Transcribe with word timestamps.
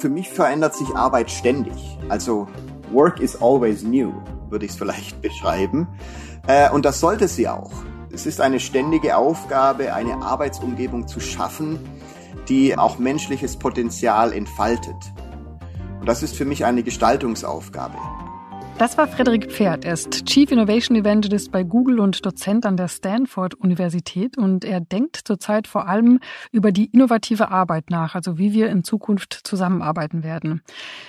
Für 0.00 0.08
mich 0.08 0.30
verändert 0.30 0.74
sich 0.74 0.88
Arbeit 0.96 1.30
ständig. 1.30 1.98
Also 2.08 2.48
Work 2.90 3.20
is 3.20 3.36
always 3.36 3.82
new, 3.82 4.14
würde 4.48 4.64
ich 4.64 4.72
es 4.72 4.78
vielleicht 4.78 5.20
beschreiben. 5.22 5.86
Äh, 6.46 6.70
und 6.70 6.86
das 6.86 7.00
sollte 7.00 7.28
sie 7.28 7.46
auch. 7.48 7.70
Es 8.10 8.24
ist 8.24 8.40
eine 8.40 8.60
ständige 8.60 9.18
Aufgabe, 9.18 9.92
eine 9.92 10.22
Arbeitsumgebung 10.22 11.06
zu 11.06 11.20
schaffen, 11.20 11.78
die 12.48 12.78
auch 12.78 12.98
menschliches 12.98 13.58
Potenzial 13.58 14.32
entfaltet. 14.32 14.96
Und 16.00 16.08
das 16.08 16.22
ist 16.22 16.34
für 16.34 16.46
mich 16.46 16.64
eine 16.64 16.82
Gestaltungsaufgabe. 16.82 17.98
Das 18.80 18.96
war 18.96 19.06
Frederik 19.06 19.52
Pferd. 19.52 19.84
Er 19.84 19.92
ist 19.92 20.24
Chief 20.24 20.50
Innovation 20.50 20.96
Evangelist 20.96 21.52
bei 21.52 21.64
Google 21.64 22.00
und 22.00 22.24
Dozent 22.24 22.64
an 22.64 22.78
der 22.78 22.88
Stanford 22.88 23.52
Universität. 23.56 24.38
Und 24.38 24.64
er 24.64 24.80
denkt 24.80 25.20
zurzeit 25.22 25.66
vor 25.66 25.86
allem 25.86 26.18
über 26.50 26.72
die 26.72 26.86
innovative 26.86 27.50
Arbeit 27.50 27.90
nach, 27.90 28.14
also 28.14 28.38
wie 28.38 28.54
wir 28.54 28.70
in 28.70 28.82
Zukunft 28.82 29.38
zusammenarbeiten 29.44 30.22
werden. 30.22 30.62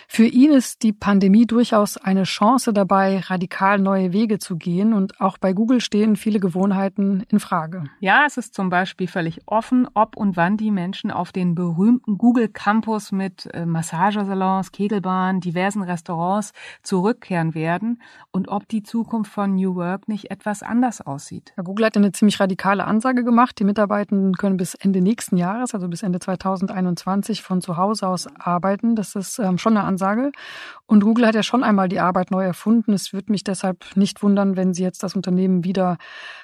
Für 0.09 0.25
ihn 0.25 0.51
ist 0.51 0.83
die 0.83 0.91
Pandemie 0.91 1.45
durchaus 1.45 1.95
eine 1.95 2.23
Chance 2.23 2.73
dabei, 2.73 3.19
radikal 3.19 3.79
neue 3.79 4.11
Wege 4.11 4.37
zu 4.37 4.57
gehen. 4.57 4.91
Und 4.91 5.21
auch 5.21 5.37
bei 5.37 5.53
Google 5.53 5.79
stehen 5.79 6.17
viele 6.17 6.41
Gewohnheiten 6.41 7.23
in 7.29 7.39
Frage. 7.39 7.85
Ja, 8.01 8.25
es 8.27 8.35
ist 8.35 8.53
zum 8.53 8.69
Beispiel 8.69 9.07
völlig 9.07 9.43
offen, 9.45 9.87
ob 9.93 10.17
und 10.17 10.35
wann 10.35 10.57
die 10.57 10.71
Menschen 10.71 11.09
auf 11.09 11.31
den 11.31 11.55
berühmten 11.55 12.17
Google 12.17 12.49
Campus 12.49 13.13
mit 13.13 13.45
äh, 13.53 13.65
Massagesalons, 13.65 14.73
Kegelbahnen, 14.73 15.39
diversen 15.39 15.83
Restaurants 15.83 16.51
zurückkehren 16.83 17.53
werden 17.55 17.60
werden 17.61 18.01
und 18.31 18.47
ob 18.47 18.67
die 18.67 18.81
Zukunft 18.81 19.31
von 19.31 19.55
New 19.55 19.75
Work 19.75 20.07
nicht 20.07 20.31
etwas 20.31 20.63
anders 20.63 20.99
aussieht. 20.99 21.53
Ja, 21.55 21.63
Google 21.63 21.85
hat 21.85 21.95
eine 21.95 22.11
ziemlich 22.11 22.39
radikale 22.39 22.85
Ansage 22.85 23.23
gemacht. 23.23 23.59
Die 23.59 23.63
Mitarbeitenden 23.63 24.33
können 24.33 24.57
bis 24.57 24.73
Ende 24.73 25.01
nächsten 25.01 25.37
Jahres, 25.37 25.75
also 25.75 25.87
bis 25.87 26.01
Ende 26.01 26.19
2021, 26.19 27.43
von 27.43 27.61
zu 27.61 27.77
Hause 27.77 28.07
aus 28.07 28.27
arbeiten. 28.35 28.95
Das 28.95 29.15
ist 29.15 29.37
ähm, 29.37 29.59
schon 29.59 29.77
eine 29.77 29.85
Ansage. 29.85 30.31
Und 30.87 31.03
Google 31.03 31.27
hat 31.27 31.35
ja 31.35 31.43
schon 31.43 31.63
einmal 31.63 31.87
die 31.87 31.99
Arbeit 31.99 32.31
neu 32.31 32.43
erfunden. 32.43 32.93
Es 32.93 33.13
würde 33.13 33.31
mich 33.31 33.43
deshalb 33.43 33.85
nicht 33.95 34.23
wundern, 34.23 34.57
wenn 34.57 34.73
sie 34.73 34.83
jetzt 34.83 35.03
das 35.03 35.15
Unternehmen 35.15 35.63
wieder 35.63 35.97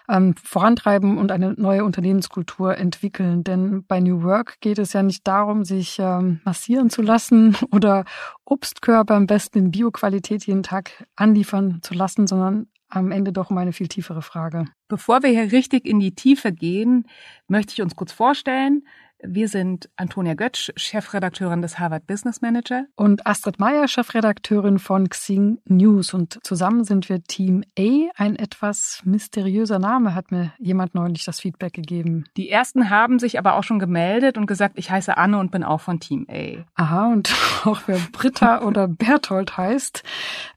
ähm, 0.10 0.36
vorantreiben 0.42 1.18
und 1.18 1.32
eine 1.32 1.54
neue 1.54 1.84
Unternehmenskultur 1.84 2.78
entwickeln. 2.78 3.44
Denn 3.44 3.86
bei 3.86 4.00
New 4.00 4.24
Work 4.24 4.60
geht 4.62 4.80
es 4.80 4.94
ja 4.94 5.04
nicht 5.04 5.28
darum, 5.28 5.64
sich 5.66 5.98
ähm, 6.00 6.42
massieren 6.46 6.90
zu 6.90 7.02
lassen 7.02 7.56
oder 7.72 8.06
Obstkörper 8.46 9.16
am 9.16 9.28
besten 9.28 9.58
in 9.58 9.72
Bioqualität 9.72 10.46
jeden 10.46 10.64
Tag 10.64 11.06
anliefern 11.16 11.80
zu 11.82 11.94
lassen, 11.94 12.28
sondern 12.28 12.68
am 12.90 13.12
Ende 13.12 13.34
doch 13.34 13.50
um 13.50 13.58
eine 13.58 13.74
viel 13.74 13.88
tiefere 13.88 14.22
Frage. 14.22 14.66
Bevor 14.88 15.22
wir 15.24 15.30
hier 15.30 15.52
richtig 15.52 15.86
in 15.86 16.00
die 16.00 16.16
Tiefe 16.16 16.54
gehen, 16.54 17.06
möchte 17.48 17.74
ich 17.74 17.82
uns 17.82 17.96
kurz 17.96 18.14
vorstellen. 18.14 18.84
Wir 19.24 19.48
sind 19.48 19.90
Antonia 19.96 20.36
Götsch, 20.36 20.72
Chefredakteurin 20.76 21.64
des 21.64 21.80
Harvard 21.80 22.06
Business 22.06 22.42
Manager. 22.42 22.86
Und 22.96 23.26
Astrid 23.26 23.60
Meyer, 23.60 23.88
Chefredakteurin 23.88 24.78
von 24.78 25.10
Xing 25.10 25.60
News. 25.66 26.14
Und 26.14 26.40
zusammen 26.44 26.84
sind 26.84 27.10
wir 27.10 27.24
Team 27.24 27.64
A. 27.80 28.12
Ein 28.16 28.36
etwas 28.36 29.02
mysteriöser 29.06 29.80
Name 29.80 30.14
hat 30.14 30.32
mir 30.32 30.54
jemand 30.60 30.94
neulich 30.94 31.26
das 31.26 31.40
Feedback 31.40 31.74
gegeben. 31.74 32.26
Die 32.38 32.50
ersten 32.50 32.92
haben 32.92 33.18
sich 33.18 33.40
aber 33.40 33.56
auch 33.56 33.64
schon 33.64 33.80
gemeldet 33.80 34.38
und 34.38 34.46
gesagt, 34.46 34.78
ich 34.78 34.92
heiße 34.92 35.18
Anne 35.18 35.40
und 35.40 35.52
bin 35.52 35.64
auch 35.64 35.82
von 35.82 36.00
Team 36.00 36.28
A. 36.30 36.66
Aha, 36.76 37.12
und 37.12 37.34
auch 37.66 37.82
wer 37.88 38.00
Britta 38.12 38.62
oder 38.62 38.88
Berthold 38.88 39.58
heißt, 39.58 40.04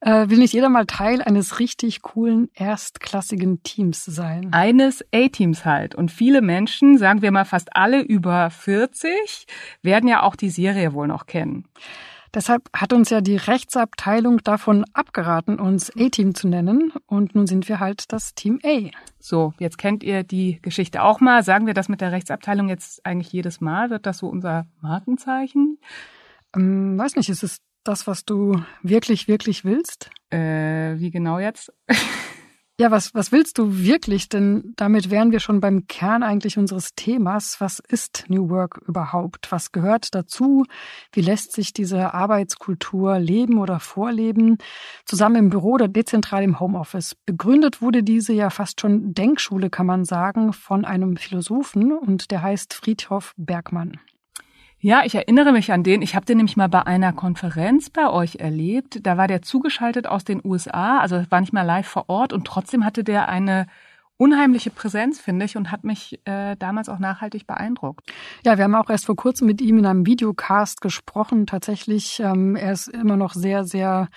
äh, 0.00 0.28
will 0.28 0.38
nicht 0.38 0.52
jeder 0.52 0.68
mal 0.68 0.84
Teil 0.84 1.22
eines 1.22 1.60
richtig 1.60 2.02
coolen, 2.02 2.50
erstklassigen 2.54 3.62
Teams 3.62 4.04
sein. 4.04 4.52
Eines 4.52 5.02
A-Teams 5.14 5.64
halt. 5.64 5.94
Und 5.94 6.10
viele 6.10 6.42
Menschen, 6.42 6.98
sagen 6.98 7.22
wir 7.22 7.30
mal 7.30 7.46
fast 7.46 7.74
alle 7.74 8.02
über 8.02 8.49
40 8.50 9.46
werden 9.82 10.08
ja 10.08 10.22
auch 10.22 10.36
die 10.36 10.50
Serie 10.50 10.92
wohl 10.92 11.06
noch 11.06 11.26
kennen. 11.26 11.66
Deshalb 12.32 12.70
hat 12.72 12.92
uns 12.92 13.10
ja 13.10 13.20
die 13.20 13.36
Rechtsabteilung 13.36 14.38
davon 14.38 14.84
abgeraten, 14.92 15.58
uns 15.58 15.90
A-Team 15.96 16.34
zu 16.36 16.46
nennen. 16.46 16.92
Und 17.06 17.34
nun 17.34 17.48
sind 17.48 17.68
wir 17.68 17.80
halt 17.80 18.12
das 18.12 18.34
Team 18.34 18.60
A. 18.64 18.90
So, 19.18 19.52
jetzt 19.58 19.78
kennt 19.78 20.04
ihr 20.04 20.22
die 20.22 20.60
Geschichte 20.62 21.02
auch 21.02 21.20
mal. 21.20 21.42
Sagen 21.42 21.66
wir 21.66 21.74
das 21.74 21.88
mit 21.88 22.00
der 22.00 22.12
Rechtsabteilung 22.12 22.68
jetzt 22.68 23.04
eigentlich 23.04 23.32
jedes 23.32 23.60
Mal? 23.60 23.90
Wird 23.90 24.06
das 24.06 24.18
so 24.18 24.28
unser 24.28 24.66
Markenzeichen? 24.80 25.78
Ähm, 26.54 26.96
weiß 26.96 27.16
nicht, 27.16 27.28
ist 27.30 27.42
es 27.42 27.58
das, 27.82 28.06
was 28.06 28.24
du 28.24 28.62
wirklich, 28.82 29.26
wirklich 29.26 29.64
willst? 29.64 30.10
Äh, 30.30 30.98
wie 30.98 31.10
genau 31.10 31.40
jetzt? 31.40 31.72
Ja, 32.80 32.90
was, 32.90 33.14
was 33.14 33.30
willst 33.30 33.58
du 33.58 33.76
wirklich? 33.76 34.30
Denn 34.30 34.72
damit 34.76 35.10
wären 35.10 35.32
wir 35.32 35.40
schon 35.40 35.60
beim 35.60 35.86
Kern 35.86 36.22
eigentlich 36.22 36.56
unseres 36.56 36.94
Themas. 36.94 37.60
Was 37.60 37.78
ist 37.78 38.24
New 38.28 38.48
Work 38.48 38.80
überhaupt? 38.88 39.52
Was 39.52 39.72
gehört 39.72 40.14
dazu? 40.14 40.64
Wie 41.12 41.20
lässt 41.20 41.52
sich 41.52 41.74
diese 41.74 42.14
Arbeitskultur 42.14 43.18
leben 43.18 43.58
oder 43.58 43.80
vorleben? 43.80 44.56
Zusammen 45.04 45.36
im 45.36 45.50
Büro 45.50 45.72
oder 45.72 45.88
dezentral 45.88 46.42
im 46.42 46.58
Homeoffice. 46.58 47.16
Begründet 47.26 47.82
wurde 47.82 48.02
diese 48.02 48.32
ja 48.32 48.48
fast 48.48 48.80
schon 48.80 49.12
Denkschule, 49.12 49.68
kann 49.68 49.84
man 49.84 50.06
sagen, 50.06 50.54
von 50.54 50.86
einem 50.86 51.18
Philosophen 51.18 51.92
und 51.92 52.30
der 52.30 52.40
heißt 52.40 52.72
Friedhof 52.72 53.34
Bergmann. 53.36 54.00
Ja, 54.82 55.02
ich 55.04 55.14
erinnere 55.14 55.52
mich 55.52 55.72
an 55.72 55.82
den. 55.82 56.00
Ich 56.00 56.14
habe 56.14 56.24
den 56.24 56.38
nämlich 56.38 56.56
mal 56.56 56.70
bei 56.70 56.86
einer 56.86 57.12
Konferenz 57.12 57.90
bei 57.90 58.08
euch 58.08 58.36
erlebt. 58.36 59.00
Da 59.02 59.18
war 59.18 59.28
der 59.28 59.42
zugeschaltet 59.42 60.06
aus 60.06 60.24
den 60.24 60.40
USA, 60.42 60.98
also 61.00 61.22
war 61.28 61.40
nicht 61.42 61.52
mal 61.52 61.62
live 61.62 61.86
vor 61.86 62.08
Ort 62.08 62.32
und 62.32 62.46
trotzdem 62.46 62.82
hatte 62.82 63.04
der 63.04 63.28
eine 63.28 63.66
unheimliche 64.16 64.70
Präsenz, 64.70 65.20
finde 65.20 65.44
ich, 65.44 65.58
und 65.58 65.70
hat 65.70 65.84
mich 65.84 66.20
äh, 66.24 66.56
damals 66.56 66.88
auch 66.88 66.98
nachhaltig 66.98 67.46
beeindruckt. 67.46 68.10
Ja, 68.44 68.56
wir 68.56 68.64
haben 68.64 68.74
auch 68.74 68.88
erst 68.88 69.04
vor 69.04 69.16
kurzem 69.16 69.46
mit 69.46 69.60
ihm 69.60 69.78
in 69.78 69.86
einem 69.86 70.06
Videocast 70.06 70.80
gesprochen. 70.80 71.46
Tatsächlich, 71.46 72.20
ähm, 72.20 72.56
er 72.56 72.72
ist 72.72 72.88
immer 72.88 73.16
noch 73.16 73.34
sehr, 73.34 73.64
sehr 73.64 74.08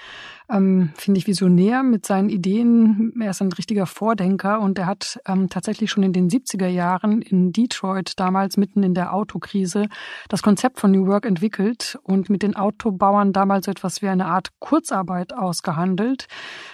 ähm, 0.54 0.92
finde 0.96 1.18
ich, 1.18 1.28
visionär 1.28 1.84
mit 1.84 2.06
seinen 2.06 2.30
Ideen. 2.30 3.14
Er 3.20 3.32
ist 3.32 3.42
ein 3.42 3.52
richtiger 3.52 3.86
Vordenker 3.86 4.60
und 4.62 4.78
er 4.78 4.86
hat 4.86 5.20
ähm, 5.28 5.50
tatsächlich 5.50 5.90
schon 5.90 6.04
in 6.04 6.14
den 6.14 6.30
70er 6.30 6.68
Jahren 6.68 7.22
in 7.22 7.52
Detroit, 7.52 8.14
damals 8.18 8.58
mitten 8.58 8.84
in 8.84 8.94
der 8.94 9.14
Autokrise, 9.14 9.88
das 10.30 10.44
Konzept 10.44 10.80
von 10.80 10.92
New 10.92 11.08
Work 11.08 11.26
entwickelt 11.26 11.98
und 12.04 12.30
mit 12.30 12.44
den 12.44 12.56
Autobauern 12.56 13.34
damals 13.34 13.66
so 13.66 13.72
etwas 13.72 14.02
wie 14.02 14.08
eine 14.08 14.28
Art 14.28 14.50
Kurzarbeit 14.60 15.34
ausgehandelt. 15.34 16.28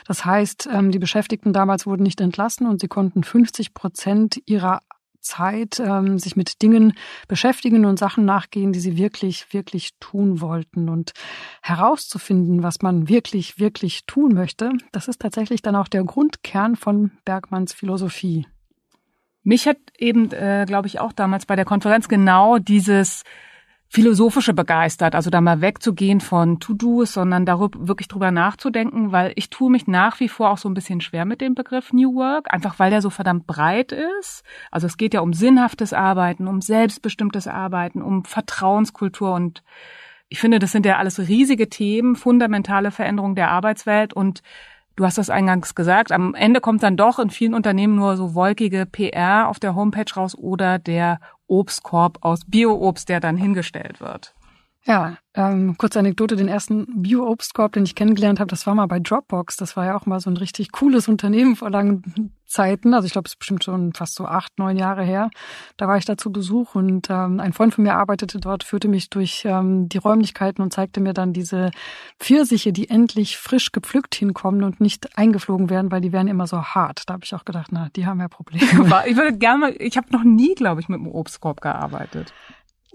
Das 0.05 0.25
heißt, 0.25 0.69
ähm, 0.71 0.91
die 0.91 0.99
Beschäftigten 0.99 1.53
damals 1.53 1.85
wurden 1.85 2.03
nicht 2.03 2.21
entlassen 2.21 2.67
und 2.67 2.81
sie 2.81 2.87
konnten 2.87 3.23
50 3.23 3.73
Prozent 3.73 4.41
ihrer 4.45 4.81
Zeit 5.21 5.79
ähm, 5.79 6.19
sich 6.19 6.35
mit 6.35 6.61
Dingen 6.61 6.93
beschäftigen 7.27 7.85
und 7.85 7.99
Sachen 7.99 8.25
nachgehen, 8.25 8.73
die 8.73 8.79
sie 8.79 8.97
wirklich, 8.97 9.53
wirklich 9.53 9.91
tun 9.99 10.41
wollten. 10.41 10.89
Und 10.89 11.13
herauszufinden, 11.61 12.63
was 12.63 12.81
man 12.81 13.09
wirklich, 13.09 13.59
wirklich 13.59 14.05
tun 14.05 14.33
möchte, 14.33 14.71
das 14.91 15.07
ist 15.07 15.21
tatsächlich 15.21 15.61
dann 15.61 15.75
auch 15.75 15.87
der 15.87 16.03
Grundkern 16.03 16.75
von 16.75 17.11
Bergmanns 17.25 17.73
Philosophie. 17.73 18.47
Mich 19.43 19.67
hat 19.67 19.77
eben, 19.97 20.31
äh, 20.31 20.65
glaube 20.67 20.87
ich, 20.87 20.99
auch 20.99 21.13
damals 21.13 21.45
bei 21.45 21.55
der 21.55 21.65
Konferenz 21.65 22.07
genau 22.07 22.57
dieses 22.57 23.23
philosophische 23.91 24.53
begeistert, 24.53 25.15
also 25.15 25.31
da 25.31 25.41
mal 25.41 25.61
wegzugehen 25.61 26.21
von 26.21 26.59
To-Dos, 26.59 27.13
sondern 27.13 27.45
darüber 27.45 27.87
wirklich 27.87 28.07
drüber 28.07 28.29
nachzudenken, 28.29 29.11
weil 29.11 29.33
ich 29.35 29.49
tue 29.49 29.71
mich 29.71 29.87
nach 29.87 30.19
wie 30.19 30.29
vor 30.29 30.51
auch 30.51 30.59
so 30.59 30.69
ein 30.69 30.75
bisschen 30.75 31.01
schwer 31.01 31.25
mit 31.25 31.41
dem 31.41 31.55
Begriff 31.55 31.91
New 31.91 32.13
Work, 32.13 32.53
einfach 32.53 32.77
weil 32.77 32.91
der 32.91 33.01
so 33.01 33.09
verdammt 33.09 33.47
breit 33.47 33.91
ist. 33.91 34.43
Also 34.69 34.85
es 34.85 34.97
geht 34.97 35.15
ja 35.15 35.21
um 35.21 35.33
sinnhaftes 35.33 35.91
Arbeiten, 35.91 36.47
um 36.47 36.61
selbstbestimmtes 36.61 37.47
Arbeiten, 37.47 38.03
um 38.03 38.25
Vertrauenskultur 38.25 39.33
und 39.33 39.63
ich 40.31 40.39
finde, 40.39 40.59
das 40.59 40.71
sind 40.71 40.85
ja 40.85 40.97
alles 40.97 41.17
riesige 41.17 41.69
Themen, 41.69 42.15
fundamentale 42.15 42.91
Veränderungen 42.91 43.33
der 43.33 43.49
Arbeitswelt 43.49 44.13
und 44.13 44.43
Du 44.99 45.05
hast 45.05 45.17
das 45.17 45.29
eingangs 45.29 45.75
gesagt. 45.75 46.11
Am 46.11 46.35
Ende 46.35 46.59
kommt 46.59 46.83
dann 46.83 46.97
doch 46.97 47.19
in 47.19 47.29
vielen 47.29 47.53
Unternehmen 47.53 47.95
nur 47.95 48.17
so 48.17 48.35
wolkige 48.35 48.85
PR 48.85 49.47
auf 49.47 49.57
der 49.57 49.73
Homepage 49.73 50.13
raus 50.13 50.35
oder 50.37 50.77
der 50.77 51.21
Obstkorb 51.47 52.17
aus 52.19 52.41
Bio-Obst, 52.45 53.07
der 53.07 53.21
dann 53.21 53.37
hingestellt 53.37 54.01
wird. 54.01 54.35
Ja, 54.83 55.15
ähm, 55.35 55.77
kurze 55.77 55.99
Anekdote, 55.99 56.35
den 56.35 56.49
ersten 56.49 57.01
Bio-Obstkorb, 57.01 57.71
den 57.71 57.85
ich 57.85 57.95
kennengelernt 57.95 58.41
habe, 58.41 58.49
das 58.49 58.67
war 58.67 58.75
mal 58.75 58.87
bei 58.87 58.99
Dropbox. 58.99 59.55
Das 59.55 59.77
war 59.77 59.85
ja 59.85 59.95
auch 59.95 60.05
mal 60.05 60.19
so 60.19 60.29
ein 60.29 60.35
richtig 60.35 60.73
cooles 60.73 61.07
Unternehmen 61.07 61.55
vor 61.55 61.69
langen 61.69 62.33
Zeiten. 62.49 62.93
Also 62.93 63.05
ich 63.05 63.13
glaube, 63.13 63.27
es 63.27 63.33
ist 63.33 63.39
bestimmt 63.39 63.63
schon 63.63 63.93
fast 63.93 64.15
so 64.15 64.25
acht, 64.25 64.57
neun 64.57 64.75
Jahre 64.75 65.03
her. 65.03 65.29
Da 65.77 65.87
war 65.87 65.97
ich 65.97 66.05
da 66.05 66.17
zu 66.17 66.31
Besuch 66.31 66.75
und 66.75 67.09
ähm, 67.09 67.39
ein 67.39 67.53
Freund 67.53 67.73
von 67.73 67.83
mir 67.83 67.95
arbeitete 67.95 68.39
dort, 68.39 68.63
führte 68.63 68.87
mich 68.87 69.09
durch 69.09 69.43
ähm, 69.45 69.87
die 69.87 69.97
Räumlichkeiten 69.97 70.61
und 70.61 70.73
zeigte 70.73 70.99
mir 70.99 71.13
dann 71.13 71.31
diese 71.31 71.71
Pfirsiche, 72.19 72.73
die 72.73 72.89
endlich 72.89 73.37
frisch 73.37 73.71
gepflückt 73.71 74.15
hinkommen 74.15 74.63
und 74.63 74.81
nicht 74.81 75.17
eingeflogen 75.17 75.69
werden, 75.69 75.91
weil 75.91 76.01
die 76.01 76.11
wären 76.11 76.27
immer 76.27 76.47
so 76.47 76.61
hart. 76.61 77.03
Da 77.05 77.13
habe 77.13 77.23
ich 77.23 77.33
auch 77.35 77.45
gedacht, 77.45 77.67
na, 77.71 77.89
die 77.95 78.05
haben 78.05 78.19
ja 78.19 78.27
Probleme. 78.27 78.59
Ich 79.09 79.15
würde 79.15 79.37
gerne, 79.37 79.71
ich 79.71 79.97
habe 79.97 80.07
noch 80.11 80.23
nie, 80.23 80.55
glaube 80.55 80.81
ich, 80.81 80.89
mit 80.89 80.99
einem 80.99 81.07
Obstkorb 81.07 81.61
gearbeitet. 81.61 82.33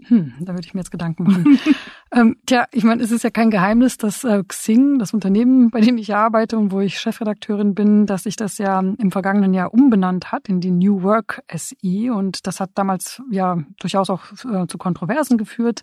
Hm, 0.09 0.35
da 0.41 0.53
würde 0.53 0.67
ich 0.67 0.75
mir 0.75 0.81
jetzt 0.81 0.91
Gedanken 0.91 1.25
machen. 1.25 1.59
Ähm, 2.15 2.37
tja, 2.47 2.67
ich 2.71 2.85
meine, 2.85 3.03
es 3.03 3.11
ist 3.11 3.25
ja 3.25 3.31
kein 3.31 3.51
Geheimnis, 3.51 3.97
dass 3.97 4.23
äh, 4.23 4.45
Xing, 4.47 5.01
das 5.01 5.13
Unternehmen, 5.13 5.71
bei 5.71 5.81
dem 5.81 5.99
ich 5.99 6.15
arbeite 6.15 6.57
und 6.57 6.71
wo 6.71 6.79
ich 6.79 7.01
Chefredakteurin 7.01 7.75
bin, 7.75 8.07
dass 8.07 8.23
sich 8.23 8.37
das 8.37 8.59
ja 8.59 8.79
im 8.79 9.11
vergangenen 9.11 9.53
Jahr 9.53 9.75
umbenannt 9.75 10.31
hat 10.31 10.49
in 10.49 10.61
die 10.61 10.71
New 10.71 11.03
Work 11.03 11.43
SI 11.53 12.11
und 12.11 12.47
das 12.47 12.61
hat 12.61 12.71
damals 12.77 13.21
ja 13.33 13.59
durchaus 13.81 14.11
auch 14.11 14.23
äh, 14.45 14.69
zu 14.69 14.79
Kontroversen 14.79 15.39
geführt. 15.39 15.83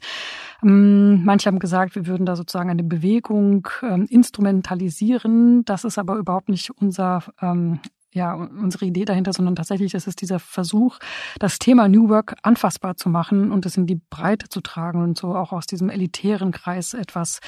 Ähm, 0.63 1.25
manche 1.25 1.47
haben 1.47 1.59
gesagt, 1.59 1.95
wir 1.95 2.07
würden 2.07 2.25
da 2.25 2.37
sozusagen 2.37 2.69
eine 2.69 2.83
Bewegung 2.83 3.67
ähm, 3.83 4.05
instrumentalisieren. 4.09 5.65
Das 5.65 5.83
ist 5.83 5.97
aber 5.97 6.15
überhaupt 6.15 6.47
nicht 6.47 6.71
unser 6.71 7.23
ähm, 7.41 7.81
ja, 8.13 8.33
unsere 8.33 8.85
Idee 8.85 9.05
dahinter, 9.05 9.33
sondern 9.33 9.55
tatsächlich 9.55 9.93
ist 9.93 10.07
es 10.07 10.15
dieser 10.15 10.39
Versuch, 10.39 10.99
das 11.39 11.59
Thema 11.59 11.87
New 11.87 12.09
Work 12.09 12.35
anfassbar 12.43 12.97
zu 12.97 13.09
machen 13.09 13.51
und 13.51 13.65
es 13.65 13.77
in 13.77 13.87
die 13.87 14.01
Breite 14.09 14.49
zu 14.49 14.61
tragen 14.61 15.01
und 15.01 15.17
so 15.17 15.35
auch 15.35 15.53
aus 15.53 15.65
diesem 15.65 15.89
elitären 15.89 16.51
Kreis 16.51 16.93
etwas 16.93 17.39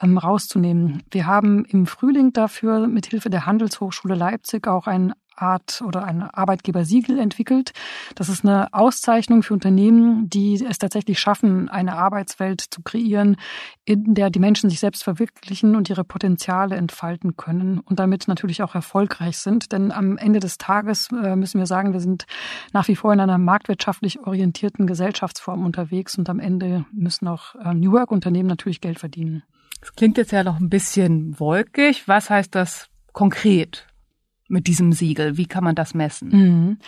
ähm, 0.00 0.18
rauszunehmen. 0.18 1.02
Wir 1.10 1.26
haben 1.26 1.64
im 1.64 1.86
Frühling 1.86 2.32
dafür 2.32 2.86
mit 2.86 3.06
Hilfe 3.06 3.30
der 3.30 3.46
Handelshochschule 3.46 4.14
Leipzig 4.14 4.68
auch 4.68 4.86
ein 4.86 5.12
Art 5.36 5.82
oder 5.86 6.04
ein 6.04 6.22
Arbeitgebersiegel 6.22 7.18
entwickelt. 7.18 7.72
Das 8.14 8.28
ist 8.28 8.44
eine 8.44 8.72
Auszeichnung 8.72 9.42
für 9.42 9.54
Unternehmen, 9.54 10.28
die 10.28 10.64
es 10.64 10.78
tatsächlich 10.78 11.18
schaffen, 11.18 11.68
eine 11.68 11.94
Arbeitswelt 11.96 12.60
zu 12.60 12.82
kreieren, 12.82 13.36
in 13.84 14.14
der 14.14 14.30
die 14.30 14.38
Menschen 14.38 14.70
sich 14.70 14.80
selbst 14.80 15.04
verwirklichen 15.04 15.76
und 15.76 15.90
ihre 15.90 16.04
Potenziale 16.04 16.76
entfalten 16.76 17.36
können 17.36 17.80
und 17.80 17.98
damit 17.98 18.28
natürlich 18.28 18.62
auch 18.62 18.74
erfolgreich 18.74 19.38
sind. 19.38 19.72
Denn 19.72 19.90
am 19.90 20.16
Ende 20.16 20.40
des 20.40 20.58
Tages 20.58 21.08
äh, 21.10 21.36
müssen 21.36 21.58
wir 21.58 21.66
sagen, 21.66 21.92
wir 21.92 22.00
sind 22.00 22.26
nach 22.72 22.88
wie 22.88 22.96
vor 22.96 23.12
in 23.12 23.20
einer 23.20 23.38
marktwirtschaftlich 23.38 24.20
orientierten 24.20 24.86
Gesellschaftsform 24.86 25.64
unterwegs 25.64 26.16
und 26.18 26.28
am 26.28 26.40
Ende 26.40 26.84
müssen 26.92 27.28
auch 27.28 27.54
äh, 27.56 27.74
New 27.74 27.92
Work 27.92 28.10
Unternehmen 28.10 28.48
natürlich 28.48 28.80
Geld 28.80 28.98
verdienen. 28.98 29.42
Das 29.80 29.94
klingt 29.94 30.16
jetzt 30.16 30.30
ja 30.30 30.44
noch 30.44 30.60
ein 30.60 30.70
bisschen 30.70 31.38
wolkig. 31.40 32.06
Was 32.06 32.30
heißt 32.30 32.54
das 32.54 32.88
konkret? 33.12 33.86
Mit 34.48 34.66
diesem 34.66 34.92
Siegel? 34.92 35.36
Wie 35.36 35.46
kann 35.46 35.64
man 35.64 35.74
das 35.74 35.94
messen? 35.94 36.28
Mhm. 36.28 36.78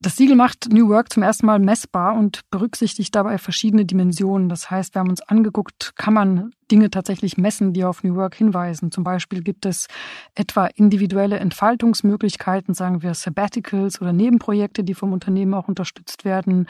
Das 0.00 0.16
Siegel 0.16 0.36
macht 0.36 0.68
New 0.72 0.88
Work 0.88 1.12
zum 1.12 1.24
ersten 1.24 1.46
Mal 1.46 1.58
messbar 1.58 2.16
und 2.16 2.42
berücksichtigt 2.50 3.14
dabei 3.14 3.38
verschiedene 3.38 3.84
Dimensionen. 3.84 4.48
Das 4.48 4.70
heißt, 4.70 4.94
wir 4.94 5.00
haben 5.00 5.10
uns 5.10 5.22
angeguckt, 5.22 5.92
kann 5.96 6.14
man 6.14 6.52
Dinge 6.70 6.90
tatsächlich 6.90 7.36
messen, 7.36 7.72
die 7.72 7.84
auf 7.84 8.04
New 8.04 8.14
Work 8.14 8.34
hinweisen. 8.34 8.90
Zum 8.90 9.04
Beispiel 9.04 9.42
gibt 9.42 9.66
es 9.66 9.88
etwa 10.34 10.66
individuelle 10.66 11.38
Entfaltungsmöglichkeiten, 11.38 12.74
sagen 12.74 13.02
wir 13.02 13.14
Sabbaticals 13.14 14.00
oder 14.00 14.12
Nebenprojekte, 14.12 14.84
die 14.84 14.94
vom 14.94 15.12
Unternehmen 15.12 15.54
auch 15.54 15.68
unterstützt 15.68 16.24
werden. 16.24 16.66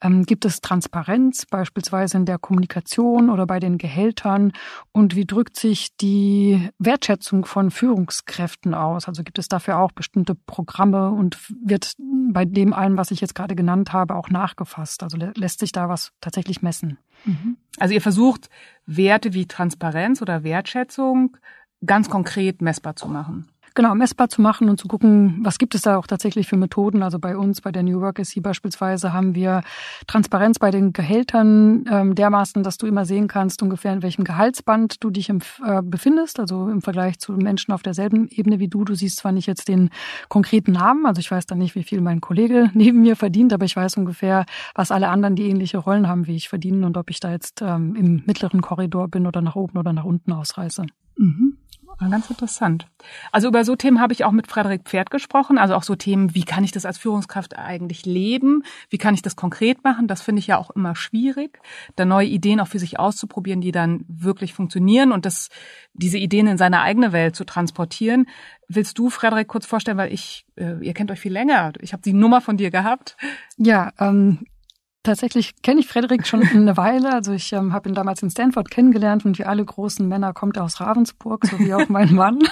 Ähm, 0.00 0.24
gibt 0.24 0.44
es 0.44 0.60
Transparenz, 0.60 1.46
beispielsweise 1.46 2.16
in 2.16 2.26
der 2.26 2.38
Kommunikation 2.38 3.30
oder 3.30 3.46
bei 3.46 3.60
den 3.60 3.78
Gehältern? 3.78 4.52
Und 4.92 5.16
wie 5.16 5.26
drückt 5.26 5.56
sich 5.56 5.96
die 5.96 6.70
Wertschätzung 6.78 7.44
von 7.44 7.70
Führungskräften 7.70 8.74
aus? 8.74 9.08
Also 9.08 9.22
gibt 9.22 9.38
es 9.38 9.48
dafür 9.48 9.78
auch 9.78 9.92
bestimmte 9.92 10.34
Programme 10.34 11.10
und 11.10 11.38
wird 11.64 11.94
bei 12.32 12.44
dem 12.44 12.72
allem, 12.72 12.96
was 12.96 13.10
ich 13.10 13.20
jetzt 13.20 13.34
gerade 13.34 13.54
genannt 13.54 13.92
habe, 13.92 14.14
auch 14.14 14.30
nachgefasst? 14.30 15.02
Also 15.02 15.16
lässt 15.34 15.60
sich 15.60 15.72
da 15.72 15.88
was 15.88 16.12
tatsächlich 16.20 16.62
messen? 16.62 16.98
Mhm. 17.24 17.56
Also 17.78 17.94
ihr 17.94 18.00
versucht, 18.00 18.48
Werte 18.96 19.34
wie 19.34 19.46
Transparenz 19.46 20.22
oder 20.22 20.44
Wertschätzung 20.44 21.36
ganz 21.84 22.08
konkret 22.08 22.62
messbar 22.62 22.96
zu 22.96 23.08
machen. 23.08 23.48
Genau, 23.74 23.94
messbar 23.94 24.28
zu 24.28 24.42
machen 24.42 24.68
und 24.68 24.78
zu 24.78 24.86
gucken, 24.86 25.40
was 25.42 25.58
gibt 25.58 25.74
es 25.74 25.82
da 25.82 25.96
auch 25.96 26.06
tatsächlich 26.06 26.46
für 26.46 26.56
Methoden. 26.56 27.02
Also 27.02 27.18
bei 27.18 27.36
uns, 27.36 27.62
bei 27.62 27.72
der 27.72 27.82
New 27.82 28.00
Work 28.00 28.20
SC 28.22 28.42
beispielsweise, 28.42 29.12
haben 29.14 29.34
wir 29.34 29.62
Transparenz 30.06 30.58
bei 30.58 30.70
den 30.70 30.92
Gehältern 30.92 31.84
ähm, 31.90 32.14
dermaßen, 32.14 32.62
dass 32.62 32.76
du 32.76 32.86
immer 32.86 33.06
sehen 33.06 33.28
kannst, 33.28 33.62
ungefähr 33.62 33.94
in 33.94 34.02
welchem 34.02 34.24
Gehaltsband 34.24 35.02
du 35.02 35.10
dich 35.10 35.30
im, 35.30 35.40
äh, 35.64 35.80
befindest. 35.82 36.38
Also 36.38 36.68
im 36.68 36.82
Vergleich 36.82 37.18
zu 37.18 37.32
Menschen 37.32 37.72
auf 37.72 37.82
derselben 37.82 38.28
Ebene 38.28 38.58
wie 38.58 38.68
du. 38.68 38.84
Du 38.84 38.94
siehst 38.94 39.16
zwar 39.16 39.32
nicht 39.32 39.46
jetzt 39.46 39.68
den 39.68 39.88
konkreten 40.28 40.72
Namen, 40.72 41.06
also 41.06 41.20
ich 41.20 41.30
weiß 41.30 41.46
dann 41.46 41.58
nicht, 41.58 41.74
wie 41.74 41.84
viel 41.84 42.02
mein 42.02 42.20
Kollege 42.20 42.70
neben 42.74 43.00
mir 43.00 43.16
verdient, 43.16 43.52
aber 43.52 43.64
ich 43.64 43.76
weiß 43.76 43.96
ungefähr, 43.96 44.44
was 44.74 44.90
alle 44.90 45.08
anderen, 45.08 45.34
die 45.34 45.48
ähnliche 45.48 45.78
Rollen 45.78 46.08
haben 46.08 46.26
wie 46.26 46.36
ich, 46.36 46.48
verdienen 46.48 46.84
und 46.84 46.98
ob 46.98 47.08
ich 47.08 47.20
da 47.20 47.30
jetzt 47.30 47.62
ähm, 47.62 47.96
im 47.96 48.22
mittleren 48.26 48.60
Korridor 48.60 49.08
bin 49.08 49.26
oder 49.26 49.40
nach 49.40 49.56
oben 49.56 49.78
oder 49.78 49.92
nach 49.92 50.04
unten 50.04 50.32
ausreiße. 50.32 50.84
Mhm. 51.16 51.58
Ganz 52.10 52.30
interessant. 52.30 52.88
Also 53.30 53.48
über 53.48 53.64
so 53.64 53.76
Themen 53.76 54.00
habe 54.00 54.12
ich 54.12 54.24
auch 54.24 54.32
mit 54.32 54.48
Frederik 54.48 54.82
Pferd 54.84 55.10
gesprochen. 55.10 55.58
Also 55.58 55.74
auch 55.74 55.82
so 55.82 55.94
Themen, 55.94 56.34
wie 56.34 56.44
kann 56.44 56.64
ich 56.64 56.72
das 56.72 56.84
als 56.84 56.98
Führungskraft 56.98 57.56
eigentlich 57.56 58.06
leben? 58.06 58.64
Wie 58.90 58.98
kann 58.98 59.14
ich 59.14 59.22
das 59.22 59.36
konkret 59.36 59.84
machen? 59.84 60.08
Das 60.08 60.22
finde 60.22 60.40
ich 60.40 60.46
ja 60.48 60.58
auch 60.58 60.70
immer 60.70 60.96
schwierig, 60.96 61.60
da 61.96 62.04
neue 62.04 62.26
Ideen 62.26 62.60
auch 62.60 62.68
für 62.68 62.78
sich 62.78 62.98
auszuprobieren, 62.98 63.60
die 63.60 63.72
dann 63.72 64.04
wirklich 64.08 64.52
funktionieren 64.52 65.12
und 65.12 65.26
das, 65.26 65.48
diese 65.92 66.18
Ideen 66.18 66.46
in 66.46 66.58
seine 66.58 66.80
eigene 66.80 67.12
Welt 67.12 67.36
zu 67.36 67.44
transportieren. 67.44 68.26
Willst 68.68 68.98
du, 68.98 69.10
Frederik, 69.10 69.48
kurz 69.48 69.66
vorstellen, 69.66 69.98
weil 69.98 70.12
ich, 70.12 70.46
äh, 70.56 70.84
ihr 70.84 70.94
kennt 70.94 71.10
euch 71.10 71.20
viel 71.20 71.32
länger. 71.32 71.72
Ich 71.80 71.92
habe 71.92 72.02
die 72.02 72.14
Nummer 72.14 72.40
von 72.40 72.56
dir 72.56 72.70
gehabt. 72.70 73.16
Ja, 73.58 73.92
ähm, 73.98 74.46
Tatsächlich 75.04 75.60
kenne 75.62 75.80
ich 75.80 75.88
Frederik 75.88 76.26
schon 76.26 76.42
eine 76.42 76.76
Weile. 76.76 77.12
Also 77.12 77.32
ich 77.32 77.52
ähm, 77.52 77.72
habe 77.72 77.88
ihn 77.88 77.94
damals 77.94 78.22
in 78.22 78.30
Stanford 78.30 78.70
kennengelernt 78.70 79.24
und 79.24 79.38
wie 79.38 79.44
alle 79.44 79.64
großen 79.64 80.06
Männer 80.06 80.32
kommt 80.32 80.56
er 80.56 80.64
aus 80.64 80.80
Ravensburg, 80.80 81.44
so 81.46 81.58
wie 81.58 81.74
auch 81.74 81.88
mein 81.88 82.14
Mann. 82.14 82.38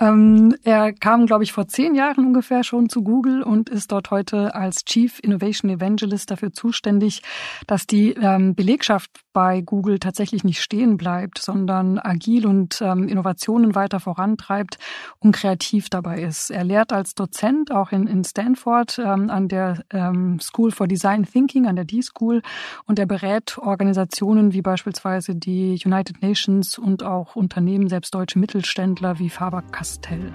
Ähm, 0.00 0.54
er 0.62 0.92
kam, 0.92 1.26
glaube 1.26 1.42
ich, 1.42 1.52
vor 1.52 1.66
zehn 1.66 1.94
Jahren 1.94 2.24
ungefähr 2.24 2.62
schon 2.62 2.88
zu 2.88 3.02
Google 3.02 3.42
und 3.42 3.68
ist 3.68 3.90
dort 3.90 4.10
heute 4.12 4.54
als 4.54 4.84
Chief 4.84 5.18
Innovation 5.20 5.70
Evangelist 5.70 6.30
dafür 6.30 6.52
zuständig, 6.52 7.22
dass 7.66 7.86
die 7.86 8.12
ähm, 8.12 8.54
Belegschaft 8.54 9.10
bei 9.32 9.60
Google 9.60 9.98
tatsächlich 9.98 10.44
nicht 10.44 10.60
stehen 10.60 10.96
bleibt, 10.96 11.38
sondern 11.38 11.98
agil 11.98 12.46
und 12.46 12.80
ähm, 12.80 13.08
Innovationen 13.08 13.74
weiter 13.74 13.98
vorantreibt 13.98 14.78
und 15.18 15.32
kreativ 15.32 15.90
dabei 15.90 16.22
ist. 16.22 16.50
Er 16.50 16.64
lehrt 16.64 16.92
als 16.92 17.14
Dozent 17.14 17.72
auch 17.72 17.90
in, 17.90 18.06
in 18.06 18.24
Stanford 18.24 18.98
ähm, 18.98 19.30
an 19.30 19.48
der 19.48 19.82
ähm, 19.90 20.38
School 20.40 20.70
for 20.70 20.86
Design 20.86 21.24
Thinking, 21.24 21.66
an 21.66 21.76
der 21.76 21.84
D-School 21.84 22.42
und 22.86 22.98
er 22.98 23.06
berät 23.06 23.58
Organisationen 23.58 24.52
wie 24.52 24.62
beispielsweise 24.62 25.34
die 25.34 25.80
United 25.84 26.22
Nations 26.22 26.78
und 26.78 27.02
auch 27.02 27.34
Unternehmen, 27.34 27.88
selbst 27.88 28.14
deutsche 28.14 28.38
Mittelständler 28.38 29.18
wie 29.18 29.30
Faber-Castell 29.30 29.87
Castell. 29.88 30.34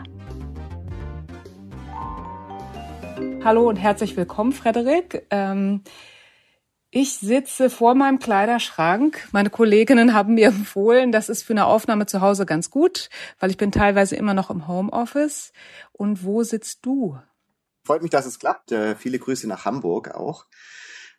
Hallo 3.44 3.70
und 3.70 3.76
herzlich 3.76 4.18
willkommen, 4.18 4.52
Frederik. 4.52 5.28
Ähm, 5.30 5.84
ich 6.90 7.14
sitze 7.14 7.70
vor 7.70 7.94
meinem 7.94 8.18
Kleiderschrank. 8.18 9.28
Meine 9.32 9.52
Kolleginnen 9.52 10.16
haben 10.16 10.34
mir 10.34 10.48
empfohlen, 10.58 11.12
das 11.12 11.30
ist 11.30 11.44
für 11.44 11.54
eine 11.54 11.68
Aufnahme 11.68 12.08
zu 12.08 12.22
Hause 12.22 12.48
ganz 12.48 12.72
gut, 12.72 13.12
weil 13.40 13.52
ich 13.52 13.58
bin 13.58 13.72
teilweise 13.72 14.16
immer 14.16 14.34
noch 14.34 14.50
im 14.50 14.68
Homeoffice. 14.68 15.54
Und 15.92 16.24
wo 16.24 16.42
sitzt 16.42 16.84
du? 16.84 17.20
Freut 17.84 18.02
mich, 18.02 18.10
dass 18.10 18.26
es 18.26 18.40
klappt. 18.40 18.72
Äh, 18.72 18.96
viele 18.96 19.20
Grüße 19.20 19.48
nach 19.48 19.66
Hamburg 19.66 20.16
auch 20.16 20.48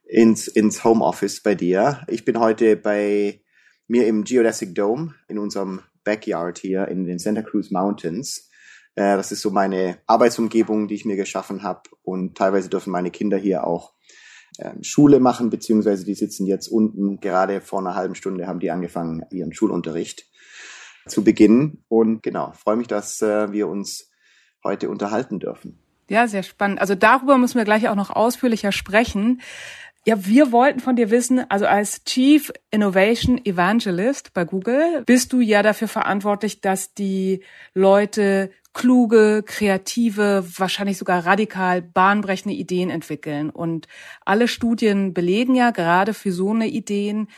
ins, 0.02 0.48
ins 0.48 0.82
Homeoffice 0.82 1.40
bei 1.40 1.54
dir. 1.54 2.04
Ich 2.08 2.24
bin 2.24 2.40
heute 2.40 2.76
bei 2.76 3.42
mir 3.86 4.08
im 4.08 4.24
Geodesic 4.24 4.74
Dome 4.74 5.14
in 5.28 5.38
unserem 5.38 5.82
Backyard 6.04 6.58
hier 6.58 6.88
in 6.88 7.04
den 7.04 7.18
Santa 7.18 7.42
Cruz 7.42 7.70
Mountains. 7.70 8.50
Äh, 8.94 9.16
das 9.16 9.32
ist 9.32 9.40
so 9.40 9.50
meine 9.50 9.98
Arbeitsumgebung, 10.06 10.88
die 10.88 10.94
ich 10.94 11.04
mir 11.04 11.16
geschaffen 11.16 11.62
habe. 11.62 11.82
Und 12.02 12.36
teilweise 12.36 12.68
dürfen 12.68 12.90
meine 12.90 13.10
Kinder 13.10 13.36
hier 13.36 13.66
auch 13.66 13.94
ähm, 14.58 14.82
Schule 14.82 15.18
machen, 15.18 15.50
beziehungsweise 15.50 16.04
die 16.04 16.14
sitzen 16.14 16.46
jetzt 16.46 16.68
unten. 16.68 17.20
Gerade 17.20 17.60
vor 17.60 17.80
einer 17.80 17.94
halben 17.94 18.14
Stunde 18.14 18.46
haben 18.46 18.60
die 18.60 18.70
angefangen, 18.70 19.24
ihren 19.30 19.52
Schulunterricht 19.52 20.26
zu 21.06 21.24
beginnen. 21.24 21.84
Und 21.88 22.22
genau, 22.22 22.52
freue 22.52 22.76
mich, 22.76 22.86
dass 22.86 23.20
äh, 23.22 23.52
wir 23.52 23.68
uns 23.68 24.10
heute 24.62 24.88
unterhalten 24.88 25.40
dürfen. 25.40 25.78
Ja, 26.08 26.28
sehr 26.28 26.42
spannend. 26.42 26.80
Also 26.80 26.94
darüber 26.94 27.38
müssen 27.38 27.56
wir 27.56 27.64
gleich 27.64 27.88
auch 27.88 27.94
noch 27.94 28.10
ausführlicher 28.10 28.72
sprechen. 28.72 29.40
Ja, 30.06 30.26
wir 30.26 30.52
wollten 30.52 30.80
von 30.80 30.96
dir 30.96 31.10
wissen, 31.10 31.50
also 31.50 31.66
als 31.66 32.04
Chief 32.04 32.52
Innovation 32.70 33.42
Evangelist 33.42 34.34
bei 34.34 34.44
Google 34.44 35.02
bist 35.06 35.32
du 35.32 35.40
ja 35.40 35.62
dafür 35.62 35.88
verantwortlich, 35.88 36.60
dass 36.60 36.92
die 36.92 37.42
Leute 37.72 38.50
kluge, 38.74 39.42
kreative, 39.46 40.44
wahrscheinlich 40.58 40.98
sogar 40.98 41.24
radikal 41.24 41.80
bahnbrechende 41.80 42.54
Ideen 42.54 42.90
entwickeln. 42.90 43.48
Und 43.48 43.88
alle 44.26 44.46
Studien 44.46 45.14
belegen 45.14 45.54
ja, 45.54 45.70
gerade 45.70 46.12
für 46.12 46.32
so 46.32 46.50
eine 46.50 46.66
Ideen 46.66 47.28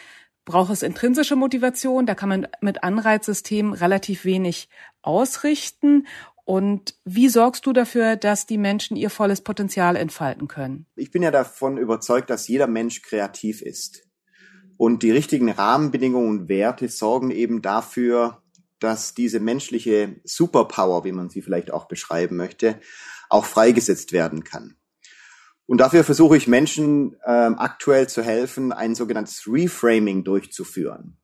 braucht 0.44 0.73
es 0.73 0.82
intrinsische 0.82 1.37
Motivation. 1.37 2.06
Da 2.06 2.16
kann 2.16 2.28
man 2.28 2.49
mit 2.61 2.82
Anreizsystemen 2.82 3.75
relativ 3.75 4.25
wenig 4.25 4.68
ausrichten. 5.02 6.06
Und 6.47 6.95
wie 7.05 7.29
sorgst 7.29 7.67
du 7.67 7.73
dafür, 7.73 8.15
dass 8.15 8.47
die 8.47 8.57
Menschen 8.57 8.97
ihr 8.97 9.11
volles 9.11 9.41
Potenzial 9.41 9.97
entfalten 9.97 10.47
können? 10.47 10.87
Ich 10.95 11.11
bin 11.11 11.25
ja 11.25 11.33
davon 11.33 11.76
überzeugt, 11.76 12.31
dass 12.31 12.47
jeder 12.47 12.69
Mensch 12.69 13.03
kreativ 13.03 13.61
ist. 13.62 14.05
Und 14.76 15.03
die 15.03 15.11
richtigen 15.11 15.50
Rahmenbedingungen 15.50 16.29
und 16.29 16.49
Werte 16.49 16.88
sorgen 16.88 17.33
eben 17.33 17.62
dafür, 17.62 18.43
dass 18.79 19.12
diese 19.12 19.41
menschliche 19.41 20.21
Superpower, 20.23 21.05
wie 21.05 21.11
man 21.11 21.31
sie 21.31 21.43
vielleicht 21.43 21.73
auch 21.73 21.88
beschreiben 21.88 22.37
möchte, 22.37 22.79
auch 23.29 23.45
freigesetzt 23.45 24.12
werden 24.12 24.45
kann. 24.45 24.76
Und 25.67 25.79
dafür 25.79 26.05
versuche 26.05 26.37
ich 26.37 26.47
Menschen 26.47 27.17
ähm, 27.26 27.59
aktuell 27.59 28.09
zu 28.09 28.23
helfen, 28.23 28.71
ein 28.71 28.95
sogenanntes 28.95 29.49
Reframing 29.49 30.23
durchzuführen. 30.23 31.19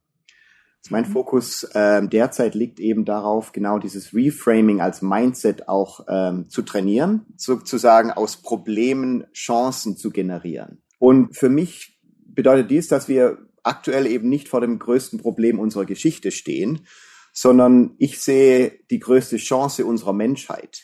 Mein 0.91 1.09
mhm. 1.09 1.13
Fokus 1.13 1.69
ähm, 1.75 2.11
derzeit 2.11 2.55
liegt 2.55 2.81
eben 2.81 3.05
darauf, 3.05 3.53
genau 3.53 3.79
dieses 3.79 4.15
Reframing 4.15 4.81
als 4.81 5.01
Mindset 5.01 5.69
auch 5.69 6.07
ähm, 6.09 6.49
zu 6.49 6.63
trainieren, 6.63 7.27
sozusagen 7.37 8.11
aus 8.11 8.37
Problemen 8.39 9.25
Chancen 9.33 9.97
zu 9.97 10.11
generieren. 10.11 10.83
Und 10.99 11.37
für 11.37 11.49
mich 11.49 12.01
bedeutet 12.27 12.71
dies, 12.71 12.89
dass 12.89 13.09
wir 13.09 13.39
aktuell 13.63 14.07
eben 14.07 14.29
nicht 14.29 14.49
vor 14.49 14.61
dem 14.61 14.79
größten 14.79 15.21
Problem 15.21 15.59
unserer 15.59 15.85
Geschichte 15.85 16.33
stehen, 16.33 16.87
sondern 17.33 17.95
ich 17.99 18.21
sehe 18.21 18.79
die 18.91 18.99
größte 18.99 19.37
Chance 19.37 19.87
unserer 19.87 20.13
Menschheit 20.13 20.83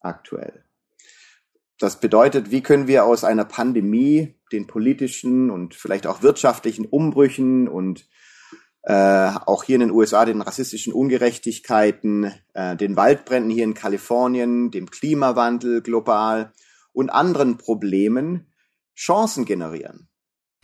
aktuell. 0.00 0.64
Das 1.78 1.98
bedeutet, 1.98 2.50
wie 2.50 2.62
können 2.62 2.88
wir 2.88 3.04
aus 3.04 3.24
einer 3.24 3.44
Pandemie 3.44 4.36
den 4.52 4.66
politischen 4.66 5.50
und 5.50 5.74
vielleicht 5.74 6.06
auch 6.06 6.22
wirtschaftlichen 6.22 6.86
Umbrüchen 6.86 7.68
und 7.68 8.06
äh, 8.82 9.32
auch 9.46 9.64
hier 9.64 9.76
in 9.76 9.80
den 9.80 9.90
USA 9.90 10.24
den 10.24 10.40
rassistischen 10.40 10.92
Ungerechtigkeiten, 10.92 12.32
äh, 12.54 12.76
den 12.76 12.96
Waldbränden 12.96 13.50
hier 13.50 13.64
in 13.64 13.74
Kalifornien, 13.74 14.70
dem 14.70 14.90
Klimawandel 14.90 15.82
global 15.82 16.52
und 16.92 17.10
anderen 17.10 17.58
Problemen 17.58 18.46
Chancen 18.96 19.44
generieren. 19.44 20.08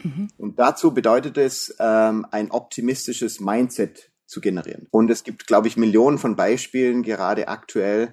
Mhm. 0.03 0.29
Und 0.37 0.59
dazu 0.59 0.93
bedeutet 0.93 1.39
es, 1.39 1.75
ähm, 1.79 2.27
ein 2.31 2.51
optimistisches 2.51 3.41
Mindset 3.41 4.13
zu 4.27 4.41
generieren. 4.41 4.89
Und 4.91 5.11
es 5.11 5.25
gibt, 5.25 5.47
glaube 5.47 5.69
ich, 5.69 5.77
Millionen 5.77 6.19
von 6.19 6.37
Beispielen, 6.37 7.03
gerade 7.03 7.49
aktuell, 7.49 8.13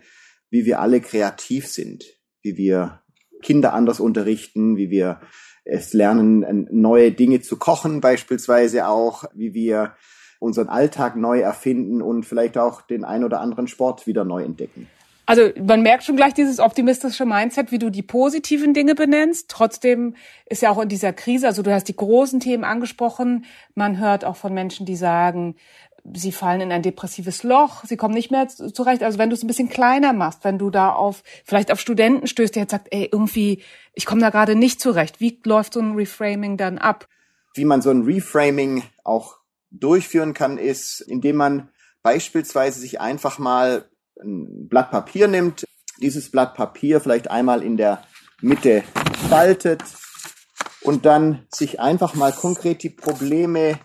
wie 0.49 0.65
wir 0.65 0.79
alle 0.79 1.01
kreativ 1.01 1.67
sind, 1.67 2.03
wie 2.41 2.55
wir 2.57 3.01
Kinder 3.41 3.73
anders 3.73 3.99
unterrichten, 3.99 4.77
wie 4.77 4.89
wir 4.89 5.21
es 5.65 5.93
lernen, 5.93 6.67
neue 6.71 7.11
Dinge 7.11 7.41
zu 7.41 7.57
kochen 7.57 8.01
beispielsweise 8.01 8.87
auch, 8.87 9.25
wie 9.33 9.53
wir 9.53 9.93
unseren 10.39 10.67
Alltag 10.67 11.15
neu 11.15 11.39
erfinden 11.39 12.01
und 12.01 12.25
vielleicht 12.25 12.57
auch 12.57 12.81
den 12.81 13.05
ein 13.05 13.23
oder 13.23 13.39
anderen 13.39 13.67
Sport 13.67 14.07
wieder 14.07 14.25
neu 14.25 14.43
entdecken. 14.43 14.87
Also 15.25 15.51
man 15.57 15.81
merkt 15.81 16.03
schon 16.03 16.17
gleich 16.17 16.33
dieses 16.33 16.59
optimistische 16.59 17.25
Mindset, 17.25 17.71
wie 17.71 17.79
du 17.79 17.89
die 17.89 18.01
positiven 18.01 18.73
Dinge 18.73 18.93
benennst. 18.93 19.49
Trotzdem 19.49 20.15
ist 20.49 20.61
ja 20.61 20.69
auch 20.69 20.81
in 20.81 20.89
dieser 20.89 21.13
Krise, 21.13 21.47
also 21.47 21.61
du 21.61 21.71
hast 21.71 21.87
die 21.87 21.95
großen 21.95 22.41
Themen 22.41 22.65
angesprochen. 22.65 23.45
Man 23.73 23.99
hört 23.99 24.25
auch 24.25 24.35
von 24.35 24.53
Menschen, 24.53 24.85
die 24.85 24.97
sagen, 24.97 25.55
sie 26.11 26.31
fallen 26.31 26.61
in 26.61 26.71
ein 26.71 26.81
depressives 26.81 27.43
Loch, 27.43 27.85
sie 27.85 27.97
kommen 27.97 28.13
nicht 28.13 28.31
mehr 28.31 28.47
zurecht. 28.47 29.03
Also 29.03 29.17
wenn 29.17 29.29
du 29.29 29.35
es 29.35 29.43
ein 29.43 29.47
bisschen 29.47 29.69
kleiner 29.69 30.13
machst, 30.13 30.43
wenn 30.43 30.57
du 30.57 30.69
da 30.69 30.91
auf 30.91 31.23
vielleicht 31.45 31.71
auf 31.71 31.79
Studenten 31.79 32.27
stößt, 32.27 32.55
der 32.55 32.63
jetzt 32.63 32.71
sagt, 32.71 32.87
ey, 32.91 33.09
irgendwie, 33.11 33.63
ich 33.93 34.05
komme 34.05 34.21
da 34.21 34.29
gerade 34.29 34.55
nicht 34.55 34.81
zurecht. 34.81 35.19
Wie 35.19 35.39
läuft 35.45 35.73
so 35.73 35.79
ein 35.79 35.95
Reframing 35.95 36.57
dann 36.57 36.77
ab? 36.77 37.07
Wie 37.55 37.65
man 37.65 37.81
so 37.81 37.89
ein 37.89 38.03
Reframing 38.03 38.83
auch 39.03 39.37
durchführen 39.71 40.33
kann, 40.33 40.57
ist, 40.57 41.01
indem 41.01 41.37
man 41.37 41.69
beispielsweise 42.01 42.79
sich 42.79 42.99
einfach 42.99 43.39
mal 43.39 43.89
ein 44.21 44.67
Blatt 44.67 44.91
Papier 44.91 45.27
nimmt, 45.27 45.65
dieses 46.01 46.29
Blatt 46.31 46.53
Papier 46.53 46.99
vielleicht 46.99 47.31
einmal 47.31 47.63
in 47.63 47.77
der 47.77 48.03
Mitte 48.41 48.83
faltet 49.29 49.81
und 50.81 51.05
dann 51.05 51.47
sich 51.49 51.79
einfach 51.79 52.13
mal 52.13 52.33
konkret 52.33 52.83
die 52.83 52.89
Probleme 52.89 53.79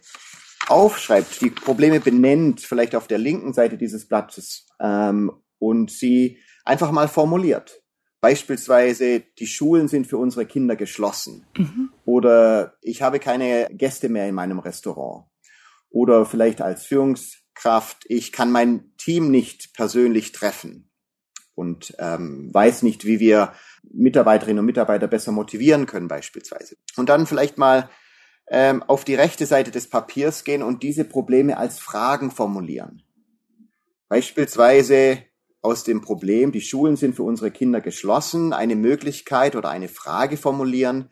aufschreibt, 0.71 1.41
die 1.41 1.51
Probleme 1.51 2.01
benennt, 2.01 2.61
vielleicht 2.61 2.95
auf 2.95 3.07
der 3.07 3.19
linken 3.19 3.53
Seite 3.53 3.77
dieses 3.77 4.07
Blattes 4.07 4.67
ähm, 4.81 5.33
und 5.59 5.91
sie 5.91 6.39
einfach 6.65 6.91
mal 6.91 7.09
formuliert. 7.09 7.83
Beispielsweise, 8.21 9.21
die 9.39 9.47
Schulen 9.47 9.87
sind 9.87 10.07
für 10.07 10.19
unsere 10.19 10.45
Kinder 10.45 10.75
geschlossen. 10.75 11.47
Mhm. 11.57 11.91
Oder 12.05 12.77
ich 12.83 13.03
habe 13.03 13.21
keine 13.21 13.69
Gäste 13.71 14.09
mehr 14.09 14.29
in 14.29 14.35
meinem 14.35 14.59
Restaurant. 14.59 15.27
Oder 15.89 16.27
vielleicht 16.27 16.61
als 16.61 16.85
Führungskraft, 16.85 18.05
ich 18.09 18.33
kann 18.33 18.51
mein 18.51 18.93
Team 18.99 19.31
nicht 19.31 19.73
persönlich 19.75 20.33
treffen 20.33 20.91
und 21.55 21.95
ähm, 21.99 22.53
weiß 22.53 22.83
nicht, 22.83 23.05
wie 23.05 23.21
wir 23.21 23.53
Mitarbeiterinnen 23.83 24.61
und 24.61 24.67
Mitarbeiter 24.67 25.07
besser 25.07 25.33
motivieren 25.33 25.87
können 25.87 26.09
beispielsweise. 26.09 26.77
Und 26.97 27.09
dann 27.09 27.27
vielleicht 27.27 27.57
mal 27.57 27.89
ähm, 28.51 28.83
auf 28.83 29.05
die 29.05 29.15
rechte 29.15 29.47
Seite 29.47 29.71
des 29.71 29.89
Papiers 29.89 30.45
gehen 30.45 30.63
und 30.63 30.83
diese 30.83 31.05
Probleme 31.05 31.57
als 31.57 31.79
Fragen 31.79 32.31
formulieren. 32.31 33.03
Beispielsweise 34.09 35.25
aus 35.61 35.85
dem 35.85 36.01
Problem, 36.01 36.53
die 36.53 36.61
Schulen 36.61 36.97
sind 36.97 37.15
für 37.17 37.25
unsere 37.25 37.51
Kinder 37.51 37.81
geschlossen, 37.81 38.53
eine 38.53 38.77
Möglichkeit 38.77 39.57
oder 39.57 39.69
eine 39.71 39.89
Frage 39.89 40.37
formulieren, 40.37 41.11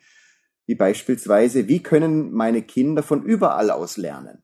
wie 0.65 0.75
beispielsweise, 0.75 1.67
wie 1.67 1.81
können 1.81 2.31
meine 2.33 2.61
Kinder 2.61 3.03
von 3.03 3.23
überall 3.23 3.71
aus 3.71 3.97
lernen? 3.97 4.43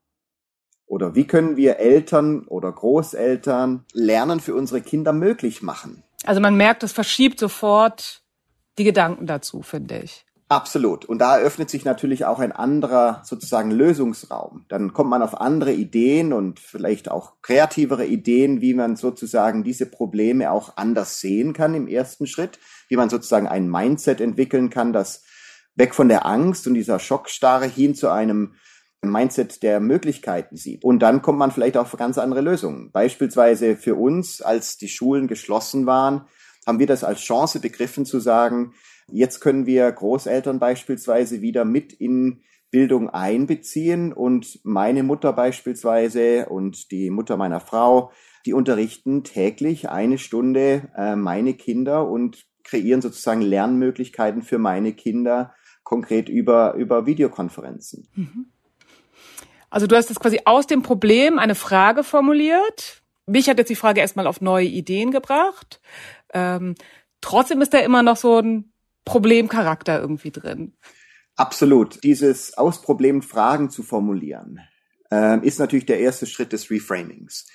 Oder 0.86 1.14
wie 1.14 1.26
können 1.26 1.56
wir 1.56 1.78
Eltern 1.78 2.46
oder 2.46 2.70
Großeltern 2.72 3.84
Lernen 3.92 4.40
für 4.40 4.54
unsere 4.54 4.80
Kinder 4.80 5.12
möglich 5.12 5.62
machen? 5.62 6.02
Also 6.24 6.40
man 6.40 6.56
merkt, 6.56 6.82
es 6.82 6.92
verschiebt 6.92 7.38
sofort 7.38 8.22
die 8.78 8.84
Gedanken 8.84 9.26
dazu, 9.26 9.62
finde 9.62 9.98
ich. 9.98 10.24
Absolut. 10.48 11.06
Und 11.06 11.18
da 11.18 11.38
eröffnet 11.38 11.70
sich 11.70 11.86
natürlich 11.86 12.26
auch 12.26 12.38
ein 12.38 12.52
anderer 12.52 13.22
sozusagen 13.24 13.70
Lösungsraum. 13.70 14.66
Dann 14.68 14.92
kommt 14.92 15.08
man 15.08 15.22
auf 15.22 15.40
andere 15.40 15.72
Ideen 15.72 16.34
und 16.34 16.60
vielleicht 16.60 17.10
auch 17.10 17.40
kreativere 17.40 18.04
Ideen, 18.04 18.60
wie 18.60 18.74
man 18.74 18.96
sozusagen 18.96 19.64
diese 19.64 19.86
Probleme 19.86 20.50
auch 20.50 20.76
anders 20.76 21.18
sehen 21.18 21.54
kann 21.54 21.74
im 21.74 21.88
ersten 21.88 22.26
Schritt, 22.26 22.58
wie 22.88 22.96
man 22.96 23.08
sozusagen 23.08 23.48
ein 23.48 23.70
Mindset 23.70 24.20
entwickeln 24.20 24.68
kann, 24.68 24.92
das 24.92 25.24
weg 25.76 25.94
von 25.94 26.08
der 26.08 26.26
Angst 26.26 26.66
und 26.66 26.74
dieser 26.74 26.98
Schockstarre 26.98 27.66
hin 27.66 27.94
zu 27.94 28.10
einem 28.10 28.54
Mindset 29.00 29.62
der 29.62 29.80
Möglichkeiten 29.80 30.56
sieht. 30.56 30.84
Und 30.84 31.00
dann 31.00 31.22
kommt 31.22 31.38
man 31.38 31.52
vielleicht 31.52 31.76
auf 31.76 31.96
ganz 31.96 32.18
andere 32.18 32.40
Lösungen. 32.42 32.90
Beispielsweise 32.92 33.76
für 33.76 33.94
uns, 33.94 34.40
als 34.40 34.76
die 34.76 34.88
Schulen 34.88 35.26
geschlossen 35.26 35.86
waren, 35.86 36.26
haben 36.66 36.78
wir 36.78 36.86
das 36.86 37.04
als 37.04 37.20
Chance 37.20 37.60
begriffen 37.60 38.06
zu 38.06 38.20
sagen, 38.20 38.74
Jetzt 39.10 39.40
können 39.40 39.66
wir 39.66 39.90
Großeltern 39.90 40.58
beispielsweise 40.58 41.40
wieder 41.40 41.64
mit 41.64 41.92
in 41.92 42.40
Bildung 42.70 43.08
einbeziehen 43.08 44.12
und 44.12 44.58
meine 44.64 45.04
Mutter 45.04 45.32
beispielsweise 45.32 46.46
und 46.46 46.90
die 46.90 47.10
Mutter 47.10 47.36
meiner 47.36 47.60
Frau, 47.60 48.10
die 48.46 48.52
unterrichten 48.52 49.22
täglich 49.22 49.88
eine 49.88 50.18
Stunde 50.18 50.90
äh, 50.96 51.14
meine 51.14 51.54
Kinder 51.54 52.08
und 52.08 52.46
kreieren 52.64 53.00
sozusagen 53.00 53.42
Lernmöglichkeiten 53.42 54.42
für 54.42 54.58
meine 54.58 54.92
Kinder 54.92 55.54
konkret 55.84 56.28
über, 56.28 56.74
über 56.74 57.06
Videokonferenzen. 57.06 58.08
Mhm. 58.14 58.46
Also 59.70 59.86
du 59.86 59.94
hast 59.96 60.08
jetzt 60.08 60.20
quasi 60.20 60.40
aus 60.44 60.66
dem 60.66 60.82
Problem 60.82 61.38
eine 61.38 61.54
Frage 61.54 62.02
formuliert. 62.02 63.02
Mich 63.26 63.48
hat 63.48 63.58
jetzt 63.58 63.70
die 63.70 63.76
Frage 63.76 64.00
erstmal 64.00 64.26
auf 64.26 64.40
neue 64.40 64.66
Ideen 64.66 65.10
gebracht. 65.12 65.80
Ähm, 66.32 66.74
trotzdem 67.20 67.60
ist 67.60 67.72
da 67.72 67.78
immer 67.78 68.02
noch 68.02 68.16
so 68.16 68.38
ein 68.38 68.72
Problemcharakter 69.04 70.00
irgendwie 70.00 70.30
drin. 70.30 70.72
Absolut. 71.36 72.02
Dieses 72.04 72.56
aus 72.56 72.82
Problemen 72.82 73.22
Fragen 73.22 73.70
zu 73.70 73.82
formulieren, 73.82 74.60
äh, 75.10 75.44
ist 75.46 75.58
natürlich 75.58 75.86
der 75.86 76.00
erste 76.00 76.26
Schritt 76.26 76.52
des 76.52 76.70
Reframings. 76.70 77.46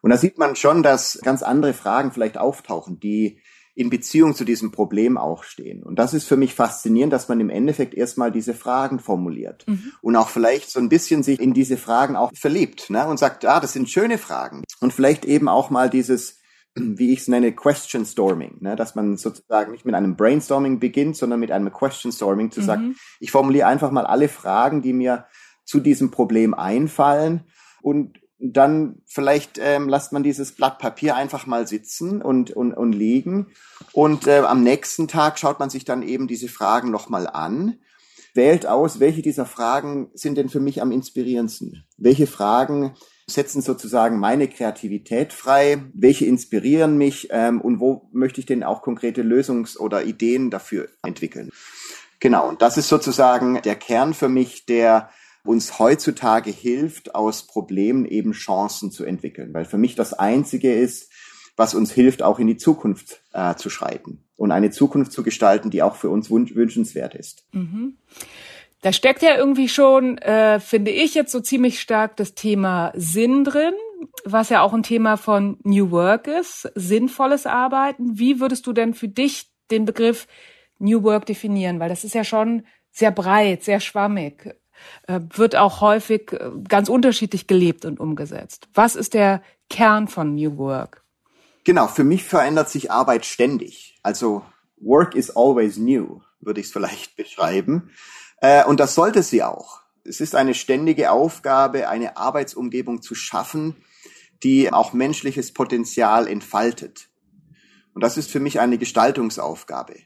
Und 0.00 0.10
da 0.10 0.16
sieht 0.16 0.38
man 0.38 0.56
schon, 0.56 0.82
dass 0.82 1.18
ganz 1.22 1.42
andere 1.42 1.74
Fragen 1.74 2.12
vielleicht 2.12 2.38
auftauchen, 2.38 3.00
die 3.00 3.40
in 3.74 3.90
Beziehung 3.90 4.34
zu 4.34 4.44
diesem 4.44 4.72
Problem 4.72 5.16
auch 5.16 5.44
stehen. 5.44 5.84
Und 5.84 6.00
das 6.00 6.12
ist 6.12 6.26
für 6.26 6.36
mich 6.36 6.52
faszinierend, 6.52 7.12
dass 7.12 7.28
man 7.28 7.38
im 7.38 7.48
Endeffekt 7.48 7.94
erstmal 7.94 8.32
diese 8.32 8.52
Fragen 8.52 8.98
formuliert 8.98 9.64
mhm. 9.68 9.92
und 10.02 10.16
auch 10.16 10.30
vielleicht 10.30 10.68
so 10.70 10.80
ein 10.80 10.88
bisschen 10.88 11.22
sich 11.22 11.40
in 11.40 11.54
diese 11.54 11.76
Fragen 11.76 12.16
auch 12.16 12.32
verliebt 12.34 12.90
ne? 12.90 13.06
und 13.06 13.18
sagt, 13.18 13.44
ah, 13.44 13.60
das 13.60 13.74
sind 13.74 13.88
schöne 13.88 14.18
Fragen. 14.18 14.64
Und 14.80 14.92
vielleicht 14.92 15.24
eben 15.24 15.48
auch 15.48 15.70
mal 15.70 15.88
dieses 15.88 16.37
wie 16.80 17.12
ich 17.12 17.20
es 17.20 17.28
nenne, 17.28 17.52
Question 17.52 18.04
Storming, 18.04 18.58
ne? 18.60 18.76
dass 18.76 18.94
man 18.94 19.16
sozusagen 19.16 19.72
nicht 19.72 19.84
mit 19.84 19.94
einem 19.94 20.16
Brainstorming 20.16 20.78
beginnt, 20.78 21.16
sondern 21.16 21.40
mit 21.40 21.50
einem 21.50 21.72
Question 21.72 22.12
Storming 22.12 22.50
zu 22.50 22.60
mhm. 22.60 22.64
sagen, 22.64 22.96
ich 23.20 23.30
formuliere 23.30 23.66
einfach 23.66 23.90
mal 23.90 24.06
alle 24.06 24.28
Fragen, 24.28 24.82
die 24.82 24.92
mir 24.92 25.26
zu 25.64 25.80
diesem 25.80 26.10
Problem 26.10 26.54
einfallen 26.54 27.44
und 27.82 28.18
dann 28.40 29.02
vielleicht 29.06 29.58
ähm, 29.60 29.88
lasst 29.88 30.12
man 30.12 30.22
dieses 30.22 30.52
Blatt 30.52 30.78
Papier 30.78 31.16
einfach 31.16 31.46
mal 31.46 31.66
sitzen 31.66 32.22
und, 32.22 32.52
und, 32.52 32.72
und 32.72 32.92
liegen 32.92 33.48
und 33.92 34.26
äh, 34.26 34.38
am 34.38 34.62
nächsten 34.62 35.08
Tag 35.08 35.38
schaut 35.38 35.58
man 35.58 35.70
sich 35.70 35.84
dann 35.84 36.02
eben 36.02 36.28
diese 36.28 36.48
Fragen 36.48 36.90
nochmal 36.90 37.26
an, 37.26 37.78
wählt 38.34 38.66
aus, 38.66 39.00
welche 39.00 39.22
dieser 39.22 39.46
Fragen 39.46 40.10
sind 40.14 40.38
denn 40.38 40.48
für 40.48 40.60
mich 40.60 40.80
am 40.80 40.92
inspirierendsten, 40.92 41.84
welche 41.96 42.28
Fragen 42.28 42.94
setzen 43.30 43.60
sozusagen 43.62 44.18
meine 44.18 44.48
Kreativität 44.48 45.32
frei, 45.32 45.82
welche 45.92 46.24
inspirieren 46.24 46.96
mich 46.96 47.28
ähm, 47.30 47.60
und 47.60 47.78
wo 47.78 48.08
möchte 48.12 48.40
ich 48.40 48.46
denn 48.46 48.64
auch 48.64 48.82
konkrete 48.82 49.22
Lösungs- 49.22 49.78
oder 49.78 50.04
Ideen 50.04 50.50
dafür 50.50 50.88
entwickeln. 51.02 51.50
Genau, 52.20 52.48
und 52.48 52.62
das 52.62 52.76
ist 52.78 52.88
sozusagen 52.88 53.60
der 53.62 53.76
Kern 53.76 54.14
für 54.14 54.28
mich, 54.28 54.66
der 54.66 55.10
uns 55.44 55.78
heutzutage 55.78 56.50
hilft, 56.50 57.14
aus 57.14 57.46
Problemen 57.46 58.06
eben 58.06 58.32
Chancen 58.32 58.90
zu 58.90 59.04
entwickeln. 59.04 59.54
Weil 59.54 59.64
für 59.64 59.78
mich 59.78 59.94
das 59.94 60.12
Einzige 60.12 60.74
ist, 60.74 61.10
was 61.56 61.74
uns 61.74 61.92
hilft, 61.92 62.22
auch 62.22 62.38
in 62.38 62.46
die 62.46 62.56
Zukunft 62.56 63.22
äh, 63.32 63.54
zu 63.56 63.68
schreiten 63.70 64.24
und 64.36 64.52
eine 64.52 64.70
Zukunft 64.70 65.12
zu 65.12 65.22
gestalten, 65.22 65.70
die 65.70 65.82
auch 65.82 65.96
für 65.96 66.08
uns 66.08 66.30
wünschenswert 66.30 67.14
ist. 67.14 67.46
Mhm. 67.52 67.96
Da 68.80 68.92
steckt 68.92 69.22
ja 69.22 69.36
irgendwie 69.36 69.68
schon, 69.68 70.18
äh, 70.18 70.60
finde 70.60 70.92
ich 70.92 71.14
jetzt 71.14 71.32
so 71.32 71.40
ziemlich 71.40 71.80
stark 71.80 72.16
das 72.16 72.34
Thema 72.34 72.92
Sinn 72.94 73.42
drin, 73.42 73.74
was 74.24 74.50
ja 74.50 74.62
auch 74.62 74.72
ein 74.72 74.84
Thema 74.84 75.16
von 75.16 75.58
New 75.64 75.90
Work 75.90 76.28
ist, 76.28 76.70
sinnvolles 76.74 77.46
Arbeiten. 77.46 78.18
Wie 78.18 78.38
würdest 78.38 78.66
du 78.66 78.72
denn 78.72 78.94
für 78.94 79.08
dich 79.08 79.50
den 79.70 79.84
Begriff 79.84 80.28
New 80.78 81.02
Work 81.02 81.26
definieren? 81.26 81.80
Weil 81.80 81.88
das 81.88 82.04
ist 82.04 82.14
ja 82.14 82.22
schon 82.22 82.64
sehr 82.92 83.10
breit, 83.10 83.64
sehr 83.64 83.80
schwammig, 83.80 84.54
äh, 85.06 85.20
wird 85.34 85.56
auch 85.56 85.80
häufig 85.80 86.32
äh, 86.32 86.50
ganz 86.68 86.88
unterschiedlich 86.88 87.46
gelebt 87.46 87.84
und 87.84 87.98
umgesetzt. 87.98 88.68
Was 88.74 88.96
ist 88.96 89.14
der 89.14 89.42
Kern 89.68 90.08
von 90.08 90.34
New 90.34 90.56
Work? 90.56 91.02
Genau, 91.64 91.88
für 91.88 92.04
mich 92.04 92.24
verändert 92.24 92.70
sich 92.70 92.90
Arbeit 92.90 93.26
ständig. 93.26 93.98
Also 94.02 94.44
Work 94.80 95.14
is 95.14 95.34
always 95.34 95.76
new, 95.76 96.20
würde 96.40 96.60
ich 96.60 96.66
es 96.66 96.72
vielleicht 96.72 97.16
beschreiben. 97.16 97.90
Äh, 98.40 98.64
und 98.64 98.80
das 98.80 98.94
sollte 98.94 99.22
sie 99.22 99.42
auch. 99.42 99.82
Es 100.04 100.20
ist 100.20 100.34
eine 100.34 100.54
ständige 100.54 101.10
Aufgabe, 101.10 101.88
eine 101.88 102.16
Arbeitsumgebung 102.16 103.02
zu 103.02 103.14
schaffen, 103.14 103.76
die 104.42 104.72
auch 104.72 104.92
menschliches 104.92 105.52
Potenzial 105.52 106.26
entfaltet. 106.26 107.10
Und 107.94 108.02
das 108.02 108.16
ist 108.16 108.30
für 108.30 108.40
mich 108.40 108.60
eine 108.60 108.78
Gestaltungsaufgabe. 108.78 109.96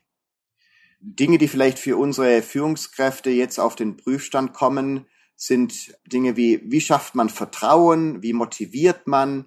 Dinge, 1.01 1.39
die 1.39 1.49
vielleicht 1.49 1.79
für 1.79 1.97
unsere 1.97 2.43
Führungskräfte 2.43 3.31
jetzt 3.31 3.59
auf 3.59 3.77
den 3.77 3.97
Prüfstand 3.97 4.53
kommen, 4.53 5.07
sind 5.37 5.97
Dinge 6.07 6.37
wie, 6.37 6.63
wie 6.65 6.81
schafft 6.81 7.15
man 7.15 7.29
Vertrauen, 7.29 8.23
wie 8.23 8.33
motiviert 8.33 9.07
man, 9.07 9.47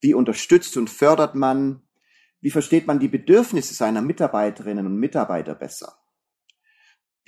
wie 0.00 0.14
unterstützt 0.14 0.76
und 0.76 0.90
fördert 0.90 1.34
man, 1.34 1.82
wie 2.40 2.50
versteht 2.50 2.86
man 2.86 2.98
die 2.98 3.08
Bedürfnisse 3.08 3.74
seiner 3.74 4.02
Mitarbeiterinnen 4.02 4.86
und 4.86 4.96
Mitarbeiter 4.96 5.54
besser. 5.54 5.97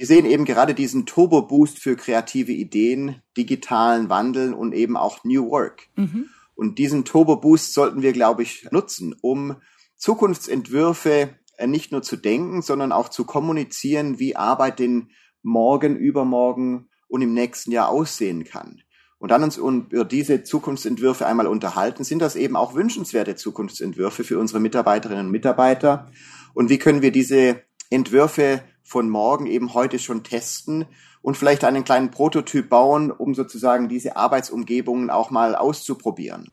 Wir 0.00 0.06
sehen 0.06 0.24
eben 0.24 0.46
gerade 0.46 0.72
diesen 0.72 1.04
Turbo-Boost 1.04 1.78
für 1.78 1.94
kreative 1.94 2.52
Ideen, 2.52 3.20
digitalen 3.36 4.08
Wandel 4.08 4.54
und 4.54 4.72
eben 4.72 4.96
auch 4.96 5.24
New 5.24 5.50
Work. 5.50 5.88
Mhm. 5.94 6.30
Und 6.54 6.78
diesen 6.78 7.04
Turbo-Boost 7.04 7.74
sollten 7.74 8.00
wir, 8.00 8.14
glaube 8.14 8.42
ich, 8.42 8.66
nutzen, 8.70 9.14
um 9.20 9.56
Zukunftsentwürfe 9.96 11.36
äh, 11.58 11.66
nicht 11.66 11.92
nur 11.92 12.00
zu 12.00 12.16
denken, 12.16 12.62
sondern 12.62 12.92
auch 12.92 13.10
zu 13.10 13.26
kommunizieren, 13.26 14.18
wie 14.18 14.36
Arbeit 14.36 14.78
den 14.78 15.10
morgen, 15.42 15.96
übermorgen 15.96 16.88
und 17.08 17.20
im 17.20 17.34
nächsten 17.34 17.70
Jahr 17.70 17.90
aussehen 17.90 18.44
kann. 18.44 18.80
Und 19.18 19.32
dann 19.32 19.44
uns 19.44 19.58
über 19.58 20.06
diese 20.06 20.44
Zukunftsentwürfe 20.44 21.26
einmal 21.26 21.46
unterhalten, 21.46 22.04
sind 22.04 22.22
das 22.22 22.36
eben 22.36 22.56
auch 22.56 22.74
wünschenswerte 22.74 23.36
Zukunftsentwürfe 23.36 24.24
für 24.24 24.38
unsere 24.38 24.60
Mitarbeiterinnen 24.60 25.26
und 25.26 25.32
Mitarbeiter? 25.32 26.10
Und 26.54 26.70
wie 26.70 26.78
können 26.78 27.02
wir 27.02 27.12
diese 27.12 27.64
Entwürfe 27.90 28.62
von 28.82 29.08
morgen 29.10 29.46
eben 29.46 29.74
heute 29.74 29.98
schon 29.98 30.24
testen 30.24 30.86
und 31.22 31.36
vielleicht 31.36 31.64
einen 31.64 31.84
kleinen 31.84 32.10
Prototyp 32.10 32.68
bauen, 32.68 33.10
um 33.10 33.34
sozusagen 33.34 33.88
diese 33.88 34.16
Arbeitsumgebungen 34.16 35.10
auch 35.10 35.30
mal 35.30 35.54
auszuprobieren. 35.54 36.50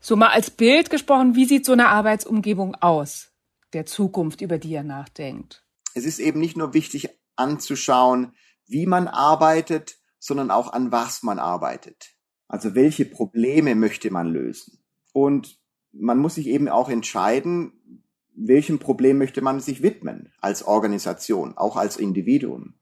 So 0.00 0.16
mal 0.16 0.28
als 0.28 0.50
Bild 0.50 0.90
gesprochen, 0.90 1.34
wie 1.34 1.46
sieht 1.46 1.64
so 1.64 1.72
eine 1.72 1.88
Arbeitsumgebung 1.88 2.74
aus, 2.74 3.32
der 3.72 3.86
Zukunft, 3.86 4.42
über 4.42 4.58
die 4.58 4.74
er 4.74 4.82
nachdenkt? 4.82 5.64
Es 5.94 6.04
ist 6.04 6.18
eben 6.18 6.40
nicht 6.40 6.56
nur 6.56 6.74
wichtig 6.74 7.08
anzuschauen, 7.36 8.32
wie 8.66 8.86
man 8.86 9.08
arbeitet, 9.08 9.96
sondern 10.18 10.50
auch 10.50 10.72
an 10.72 10.92
was 10.92 11.22
man 11.22 11.38
arbeitet. 11.38 12.14
Also 12.48 12.74
welche 12.74 13.04
Probleme 13.04 13.74
möchte 13.74 14.10
man 14.10 14.28
lösen? 14.28 14.84
Und 15.12 15.58
man 15.92 16.18
muss 16.18 16.34
sich 16.34 16.48
eben 16.48 16.68
auch 16.68 16.88
entscheiden, 16.88 18.03
welchem 18.36 18.78
Problem 18.78 19.18
möchte 19.18 19.40
man 19.40 19.60
sich 19.60 19.82
widmen 19.82 20.32
als 20.40 20.64
Organisation, 20.64 21.56
auch 21.56 21.76
als 21.76 21.96
Individuum. 21.96 22.74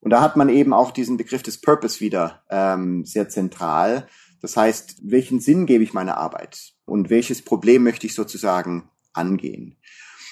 Und 0.00 0.10
da 0.10 0.20
hat 0.20 0.36
man 0.36 0.48
eben 0.48 0.72
auch 0.72 0.90
diesen 0.90 1.16
Begriff 1.16 1.42
des 1.42 1.60
Purpose 1.60 2.00
wieder 2.00 2.42
ähm, 2.50 3.04
sehr 3.04 3.28
zentral. 3.28 4.08
Das 4.40 4.56
heißt, 4.56 5.00
welchen 5.04 5.38
Sinn 5.40 5.66
gebe 5.66 5.84
ich 5.84 5.92
meiner 5.92 6.16
Arbeit 6.16 6.72
und 6.84 7.10
welches 7.10 7.42
Problem 7.42 7.84
möchte 7.84 8.06
ich 8.06 8.14
sozusagen 8.14 8.90
angehen? 9.12 9.78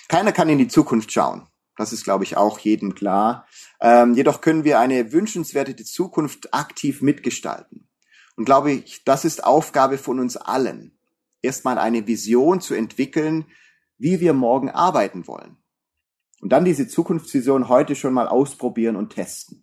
Keiner 0.09 0.33
kann 0.33 0.49
in 0.49 0.59
die 0.59 0.67
Zukunft 0.67 1.13
schauen. 1.13 1.47
Das 1.77 1.93
ist, 1.93 2.03
glaube 2.03 2.25
ich, 2.25 2.37
auch 2.37 2.59
jedem 2.59 2.97
klar. 2.97 3.47
Ähm, 3.81 4.15
jedoch 4.15 4.41
können 4.41 4.65
wir 4.65 4.81
eine 4.81 5.13
wünschenswerte 5.13 5.77
Zukunft 5.85 6.53
aktiv 6.53 7.01
mitgestalten. 7.01 7.89
Und 8.37 8.45
glaube 8.45 8.73
ich, 8.73 9.05
das 9.05 9.25
ist 9.25 9.45
Aufgabe 9.45 9.99
von 9.99 10.19
uns 10.19 10.37
allen. 10.37 10.99
Erstmal 11.43 11.79
eine 11.79 12.07
Vision 12.07 12.61
zu 12.61 12.75
entwickeln, 12.75 13.47
wie 14.01 14.19
wir 14.19 14.33
morgen 14.33 14.71
arbeiten 14.71 15.27
wollen. 15.27 15.59
Und 16.41 16.51
dann 16.51 16.65
diese 16.65 16.89
Zukunftsvision 16.89 17.69
heute 17.69 17.95
schon 17.95 18.15
mal 18.15 18.29
ausprobieren 18.29 18.97
und 18.97 19.11
testen. 19.11 19.63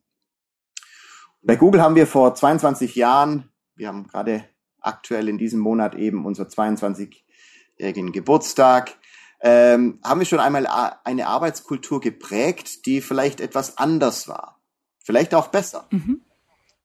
Bei 1.41 1.55
Google 1.55 1.81
haben 1.81 1.95
wir 1.95 2.05
vor 2.05 2.35
22 2.35 2.95
Jahren, 2.95 3.49
wir 3.75 3.87
haben 3.87 4.05
gerade 4.05 4.45
aktuell 4.79 5.27
in 5.27 5.39
diesem 5.39 5.59
Monat 5.59 5.95
eben 5.95 6.23
unser 6.23 6.43
22-jährigen 6.43 8.11
Geburtstag, 8.11 8.95
ähm, 9.41 9.99
haben 10.03 10.19
wir 10.19 10.25
schon 10.25 10.39
einmal 10.39 10.67
eine 11.03 11.27
Arbeitskultur 11.27 11.99
geprägt, 11.99 12.85
die 12.85 13.01
vielleicht 13.01 13.41
etwas 13.41 13.79
anders 13.79 14.27
war. 14.27 14.61
Vielleicht 15.03 15.33
auch 15.33 15.47
besser. 15.47 15.87
Mhm. 15.89 16.21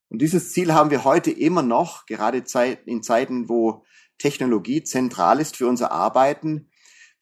Und 0.09 0.23
dieses 0.23 0.53
Ziel 0.53 0.73
haben 0.73 0.91
wir 0.91 1.05
heute 1.05 1.31
immer 1.31 1.63
noch, 1.63 2.07
gerade 2.07 2.45
in 2.87 3.03
Zeiten, 3.03 3.49
wo 3.51 3.85
Technologie 4.17 4.85
zentral 4.85 5.41
ist 5.41 5.57
für 5.57 5.67
unser 5.67 5.91
Arbeiten, 5.91 6.71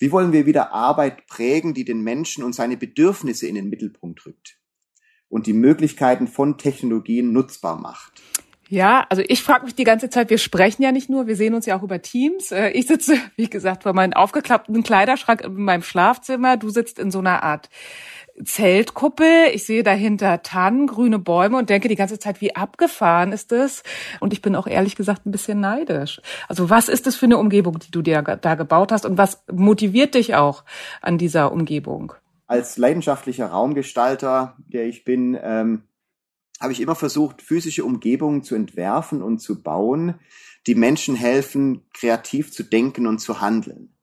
wie 0.00 0.10
wollen 0.12 0.32
wir 0.32 0.46
wieder 0.46 0.72
Arbeit 0.72 1.26
prägen, 1.26 1.74
die 1.74 1.84
den 1.84 2.00
Menschen 2.00 2.42
und 2.42 2.54
seine 2.54 2.78
Bedürfnisse 2.78 3.46
in 3.46 3.54
den 3.54 3.68
Mittelpunkt 3.68 4.24
rückt 4.24 4.58
und 5.28 5.46
die 5.46 5.52
Möglichkeiten 5.52 6.26
von 6.26 6.56
Technologien 6.56 7.32
nutzbar 7.32 7.78
macht? 7.78 8.22
Ja, 8.70 9.04
also 9.08 9.20
ich 9.26 9.42
frage 9.42 9.64
mich 9.64 9.74
die 9.74 9.82
ganze 9.82 10.10
Zeit, 10.10 10.30
wir 10.30 10.38
sprechen 10.38 10.82
ja 10.84 10.92
nicht 10.92 11.10
nur, 11.10 11.26
wir 11.26 11.34
sehen 11.34 11.54
uns 11.54 11.66
ja 11.66 11.76
auch 11.76 11.82
über 11.82 12.00
Teams. 12.02 12.52
Äh, 12.52 12.68
ich 12.70 12.86
sitze, 12.86 13.16
wie 13.36 13.50
gesagt, 13.50 13.82
vor 13.82 13.94
meinem 13.94 14.12
aufgeklappten 14.12 14.84
Kleiderschrank 14.84 15.40
in 15.40 15.54
meinem 15.54 15.82
Schlafzimmer. 15.82 16.56
Du 16.56 16.70
sitzt 16.70 17.00
in 17.00 17.10
so 17.10 17.18
einer 17.18 17.42
Art 17.42 17.68
Zeltkuppel. 18.44 19.48
Ich 19.52 19.66
sehe 19.66 19.82
dahinter 19.82 20.42
Tannen, 20.42 20.86
grüne 20.86 21.18
Bäume 21.18 21.58
und 21.58 21.68
denke 21.68 21.88
die 21.88 21.96
ganze 21.96 22.20
Zeit, 22.20 22.40
wie 22.40 22.54
abgefahren 22.54 23.32
ist 23.32 23.50
das? 23.50 23.82
Und 24.20 24.32
ich 24.32 24.40
bin 24.40 24.54
auch 24.54 24.68
ehrlich 24.68 24.94
gesagt 24.94 25.26
ein 25.26 25.32
bisschen 25.32 25.58
neidisch. 25.58 26.22
Also 26.46 26.70
was 26.70 26.88
ist 26.88 27.08
das 27.08 27.16
für 27.16 27.26
eine 27.26 27.38
Umgebung, 27.38 27.80
die 27.80 27.90
du 27.90 28.02
dir 28.02 28.22
da 28.22 28.54
gebaut 28.54 28.92
hast 28.92 29.04
und 29.04 29.18
was 29.18 29.42
motiviert 29.50 30.14
dich 30.14 30.36
auch 30.36 30.62
an 31.02 31.18
dieser 31.18 31.50
Umgebung? 31.50 32.12
Als 32.46 32.78
leidenschaftlicher 32.78 33.46
Raumgestalter, 33.46 34.54
der 34.58 34.86
ich 34.86 35.04
bin, 35.04 35.36
ähm, 35.42 35.82
habe 36.60 36.72
ich 36.72 36.80
immer 36.80 36.94
versucht, 36.94 37.42
physische 37.42 37.84
Umgebungen 37.84 38.42
zu 38.42 38.54
entwerfen 38.54 39.22
und 39.22 39.38
zu 39.38 39.62
bauen, 39.62 40.14
die 40.66 40.74
Menschen 40.74 41.16
helfen, 41.16 41.86
kreativ 41.94 42.52
zu 42.52 42.62
denken 42.62 43.06
und 43.06 43.18
zu 43.18 43.40
handeln. 43.40 43.94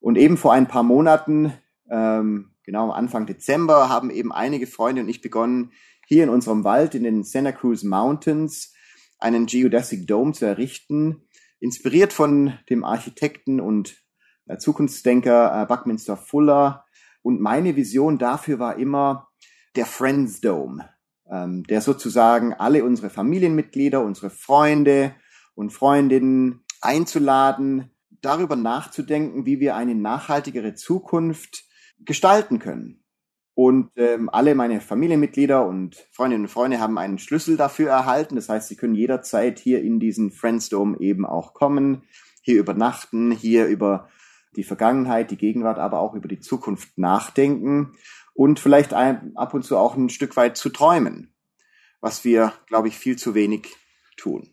Und 0.00 0.16
eben 0.16 0.36
vor 0.36 0.52
ein 0.52 0.66
paar 0.66 0.82
Monaten 0.82 1.52
ähm, 1.90 2.50
genau 2.64 2.90
Anfang 2.90 3.26
Dezember 3.26 3.88
haben 3.88 4.10
eben 4.10 4.32
einige 4.32 4.66
Freunde 4.66 5.02
und 5.02 5.08
ich 5.08 5.20
begonnen, 5.20 5.72
hier 6.06 6.24
in 6.24 6.30
unserem 6.30 6.64
Wald 6.64 6.94
in 6.94 7.04
den 7.04 7.22
Santa 7.22 7.52
Cruz 7.52 7.84
Mountains 7.84 8.74
einen 9.18 9.46
Geodesic 9.46 10.06
Dome 10.06 10.32
zu 10.32 10.46
errichten, 10.46 11.28
inspiriert 11.60 12.12
von 12.12 12.58
dem 12.68 12.84
Architekten 12.84 13.60
und 13.60 13.96
äh, 14.46 14.56
Zukunftsdenker 14.56 15.62
äh, 15.62 15.66
Buckminster 15.66 16.16
Fuller. 16.16 16.84
Und 17.22 17.40
meine 17.40 17.76
Vision 17.76 18.18
dafür 18.18 18.58
war 18.58 18.76
immer 18.76 19.28
der 19.76 19.86
Friends 19.86 20.40
Dome, 20.40 20.88
ähm, 21.30 21.64
der 21.64 21.80
sozusagen 21.80 22.54
alle 22.54 22.84
unsere 22.84 23.10
Familienmitglieder, 23.10 24.02
unsere 24.02 24.30
Freunde 24.30 25.14
und 25.54 25.70
Freundinnen 25.70 26.64
einzuladen, 26.80 27.90
darüber 28.20 28.56
nachzudenken, 28.56 29.46
wie 29.46 29.60
wir 29.60 29.76
eine 29.76 29.94
nachhaltigere 29.94 30.74
Zukunft 30.74 31.64
gestalten 31.98 32.58
können. 32.58 33.04
Und 33.54 33.90
ähm, 33.96 34.30
alle 34.30 34.54
meine 34.54 34.80
Familienmitglieder 34.80 35.66
und 35.66 35.96
Freundinnen 36.12 36.44
und 36.44 36.50
Freunde 36.50 36.80
haben 36.80 36.98
einen 36.98 37.18
Schlüssel 37.18 37.56
dafür 37.56 37.90
erhalten. 37.90 38.36
Das 38.36 38.48
heißt, 38.48 38.68
sie 38.68 38.76
können 38.76 38.94
jederzeit 38.94 39.58
hier 39.58 39.82
in 39.82 40.00
diesen 40.00 40.30
Friendsdome 40.30 40.98
eben 41.00 41.26
auch 41.26 41.52
kommen, 41.52 42.02
hier 42.42 42.58
übernachten, 42.58 43.32
hier 43.32 43.66
über 43.66 44.08
die 44.56 44.64
Vergangenheit, 44.64 45.30
die 45.30 45.36
Gegenwart, 45.36 45.78
aber 45.78 46.00
auch 46.00 46.14
über 46.14 46.28
die 46.28 46.40
Zukunft 46.40 46.96
nachdenken 46.96 47.92
und 48.40 48.58
vielleicht 48.58 48.94
ein, 48.94 49.32
ab 49.36 49.52
und 49.52 49.66
zu 49.66 49.76
auch 49.76 49.96
ein 49.96 50.08
Stück 50.08 50.34
weit 50.34 50.56
zu 50.56 50.70
träumen, 50.70 51.30
was 52.00 52.24
wir, 52.24 52.54
glaube 52.68 52.88
ich, 52.88 52.96
viel 52.96 53.16
zu 53.16 53.34
wenig 53.34 53.68
tun. 54.16 54.48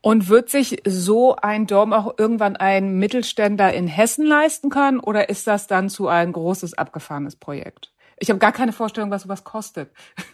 Und 0.00 0.28
wird 0.28 0.50
sich 0.50 0.82
so 0.84 1.36
ein 1.36 1.68
Dom 1.68 1.92
auch 1.92 2.14
irgendwann 2.18 2.56
ein 2.56 2.98
Mittelständler 2.98 3.72
in 3.74 3.86
Hessen 3.86 4.26
leisten 4.26 4.70
können 4.70 4.98
oder 4.98 5.28
ist 5.28 5.46
das 5.46 5.68
dann 5.68 5.88
zu 5.88 6.08
ein 6.08 6.32
großes 6.32 6.74
abgefahrenes 6.74 7.36
Projekt? 7.36 7.94
Ich 8.18 8.28
habe 8.28 8.40
gar 8.40 8.50
keine 8.50 8.72
Vorstellung, 8.72 9.12
was 9.12 9.22
sowas 9.22 9.44
kostet. 9.44 9.92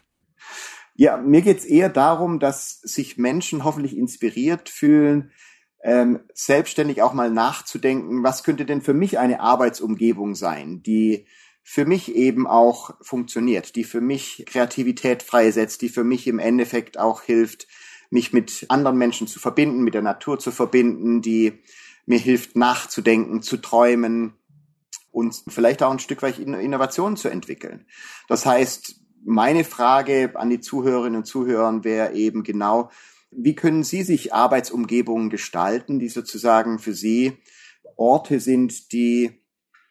Ja, 1.01 1.17
mir 1.17 1.43
geht's 1.43 1.65
eher 1.65 1.91
darum, 1.91 2.41
dass 2.41 2.81
sich 2.81 3.19
Menschen 3.19 3.63
hoffentlich 3.63 3.97
inspiriert 3.97 4.69
fühlen, 4.69 5.31
ähm, 5.85 6.19
selbstständig 6.35 7.03
auch 7.03 7.13
mal 7.13 7.31
nachzudenken, 7.31 8.25
was 8.25 8.43
könnte 8.43 8.65
denn 8.65 8.83
für 8.83 8.95
mich 8.95 9.17
eine 9.17 9.39
Arbeitsumgebung 9.39 10.35
sein, 10.35 10.83
die 10.83 11.29
für 11.71 11.85
mich 11.85 12.15
eben 12.15 12.47
auch 12.47 12.95
funktioniert, 13.03 13.77
die 13.77 13.85
für 13.85 14.01
mich 14.01 14.45
Kreativität 14.47 15.23
freisetzt, 15.23 15.83
die 15.83 15.91
für 15.91 16.03
mich 16.03 16.27
im 16.27 16.39
Endeffekt 16.39 16.99
auch 16.99 17.21
hilft, 17.21 17.69
mich 18.09 18.33
mit 18.33 18.65
anderen 18.71 18.97
Menschen 18.97 19.27
zu 19.27 19.39
verbinden, 19.39 19.85
mit 19.85 19.93
der 19.93 20.01
Natur 20.01 20.39
zu 20.39 20.51
verbinden, 20.51 21.21
die 21.21 21.63
mir 22.07 22.19
hilft 22.19 22.57
nachzudenken, 22.57 23.43
zu 23.43 23.59
träumen 23.59 24.33
und 25.11 25.45
vielleicht 25.47 25.83
auch 25.83 25.91
ein 25.91 25.99
Stück 25.99 26.23
weit 26.23 26.39
Innovationen 26.39 27.19
zu 27.19 27.29
entwickeln. 27.29 27.85
Das 28.29 28.47
heißt, 28.47 29.03
meine 29.27 29.63
Frage 29.63 30.33
an 30.37 30.49
die 30.49 30.61
Zuhörerinnen 30.61 31.19
und 31.19 31.27
Zuhörer 31.27 31.85
wäre 31.85 32.15
eben 32.15 32.45
genau, 32.45 32.91
wie 33.31 33.55
können 33.55 33.85
Sie 33.85 34.05
sich 34.05 34.33
Arbeitsumgebungen 34.33 35.29
gestalten, 35.29 35.99
die 35.99 36.09
sozusagen 36.09 36.79
für 36.79 36.95
Sie 36.95 37.37
Orte 37.95 38.41
sind, 38.41 38.91
die 38.93 39.43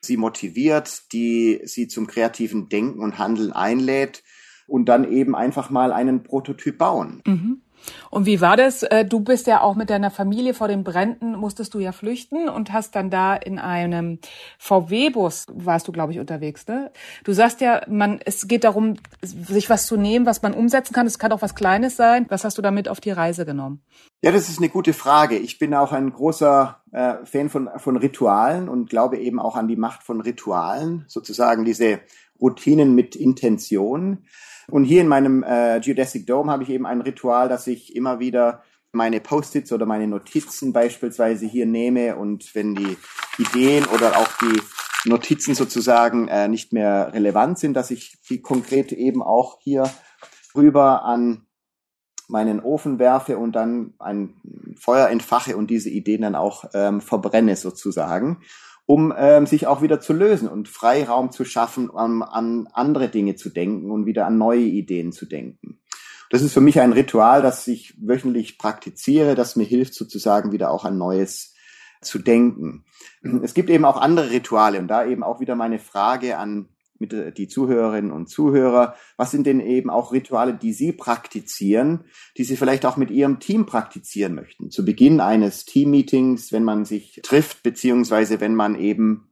Sie 0.02 0.18
motiviert, 0.18 1.12
die 1.12 1.62
Sie 1.64 1.88
zum 1.88 2.08
kreativen 2.08 2.70
Denken 2.70 3.00
und 3.00 3.18
Handeln 3.18 3.52
einlädt 3.52 4.24
und 4.68 4.86
dann 4.86 5.10
eben 5.12 5.36
einfach 5.36 5.70
mal 5.70 5.92
einen 5.92 6.24
Prototyp 6.24 6.78
bauen? 6.78 7.22
Mhm. 7.26 7.62
Und 8.10 8.26
wie 8.26 8.42
war 8.42 8.58
das? 8.58 8.84
Äh, 8.84 9.06
du 9.06 9.20
bist 9.20 9.48
ja 9.48 9.62
auch 9.62 9.76
mit 9.76 9.90
deiner 9.90 10.12
Familie 10.12 10.54
vor 10.54 10.68
den 10.68 10.84
Bränden, 10.84 11.34
musstest 11.34 11.74
du 11.74 11.80
ja 11.80 11.92
flüchten 11.92 12.50
und 12.50 12.72
hast 12.74 12.96
dann 12.96 13.10
da 13.10 13.36
in 13.36 13.60
einem 13.60 14.20
VW-Bus, 14.60 15.48
warst 15.54 15.88
du, 15.88 15.92
glaube 15.92 16.14
ich, 16.14 16.20
unterwegs, 16.20 16.68
ne? 16.68 16.92
Du 17.24 17.34
sagst 17.34 17.62
ja, 17.62 17.82
man, 17.88 18.20
es 18.26 18.48
geht 18.48 18.64
darum, 18.64 18.96
sich 19.22 19.70
was 19.70 19.88
zu 19.88 19.98
nehmen, 19.98 20.26
was 20.26 20.42
man 20.42 20.54
umsetzen 20.54 20.94
kann. 20.94 21.08
Es 21.08 21.20
kann 21.20 21.32
auch 21.32 21.42
was 21.42 21.56
Kleines 21.56 21.96
sein. 21.96 22.26
Was 22.30 22.44
hast 22.44 22.58
du 22.58 22.62
damit 22.62 22.90
auf 22.90 23.00
die 23.00 23.12
Reise 23.12 23.46
genommen? 23.46 23.82
Ja, 24.22 24.32
das 24.32 24.50
ist 24.50 24.58
eine 24.58 24.70
gute 24.70 24.94
Frage. 24.94 25.38
Ich 25.38 25.60
bin 25.60 25.74
auch 25.74 25.92
ein 25.92 26.12
großer 26.12 26.82
äh, 26.92 27.26
Fan 27.26 27.50
von, 27.50 27.70
von 27.78 27.98
Ritualen 27.98 28.68
und 28.68 28.90
glaube 28.90 29.18
eben 29.20 29.40
auch 29.40 29.56
an 29.56 29.68
die 29.68 29.76
Macht 29.76 30.04
von 30.04 30.22
Ritualen, 30.22 31.06
sozusagen 31.08 31.66
diese 31.66 32.00
Routinen 32.40 32.96
mit 32.96 33.16
Intention. 33.16 34.26
Und 34.70 34.84
hier 34.84 35.02
in 35.02 35.08
meinem 35.08 35.44
äh, 35.44 35.80
Geodesic 35.82 36.28
Dome 36.28 36.52
habe 36.52 36.64
ich 36.64 36.70
eben 36.70 36.86
ein 36.86 37.02
Ritual, 37.02 37.48
dass 37.48 37.68
ich 37.68 37.96
immer 37.96 38.20
wieder 38.20 38.64
meine 38.92 39.22
Post-its 39.22 39.72
oder 39.72 39.86
meine 39.86 40.08
Notizen 40.08 40.74
beispielsweise 40.74 41.46
hier 41.46 41.66
nehme 41.66 42.16
und 42.16 42.54
wenn 42.56 42.76
die 42.76 42.98
Ideen 43.38 43.86
oder 43.86 44.18
auch 44.18 44.30
die 44.42 44.62
Notizen 45.10 45.56
sozusagen 45.56 46.28
äh, 46.28 46.48
nicht 46.48 46.74
mehr 46.74 47.14
relevant 47.14 47.60
sind, 47.60 47.76
dass 47.76 47.92
ich 47.92 48.18
die 48.30 48.42
konkret 48.42 48.92
eben 48.92 49.22
auch 49.22 49.60
hier 49.62 49.90
rüber 50.56 51.04
an 51.06 51.46
meinen 52.28 52.60
Ofen 52.60 53.00
werfe 53.00 53.38
und 53.38 53.54
dann 53.54 53.94
ein 54.00 54.36
Feuer 54.78 55.08
entfache 55.10 55.56
und 55.56 55.70
diese 55.70 55.90
Ideen 55.90 56.24
dann 56.24 56.36
auch 56.36 56.66
ähm, 56.74 57.00
verbrenne 57.00 57.56
sozusagen 57.56 58.42
um 58.88 59.14
ähm, 59.16 59.46
sich 59.46 59.68
auch 59.68 59.82
wieder 59.82 60.00
zu 60.00 60.14
lösen 60.14 60.48
und 60.48 60.70
Freiraum 60.70 61.32
zu 61.32 61.46
schaffen, 61.46 61.90
um 61.90 62.24
an 62.24 62.68
andere 62.72 63.10
Dinge 63.10 63.36
zu 63.36 63.50
denken 63.50 63.92
und 63.92 64.06
wieder 64.06 64.26
an 64.26 64.38
neue 64.38 64.62
Ideen 64.62 65.12
zu 65.12 65.26
denken. 65.28 65.80
Das 66.30 66.42
ist 66.42 66.54
für 66.54 66.62
mich 66.62 66.80
ein 66.80 66.94
Ritual, 66.94 67.42
das 67.42 67.68
ich 67.68 67.96
wöchentlich 68.00 68.58
praktiziere, 68.58 69.36
das 69.36 69.58
mir 69.58 69.66
hilft, 69.66 69.94
sozusagen 69.94 70.52
wieder 70.54 70.72
auch 70.72 70.86
an 70.86 70.98
Neues 70.98 71.54
zu 72.02 72.18
denken. 72.18 72.86
Es 73.44 73.54
gibt 73.54 73.70
eben 73.70 73.86
auch 73.86 74.00
andere 74.00 74.32
Rituale 74.32 74.80
und 74.80 74.88
da 74.88 75.06
eben 75.06 75.24
auch 75.24 75.42
wieder 75.42 75.56
meine 75.56 75.80
Frage 75.80 76.38
an 76.38 76.70
mit 77.00 77.14
äh, 77.14 77.32
die 77.32 77.48
Zuhörerinnen 77.48 78.12
und 78.12 78.28
Zuhörer, 78.28 78.96
was 79.16 79.32
sind 79.32 79.46
denn 79.46 79.60
eben 79.60 79.90
auch 79.90 80.12
Rituale, 80.12 80.54
die 80.54 80.74
Sie 80.74 80.92
praktizieren, 80.92 82.06
die 82.38 82.44
Sie 82.44 82.58
vielleicht 82.58 82.86
auch 82.86 82.98
mit 82.98 83.12
Ihrem 83.12 83.40
Team 83.40 83.66
praktizieren 83.66 84.36
möchten? 84.36 84.72
Zu 84.72 84.86
Beginn 84.86 85.20
eines 85.20 85.66
Teammeetings, 85.66 86.52
wenn 86.52 86.64
man 86.64 86.86
sich 86.86 87.22
trifft, 87.24 87.64
beziehungsweise 87.64 88.40
wenn 88.40 88.56
man 88.56 88.76
eben 88.76 89.28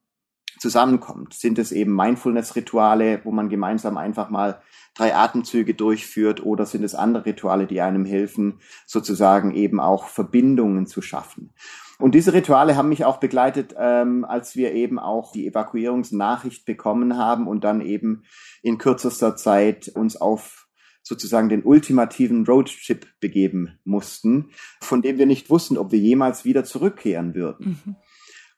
zusammenkommt. 0.59 1.33
Sind 1.33 1.59
es 1.59 1.71
eben 1.71 1.95
Mindfulness-Rituale, 1.95 3.21
wo 3.23 3.31
man 3.31 3.49
gemeinsam 3.49 3.97
einfach 3.97 4.29
mal 4.29 4.61
drei 4.93 5.15
Atemzüge 5.15 5.73
durchführt 5.73 6.43
oder 6.43 6.65
sind 6.65 6.83
es 6.83 6.95
andere 6.95 7.25
Rituale, 7.25 7.67
die 7.67 7.81
einem 7.81 8.05
helfen, 8.05 8.59
sozusagen 8.85 9.53
eben 9.53 9.79
auch 9.79 10.07
Verbindungen 10.07 10.87
zu 10.87 11.01
schaffen? 11.01 11.51
Und 11.97 12.13
diese 12.13 12.33
Rituale 12.33 12.75
haben 12.75 12.89
mich 12.89 13.05
auch 13.05 13.17
begleitet, 13.17 13.73
ähm, 13.77 14.25
als 14.25 14.55
wir 14.55 14.73
eben 14.73 14.99
auch 14.99 15.31
die 15.31 15.47
Evakuierungsnachricht 15.47 16.65
bekommen 16.65 17.17
haben 17.17 17.47
und 17.47 17.63
dann 17.63 17.81
eben 17.81 18.23
in 18.61 18.77
kürzester 18.77 19.35
Zeit 19.35 19.87
uns 19.87 20.17
auf 20.17 20.67
sozusagen 21.03 21.49
den 21.49 21.63
ultimativen 21.63 22.45
Roadtrip 22.45 23.07
begeben 23.19 23.79
mussten, 23.83 24.49
von 24.81 25.01
dem 25.01 25.17
wir 25.17 25.27
nicht 25.27 25.49
wussten, 25.49 25.77
ob 25.77 25.91
wir 25.91 25.99
jemals 25.99 26.45
wieder 26.45 26.65
zurückkehren 26.65 27.35
würden. 27.35 27.79
Mhm. 27.85 27.95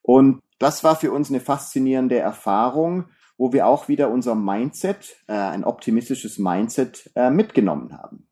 Und 0.02 0.42
das 0.58 0.84
war 0.84 0.96
für 0.96 1.12
uns 1.12 1.30
eine 1.30 1.42
faszinierende 1.42 2.18
Erfahrung, 2.18 3.10
wo 3.38 3.54
wir 3.54 3.68
auch 3.68 3.88
wieder 3.88 4.10
unser 4.10 4.34
Mindset, 4.34 5.18
äh, 5.28 5.34
ein 5.34 5.64
optimistisches 5.64 6.40
Mindset 6.40 7.12
äh, 7.16 7.30
mitgenommen 7.30 7.94
haben. 7.94 8.28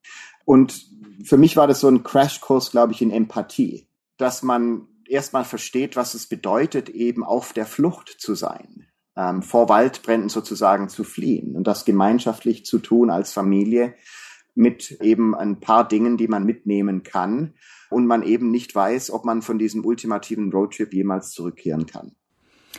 Und 0.45 0.81
für 1.23 1.37
mich 1.37 1.57
war 1.57 1.67
das 1.67 1.81
so 1.81 1.89
ein 1.89 2.03
Crashkurs, 2.03 2.71
glaube 2.71 2.93
ich, 2.93 3.01
in 3.01 3.11
Empathie, 3.11 3.87
dass 4.17 4.41
man 4.41 4.87
erstmal 5.09 5.45
versteht, 5.45 5.95
was 5.95 6.13
es 6.13 6.27
bedeutet, 6.27 6.89
eben 6.89 7.23
auf 7.23 7.53
der 7.53 7.65
Flucht 7.65 8.09
zu 8.17 8.35
sein, 8.35 8.87
ähm, 9.15 9.41
vor 9.41 9.69
Waldbränden 9.69 10.29
sozusagen 10.29 10.89
zu 10.89 11.03
fliehen 11.03 11.55
und 11.55 11.67
das 11.67 11.85
gemeinschaftlich 11.85 12.65
zu 12.65 12.79
tun 12.79 13.09
als 13.09 13.33
Familie 13.33 13.95
mit 14.55 14.91
eben 15.01 15.35
ein 15.35 15.59
paar 15.59 15.87
Dingen, 15.87 16.17
die 16.17 16.27
man 16.27 16.45
mitnehmen 16.45 17.03
kann 17.03 17.53
und 17.89 18.07
man 18.07 18.23
eben 18.23 18.51
nicht 18.51 18.73
weiß, 18.73 19.11
ob 19.11 19.25
man 19.25 19.41
von 19.41 19.59
diesem 19.59 19.85
ultimativen 19.85 20.51
Roadtrip 20.51 20.93
jemals 20.93 21.31
zurückkehren 21.31 21.85
kann. 21.85 22.15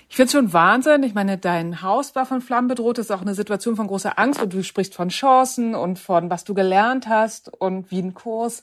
Ich 0.08 0.16
finde 0.16 0.26
es 0.26 0.32
schon 0.32 0.52
Wahnsinn. 0.52 1.02
Ich 1.02 1.14
meine, 1.14 1.38
dein 1.38 1.82
Haus 1.82 2.14
war 2.14 2.26
von 2.26 2.40
Flammen 2.40 2.68
bedroht. 2.68 2.98
Das 2.98 3.06
ist 3.06 3.10
auch 3.10 3.22
eine 3.22 3.34
Situation 3.34 3.76
von 3.76 3.86
großer 3.86 4.18
Angst. 4.18 4.42
Und 4.42 4.52
du 4.52 4.62
sprichst 4.62 4.94
von 4.94 5.08
Chancen 5.08 5.74
und 5.74 5.98
von 5.98 6.30
was 6.30 6.44
du 6.44 6.54
gelernt 6.54 7.08
hast 7.08 7.52
und 7.60 7.90
wie 7.90 8.00
ein 8.00 8.14
Kurs. 8.14 8.62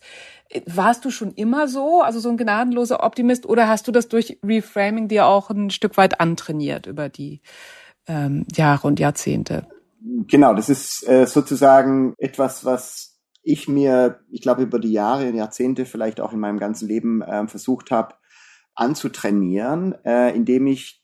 Warst 0.66 1.06
du 1.06 1.10
schon 1.10 1.32
immer 1.34 1.68
so, 1.68 2.02
also 2.02 2.20
so 2.20 2.30
ein 2.30 2.38
gnadenloser 2.38 3.04
Optimist, 3.04 3.46
oder 3.46 3.68
hast 3.68 3.88
du 3.88 3.92
das 3.92 4.08
durch 4.08 4.38
Reframing 4.44 5.08
dir 5.08 5.26
auch 5.26 5.50
ein 5.50 5.70
Stück 5.70 5.98
weit 5.98 6.20
antrainiert 6.20 6.86
über 6.86 7.10
die 7.10 7.42
ähm, 8.08 8.46
Jahre 8.54 8.88
und 8.88 9.00
Jahrzehnte? 9.00 9.68
Genau, 10.28 10.54
das 10.54 10.70
ist 10.70 11.08
äh, 11.08 11.26
sozusagen 11.26 12.14
etwas, 12.18 12.66
was 12.66 13.20
ich 13.42 13.68
mir, 13.68 14.20
ich 14.30 14.42
glaube, 14.42 14.64
über 14.64 14.80
die 14.80 14.92
Jahre 14.92 15.28
und 15.28 15.36
Jahrzehnte 15.36 15.86
vielleicht 15.86 16.22
auch 16.22 16.34
in 16.34 16.40
meinem 16.40 16.60
ganzen 16.60 16.88
Leben 16.88 17.22
äh, 17.22 17.48
versucht 17.48 17.92
habe 17.92 18.16
anzutrainieren, 18.76 19.94
äh, 20.04 20.36
indem 20.36 20.68
ich 20.68 21.03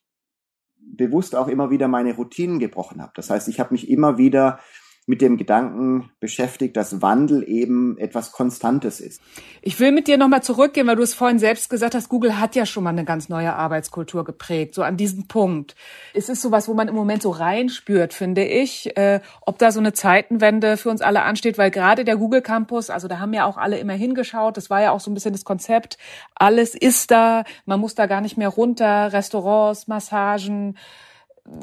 bewusst 0.95 1.35
auch 1.35 1.47
immer 1.47 1.69
wieder 1.69 1.87
meine 1.87 2.15
Routinen 2.15 2.59
gebrochen 2.59 3.01
habe. 3.01 3.11
Das 3.15 3.29
heißt, 3.29 3.47
ich 3.47 3.59
habe 3.59 3.73
mich 3.73 3.89
immer 3.89 4.17
wieder 4.17 4.59
mit 5.09 5.21
dem 5.21 5.37
Gedanken 5.37 6.11
beschäftigt, 6.19 6.77
dass 6.77 7.01
Wandel 7.01 7.43
eben 7.49 7.97
etwas 7.97 8.31
Konstantes 8.31 8.99
ist. 8.99 9.19
Ich 9.63 9.79
will 9.79 9.91
mit 9.91 10.07
dir 10.07 10.19
nochmal 10.19 10.43
zurückgehen, 10.43 10.85
weil 10.85 10.97
du 10.97 11.01
es 11.01 11.15
vorhin 11.15 11.39
selbst 11.39 11.71
gesagt 11.71 11.95
hast, 11.95 12.09
Google 12.09 12.39
hat 12.39 12.55
ja 12.55 12.67
schon 12.67 12.83
mal 12.83 12.91
eine 12.91 13.05
ganz 13.05 13.27
neue 13.27 13.55
Arbeitskultur 13.55 14.23
geprägt, 14.23 14.75
so 14.75 14.83
an 14.83 14.97
diesem 14.97 15.27
Punkt. 15.27 15.75
Es 16.13 16.29
ist 16.29 16.43
sowas, 16.43 16.67
wo 16.67 16.75
man 16.75 16.87
im 16.87 16.93
Moment 16.93 17.23
so 17.23 17.31
reinspürt, 17.31 18.13
finde 18.13 18.45
ich, 18.45 18.95
äh, 18.97 19.19
ob 19.41 19.57
da 19.57 19.71
so 19.71 19.79
eine 19.79 19.93
Zeitenwende 19.93 20.77
für 20.77 20.91
uns 20.91 21.01
alle 21.01 21.23
ansteht, 21.23 21.57
weil 21.57 21.71
gerade 21.71 22.05
der 22.05 22.15
Google 22.15 22.43
Campus, 22.43 22.91
also 22.91 23.07
da 23.07 23.17
haben 23.17 23.33
ja 23.33 23.45
auch 23.45 23.57
alle 23.57 23.79
immer 23.79 23.93
hingeschaut, 23.93 24.57
das 24.57 24.69
war 24.69 24.79
ja 24.79 24.91
auch 24.91 24.99
so 24.99 25.09
ein 25.09 25.15
bisschen 25.15 25.33
das 25.33 25.43
Konzept, 25.43 25.97
alles 26.35 26.75
ist 26.75 27.09
da, 27.09 27.45
man 27.65 27.79
muss 27.79 27.95
da 27.95 28.05
gar 28.05 28.21
nicht 28.21 28.37
mehr 28.37 28.49
runter, 28.49 29.11
Restaurants, 29.11 29.87
Massagen, 29.87 30.77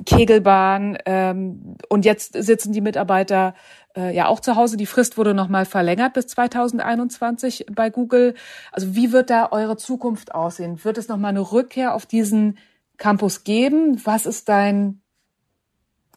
Kegelbahn 0.04 0.98
ähm, 1.06 1.76
und 1.88 2.04
jetzt 2.04 2.32
sitzen 2.34 2.72
die 2.72 2.80
Mitarbeiter 2.80 3.54
äh, 3.96 4.14
ja 4.14 4.26
auch 4.26 4.40
zu 4.40 4.56
Hause. 4.56 4.76
Die 4.76 4.86
Frist 4.86 5.16
wurde 5.16 5.34
nochmal 5.34 5.64
verlängert 5.64 6.14
bis 6.14 6.26
2021 6.28 7.66
bei 7.72 7.90
Google. 7.90 8.34
Also 8.72 8.94
wie 8.94 9.12
wird 9.12 9.30
da 9.30 9.48
eure 9.50 9.76
Zukunft 9.76 10.34
aussehen? 10.34 10.84
Wird 10.84 10.98
es 10.98 11.08
nochmal 11.08 11.30
eine 11.30 11.52
Rückkehr 11.52 11.94
auf 11.94 12.06
diesen 12.06 12.58
Campus 12.96 13.44
geben? 13.44 14.00
Was 14.04 14.26
ist 14.26 14.48
dein 14.48 15.00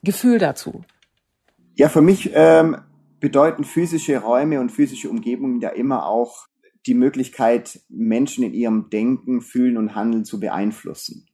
Gefühl 0.03 0.39
dazu? 0.39 0.84
Ja, 1.75 1.89
für 1.89 2.01
mich 2.01 2.32
ähm, 2.34 2.77
bedeuten 3.19 3.63
physische 3.63 4.17
Räume 4.17 4.60
und 4.60 4.71
physische 4.71 5.10
Umgebungen 5.10 5.62
ja 5.62 5.69
immer 5.69 6.08
auch 6.08 6.47
die 6.86 6.93
Möglichkeit, 6.93 7.82
Menschen 7.89 8.43
in 8.43 8.53
ihrem 8.53 8.89
Denken, 8.89 9.41
Fühlen 9.41 9.77
und 9.77 9.95
Handeln 9.95 10.25
zu 10.25 10.39
beeinflussen. 10.39 11.28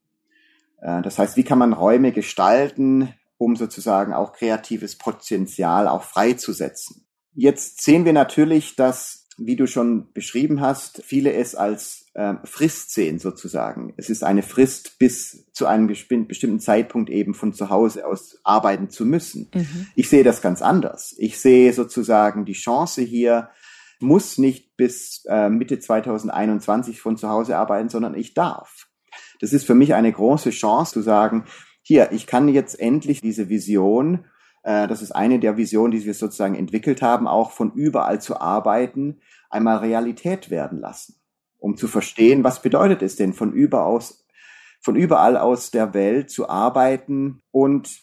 Äh, 0.82 1.02
das 1.02 1.20
heißt, 1.20 1.38
wie 1.38 1.44
kann 1.44 1.60
man 1.60 1.74
Räume 1.74 2.12
gestalten, 2.12 3.14
um 3.38 3.56
sozusagen 3.56 4.14
auch 4.14 4.34
kreatives 4.34 4.98
Potenzial 4.98 5.88
auch 5.88 6.04
freizusetzen. 6.04 7.06
Jetzt 7.34 7.84
sehen 7.84 8.06
wir 8.06 8.14
natürlich, 8.14 8.76
dass, 8.76 9.28
wie 9.38 9.58
du 9.58 9.68
schon 9.68 10.14
beschrieben 10.14 10.62
hast, 10.62 11.04
viele 11.04 11.34
es 11.34 11.54
als 11.54 12.06
äh, 12.14 12.36
Frist 12.46 12.94
sehen 12.94 13.20
sozusagen. 13.20 13.94
Es 13.98 14.10
ist 14.10 14.24
eine 14.24 14.42
Frist, 14.42 14.98
bis 15.00 15.52
zu 15.52 15.66
einem 15.66 15.88
bestimmten 15.88 16.62
Zeitpunkt 16.62 17.10
eben 17.10 17.34
von 17.34 17.54
zu 17.54 17.70
Hause 17.70 18.08
aus 18.08 18.40
arbeiten 18.46 18.90
zu 18.90 19.06
müssen. 19.06 19.52
Mhm. 19.54 19.88
Ich 19.96 20.08
sehe 20.08 20.24
das 20.24 20.42
ganz 20.42 20.62
anders. 20.62 21.14
Ich 21.18 21.40
sehe 21.40 21.74
sozusagen 21.74 22.46
die 22.46 22.54
Chance 22.54 23.02
hier, 23.02 23.50
muss 24.00 24.38
nicht 24.38 24.78
bis 24.78 25.26
äh, 25.28 25.50
Mitte 25.50 25.80
2021 25.80 27.02
von 27.02 27.18
zu 27.18 27.30
Hause 27.30 27.58
arbeiten, 27.58 27.90
sondern 27.90 28.16
ich 28.16 28.34
darf. 28.34 28.88
Das 29.40 29.54
ist 29.54 29.66
für 29.66 29.76
mich 29.76 29.94
eine 29.94 30.12
große 30.12 30.50
Chance 30.52 30.94
zu 30.94 31.02
sagen, 31.02 31.46
hier, 31.82 32.12
ich 32.12 32.28
kann 32.28 32.48
jetzt 32.50 32.80
endlich 32.80 33.22
diese 33.22 33.50
Vision, 33.50 34.26
äh, 34.64 34.88
das 34.88 35.02
ist 35.02 35.12
eine 35.12 35.40
der 35.40 35.58
Visionen, 35.58 35.92
die 35.92 36.06
wir 36.06 36.14
sozusagen 36.14 36.56
entwickelt 36.56 37.02
haben, 37.02 37.28
auch 37.28 37.52
von 37.52 37.72
überall 37.74 38.22
zu 38.22 38.40
arbeiten, 38.40 39.22
einmal 39.50 39.78
Realität 39.78 40.50
werden 40.50 40.80
lassen, 40.80 41.16
um 41.60 41.78
zu 41.78 41.88
verstehen, 41.88 42.44
was 42.44 42.62
bedeutet 42.62 43.02
es 43.02 43.16
denn 43.16 43.34
von 43.34 43.54
überall 43.54 44.02
von 44.86 44.96
überall 44.96 45.36
aus 45.36 45.72
der 45.72 45.96
Welt 45.96 46.30
zu 46.30 46.48
arbeiten. 46.48 47.42
Und 47.50 48.02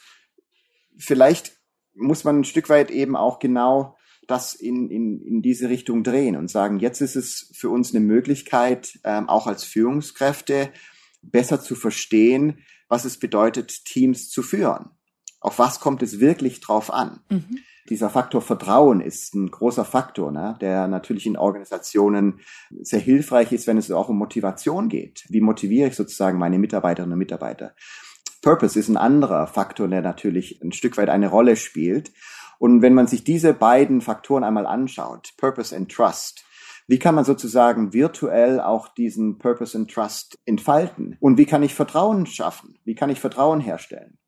vielleicht 0.98 1.52
muss 1.94 2.24
man 2.24 2.40
ein 2.40 2.44
Stück 2.44 2.68
weit 2.68 2.90
eben 2.90 3.14
auch 3.14 3.38
genau 3.38 3.96
das 4.26 4.54
in, 4.54 4.90
in, 4.90 5.20
in 5.20 5.42
diese 5.42 5.68
Richtung 5.68 6.02
drehen 6.02 6.36
und 6.36 6.50
sagen, 6.50 6.80
jetzt 6.80 7.00
ist 7.00 7.14
es 7.14 7.52
für 7.54 7.70
uns 7.70 7.94
eine 7.94 8.04
Möglichkeit, 8.04 8.98
ähm, 9.04 9.28
auch 9.28 9.46
als 9.46 9.62
Führungskräfte 9.62 10.70
besser 11.22 11.60
zu 11.60 11.74
verstehen, 11.74 12.58
was 12.88 13.04
es 13.04 13.18
bedeutet, 13.18 13.84
Teams 13.84 14.28
zu 14.28 14.42
führen. 14.42 14.90
Auf 15.40 15.58
was 15.58 15.80
kommt 15.80 16.02
es 16.02 16.20
wirklich 16.20 16.60
drauf 16.60 16.92
an? 16.92 17.20
Mhm. 17.30 17.58
Dieser 17.88 18.10
Faktor 18.10 18.42
Vertrauen 18.42 19.00
ist 19.00 19.34
ein 19.34 19.50
großer 19.50 19.84
Faktor, 19.84 20.30
ne, 20.30 20.56
der 20.60 20.86
natürlich 20.86 21.26
in 21.26 21.36
Organisationen 21.36 22.40
sehr 22.80 23.00
hilfreich 23.00 23.50
ist, 23.50 23.66
wenn 23.66 23.76
es 23.76 23.90
auch 23.90 24.08
um 24.08 24.18
Motivation 24.18 24.88
geht. 24.88 25.24
Wie 25.28 25.40
motiviere 25.40 25.88
ich 25.88 25.96
sozusagen 25.96 26.38
meine 26.38 26.58
Mitarbeiterinnen 26.58 27.14
und 27.14 27.18
Mitarbeiter? 27.18 27.74
Purpose 28.40 28.78
ist 28.78 28.88
ein 28.88 28.96
anderer 28.96 29.46
Faktor, 29.46 29.88
der 29.88 30.02
natürlich 30.02 30.60
ein 30.62 30.72
Stück 30.72 30.96
weit 30.96 31.08
eine 31.08 31.28
Rolle 31.28 31.56
spielt. 31.56 32.12
Und 32.58 32.82
wenn 32.82 32.94
man 32.94 33.08
sich 33.08 33.24
diese 33.24 33.52
beiden 33.54 34.00
Faktoren 34.00 34.44
einmal 34.44 34.66
anschaut, 34.66 35.32
Purpose 35.36 35.74
and 35.74 35.90
Trust, 35.90 36.44
wie 36.86 36.98
kann 36.98 37.14
man 37.14 37.24
sozusagen 37.24 37.92
virtuell 37.92 38.60
auch 38.60 38.88
diesen 38.88 39.38
Purpose 39.38 39.76
and 39.76 39.90
Trust 39.90 40.38
entfalten? 40.44 41.16
Und 41.20 41.38
wie 41.38 41.46
kann 41.46 41.62
ich 41.62 41.74
Vertrauen 41.74 42.26
schaffen? 42.26 42.78
Wie 42.84 42.94
kann 42.94 43.10
ich 43.10 43.20
Vertrauen 43.20 43.60
herstellen? 43.60 44.18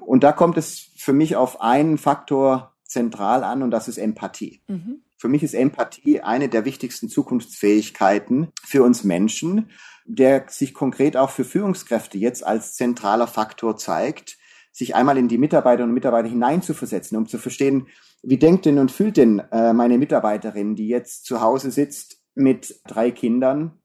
Und 0.00 0.22
da 0.22 0.32
kommt 0.32 0.58
es 0.58 0.90
für 0.96 1.12
mich 1.12 1.36
auf 1.36 1.60
einen 1.60 1.98
Faktor 1.98 2.74
zentral 2.84 3.44
an 3.44 3.62
und 3.62 3.70
das 3.70 3.88
ist 3.88 3.98
Empathie. 3.98 4.62
Mhm. 4.68 5.02
Für 5.18 5.28
mich 5.28 5.42
ist 5.42 5.54
Empathie 5.54 6.20
eine 6.20 6.48
der 6.48 6.64
wichtigsten 6.64 7.08
Zukunftsfähigkeiten 7.08 8.52
für 8.62 8.82
uns 8.82 9.02
Menschen, 9.02 9.70
der 10.04 10.46
sich 10.48 10.74
konkret 10.74 11.16
auch 11.16 11.30
für 11.30 11.44
Führungskräfte 11.44 12.18
jetzt 12.18 12.46
als 12.46 12.74
zentraler 12.74 13.26
Faktor 13.26 13.76
zeigt, 13.76 14.36
sich 14.70 14.94
einmal 14.94 15.16
in 15.16 15.28
die 15.28 15.38
Mitarbeiterinnen 15.38 15.90
und 15.90 15.94
Mitarbeiter 15.94 16.28
hineinzuversetzen, 16.28 17.16
um 17.16 17.26
zu 17.26 17.38
verstehen, 17.38 17.88
wie 18.22 18.38
denkt 18.38 18.66
denn 18.66 18.78
und 18.78 18.90
fühlt 18.90 19.16
denn 19.16 19.40
äh, 19.52 19.72
meine 19.72 19.98
Mitarbeiterin, 19.98 20.74
die 20.74 20.88
jetzt 20.88 21.24
zu 21.24 21.40
Hause 21.40 21.70
sitzt 21.70 22.22
mit 22.34 22.80
drei 22.86 23.10
Kindern 23.10 23.80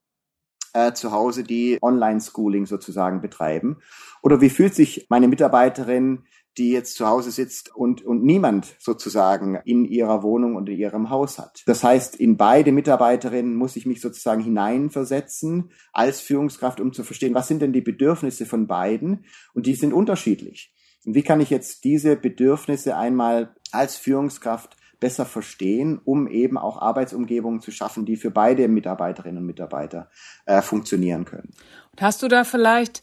äh, 0.74 0.94
zu 0.94 1.12
Hause, 1.12 1.44
die 1.44 1.78
Online-Schooling 1.82 2.66
sozusagen 2.66 3.22
betreiben? 3.22 3.78
Oder 4.22 4.42
wie 4.42 4.50
fühlt 4.50 4.76
sich 4.76 5.08
meine 5.10 5.28
Mitarbeiterin, 5.28 6.24
die 6.58 6.72
jetzt 6.72 6.96
zu 6.96 7.08
Hause 7.08 7.32
sitzt 7.32 7.74
und, 7.74 8.02
und 8.02 8.24
niemand 8.24 8.76
sozusagen 8.80 9.56
in 9.64 9.86
ihrer 9.86 10.22
Wohnung 10.22 10.56
und 10.56 10.68
in 10.68 10.78
ihrem 10.78 11.10
Haus 11.10 11.40
hat. 11.40 11.64
Das 11.66 11.84
heißt, 11.84 12.18
in 12.18 12.36
beide 12.36 12.72
Mitarbeiterinnen 12.72 13.56
muss 13.56 13.78
ich 13.78 13.86
mich 13.86 14.02
sozusagen 14.02 14.44
hineinversetzen 14.44 15.72
als 15.94 16.20
Führungskraft, 16.20 16.82
um 16.82 16.92
zu 16.92 17.04
verstehen, 17.04 17.34
was 17.34 17.48
sind 17.48 17.62
denn 17.62 17.72
die 17.74 17.82
Bedürfnisse 17.82 18.46
von 18.46 18.68
beiden? 18.68 19.26
Und 19.54 19.66
die 19.66 19.76
sind 19.76 19.94
unterschiedlich. 19.94 20.74
Und 21.06 21.16
wie 21.16 21.24
kann 21.24 21.42
ich 21.42 21.50
jetzt 21.50 21.84
diese 21.84 22.16
Bedürfnisse 22.16 22.96
einmal 22.96 23.56
als 23.72 23.98
Führungskraft 23.98 24.78
besser 25.00 25.26
verstehen, 25.26 26.00
um 26.04 26.28
eben 26.28 26.58
auch 26.58 26.80
Arbeitsumgebungen 26.80 27.60
zu 27.60 27.72
schaffen, 27.72 28.06
die 28.06 28.18
für 28.18 28.32
beide 28.32 28.68
Mitarbeiterinnen 28.68 29.40
und 29.40 29.48
Mitarbeiter 29.48 30.10
äh, 30.46 30.62
funktionieren 30.62 31.26
können. 31.26 31.54
Und 31.92 32.02
hast 32.02 32.22
du 32.22 32.28
da 32.28 32.44
vielleicht 32.44 33.02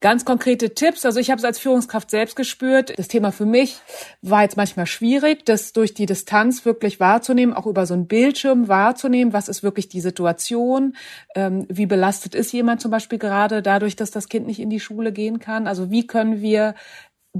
Ganz 0.00 0.26
konkrete 0.26 0.74
Tipps. 0.74 1.06
Also 1.06 1.20
ich 1.20 1.30
habe 1.30 1.38
es 1.38 1.44
als 1.44 1.58
Führungskraft 1.58 2.10
selbst 2.10 2.36
gespürt. 2.36 2.98
Das 2.98 3.08
Thema 3.08 3.32
für 3.32 3.46
mich 3.46 3.78
war 4.20 4.42
jetzt 4.42 4.58
manchmal 4.58 4.84
schwierig, 4.84 5.46
das 5.46 5.72
durch 5.72 5.94
die 5.94 6.04
Distanz 6.04 6.66
wirklich 6.66 7.00
wahrzunehmen, 7.00 7.54
auch 7.54 7.64
über 7.64 7.86
so 7.86 7.94
einen 7.94 8.06
Bildschirm 8.06 8.68
wahrzunehmen. 8.68 9.32
Was 9.32 9.48
ist 9.48 9.62
wirklich 9.62 9.88
die 9.88 10.02
Situation? 10.02 10.94
Ähm, 11.34 11.66
wie 11.70 11.86
belastet 11.86 12.34
ist 12.34 12.52
jemand 12.52 12.82
zum 12.82 12.90
Beispiel 12.90 13.18
gerade 13.18 13.62
dadurch, 13.62 13.96
dass 13.96 14.10
das 14.10 14.28
Kind 14.28 14.46
nicht 14.46 14.60
in 14.60 14.68
die 14.68 14.80
Schule 14.80 15.12
gehen 15.12 15.38
kann? 15.38 15.66
Also 15.66 15.90
wie 15.90 16.06
können 16.06 16.42
wir 16.42 16.74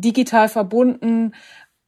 digital 0.01 0.49
verbunden 0.49 1.35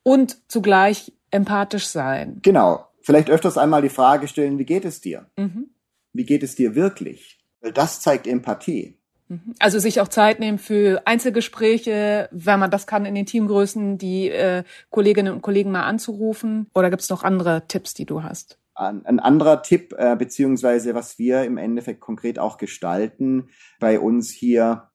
und 0.02 0.38
zugleich 0.50 1.12
empathisch 1.30 1.86
sein? 1.86 2.38
Genau. 2.42 2.84
Vielleicht 3.00 3.30
öfters 3.30 3.56
einmal 3.56 3.82
die 3.82 3.88
Frage 3.88 4.28
stellen, 4.28 4.58
wie 4.58 4.64
geht 4.64 4.84
es 4.84 5.00
dir? 5.00 5.26
Mhm. 5.36 5.70
Wie 6.12 6.24
geht 6.24 6.42
es 6.42 6.54
dir 6.54 6.74
wirklich? 6.74 7.38
Weil 7.60 7.72
das 7.72 8.00
zeigt 8.00 8.26
Empathie. 8.26 8.98
Mhm. 9.28 9.54
Also 9.58 9.78
sich 9.78 10.00
auch 10.00 10.08
Zeit 10.08 10.40
nehmen 10.40 10.58
für 10.58 11.02
Einzelgespräche, 11.06 12.28
wenn 12.32 12.60
man 12.60 12.70
das 12.70 12.86
kann 12.86 13.04
in 13.04 13.14
den 13.14 13.26
Teamgrößen, 13.26 13.98
die 13.98 14.30
äh, 14.30 14.64
Kolleginnen 14.90 15.32
und 15.32 15.42
Kollegen 15.42 15.70
mal 15.70 15.84
anzurufen. 15.84 16.66
Oder 16.74 16.90
gibt 16.90 17.02
es 17.02 17.10
noch 17.10 17.22
andere 17.22 17.66
Tipps, 17.68 17.94
die 17.94 18.06
du 18.06 18.22
hast? 18.22 18.58
Ein, 18.74 19.04
ein 19.06 19.20
anderer 19.20 19.62
Tipp, 19.62 19.94
äh, 19.98 20.16
beziehungsweise 20.16 20.94
was 20.94 21.18
wir 21.18 21.44
im 21.44 21.58
Endeffekt 21.58 22.00
konkret 22.00 22.38
auch 22.38 22.58
gestalten 22.58 23.48
bei 23.80 23.98
uns 23.98 24.30
hier 24.30 24.90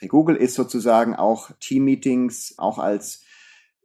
bei 0.00 0.06
Google, 0.06 0.36
ist 0.36 0.54
sozusagen 0.54 1.14
auch 1.14 1.50
Teammeetings 1.60 2.54
auch 2.58 2.78
als 2.78 3.22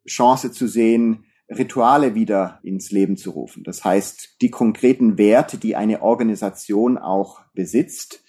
Chance 0.07 0.51
zu 0.51 0.67
sehen, 0.67 1.25
Rituale 1.49 2.13
wieder 2.15 2.59
ins 2.63 2.91
Leben 2.91 3.15
zu 3.15 3.31
rufen. 3.31 3.63
Das 3.63 3.85
heißt, 3.85 4.41
die 4.41 4.51
konkreten 4.51 5.17
Werte, 5.17 5.57
die 5.57 5.75
eine 5.75 6.01
Organisation 6.01 6.97
auch 6.97 7.41
besitzt, 7.53 8.23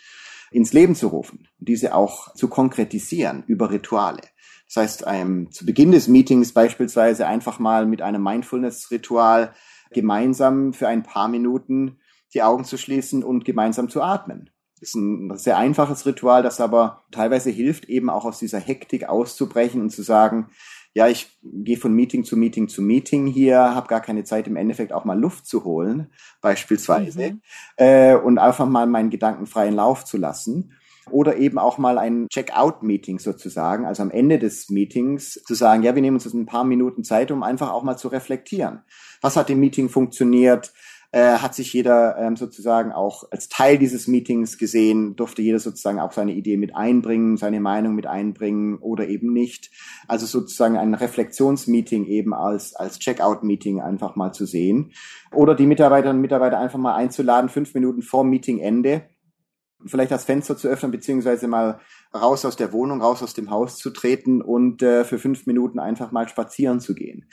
ins 0.50 0.72
Leben 0.72 0.94
zu 0.94 1.08
rufen, 1.08 1.48
diese 1.58 1.94
auch 1.94 2.34
zu 2.34 2.48
konkretisieren 2.48 3.44
über 3.46 3.70
Rituale. 3.70 4.22
Das 4.66 4.76
heißt, 4.76 5.04
ähm, 5.06 5.50
zu 5.50 5.66
Beginn 5.66 5.92
des 5.92 6.08
Meetings 6.08 6.52
beispielsweise 6.52 7.26
einfach 7.26 7.58
mal 7.58 7.86
mit 7.86 8.02
einem 8.02 8.22
Mindfulness-Ritual 8.22 9.54
gemeinsam 9.90 10.72
für 10.72 10.88
ein 10.88 11.02
paar 11.02 11.28
Minuten 11.28 11.98
die 12.34 12.42
Augen 12.42 12.64
zu 12.64 12.76
schließen 12.76 13.24
und 13.24 13.44
gemeinsam 13.44 13.88
zu 13.88 14.02
atmen. 14.02 14.50
Das 14.80 14.90
ist 14.90 14.94
ein 14.94 15.36
sehr 15.36 15.56
einfaches 15.56 16.06
Ritual, 16.06 16.42
das 16.42 16.60
aber 16.60 17.02
teilweise 17.10 17.50
hilft, 17.50 17.86
eben 17.86 18.10
auch 18.10 18.24
aus 18.24 18.38
dieser 18.38 18.60
Hektik 18.60 19.08
auszubrechen 19.08 19.80
und 19.80 19.90
zu 19.90 20.02
sagen, 20.02 20.48
ja, 20.94 21.06
ich 21.08 21.38
gehe 21.42 21.76
von 21.76 21.92
Meeting 21.92 22.24
zu 22.24 22.36
Meeting 22.36 22.68
zu 22.68 22.82
Meeting 22.82 23.26
hier, 23.26 23.58
habe 23.58 23.88
gar 23.88 24.00
keine 24.00 24.24
Zeit 24.24 24.46
im 24.46 24.56
Endeffekt 24.56 24.92
auch 24.92 25.04
mal 25.04 25.18
Luft 25.18 25.46
zu 25.46 25.64
holen, 25.64 26.10
beispielsweise, 26.40 27.32
mhm. 27.32 27.40
äh, 27.76 28.14
und 28.16 28.38
einfach 28.38 28.66
mal 28.66 28.86
meinen 28.86 29.10
Gedanken 29.10 29.46
freien 29.46 29.74
Lauf 29.74 30.04
zu 30.04 30.16
lassen. 30.16 30.72
Oder 31.10 31.38
eben 31.38 31.58
auch 31.58 31.78
mal 31.78 31.96
ein 31.96 32.28
Check-out-Meeting 32.28 33.18
sozusagen, 33.18 33.86
also 33.86 34.02
am 34.02 34.10
Ende 34.10 34.38
des 34.38 34.68
Meetings 34.68 35.40
zu 35.46 35.54
sagen, 35.54 35.82
ja, 35.82 35.94
wir 35.94 36.02
nehmen 36.02 36.16
uns 36.16 36.24
jetzt 36.24 36.34
ein 36.34 36.44
paar 36.44 36.64
Minuten 36.64 37.02
Zeit, 37.02 37.30
um 37.30 37.42
einfach 37.42 37.72
auch 37.72 37.82
mal 37.82 37.96
zu 37.96 38.08
reflektieren. 38.08 38.82
Was 39.22 39.36
hat 39.36 39.48
im 39.48 39.58
Meeting 39.58 39.88
funktioniert? 39.88 40.72
Äh, 41.10 41.38
hat 41.38 41.54
sich 41.54 41.72
jeder 41.72 42.18
ähm, 42.18 42.36
sozusagen 42.36 42.92
auch 42.92 43.24
als 43.30 43.48
Teil 43.48 43.78
dieses 43.78 44.08
Meetings 44.08 44.58
gesehen, 44.58 45.16
durfte 45.16 45.40
jeder 45.40 45.58
sozusagen 45.58 46.00
auch 46.00 46.12
seine 46.12 46.32
Idee 46.32 46.58
mit 46.58 46.76
einbringen, 46.76 47.38
seine 47.38 47.60
Meinung 47.60 47.94
mit 47.94 48.06
einbringen 48.06 48.76
oder 48.78 49.08
eben 49.08 49.32
nicht. 49.32 49.70
Also 50.06 50.26
sozusagen 50.26 50.76
ein 50.76 50.92
Reflexionsmeeting 50.94 52.04
eben 52.06 52.34
als, 52.34 52.74
als 52.74 52.98
Checkout-Meeting 52.98 53.80
einfach 53.80 54.16
mal 54.16 54.32
zu 54.32 54.44
sehen. 54.44 54.92
Oder 55.32 55.54
die 55.54 55.66
Mitarbeiterinnen 55.66 56.18
und 56.18 56.22
Mitarbeiter 56.22 56.58
einfach 56.58 56.78
mal 56.78 56.94
einzuladen, 56.94 57.48
fünf 57.48 57.72
Minuten 57.72 58.02
vor 58.02 58.24
Meetingende, 58.24 59.08
vielleicht 59.86 60.10
das 60.10 60.24
Fenster 60.24 60.56
zu 60.56 60.68
öffnen, 60.68 60.90
beziehungsweise 60.90 61.48
mal 61.48 61.80
raus 62.14 62.44
aus 62.44 62.56
der 62.56 62.72
Wohnung, 62.72 63.00
raus 63.00 63.22
aus 63.22 63.32
dem 63.32 63.50
Haus 63.50 63.78
zu 63.78 63.90
treten 63.90 64.42
und 64.42 64.82
äh, 64.82 65.04
für 65.04 65.18
fünf 65.18 65.46
Minuten 65.46 65.78
einfach 65.78 66.10
mal 66.12 66.28
spazieren 66.28 66.80
zu 66.80 66.94
gehen. 66.94 67.30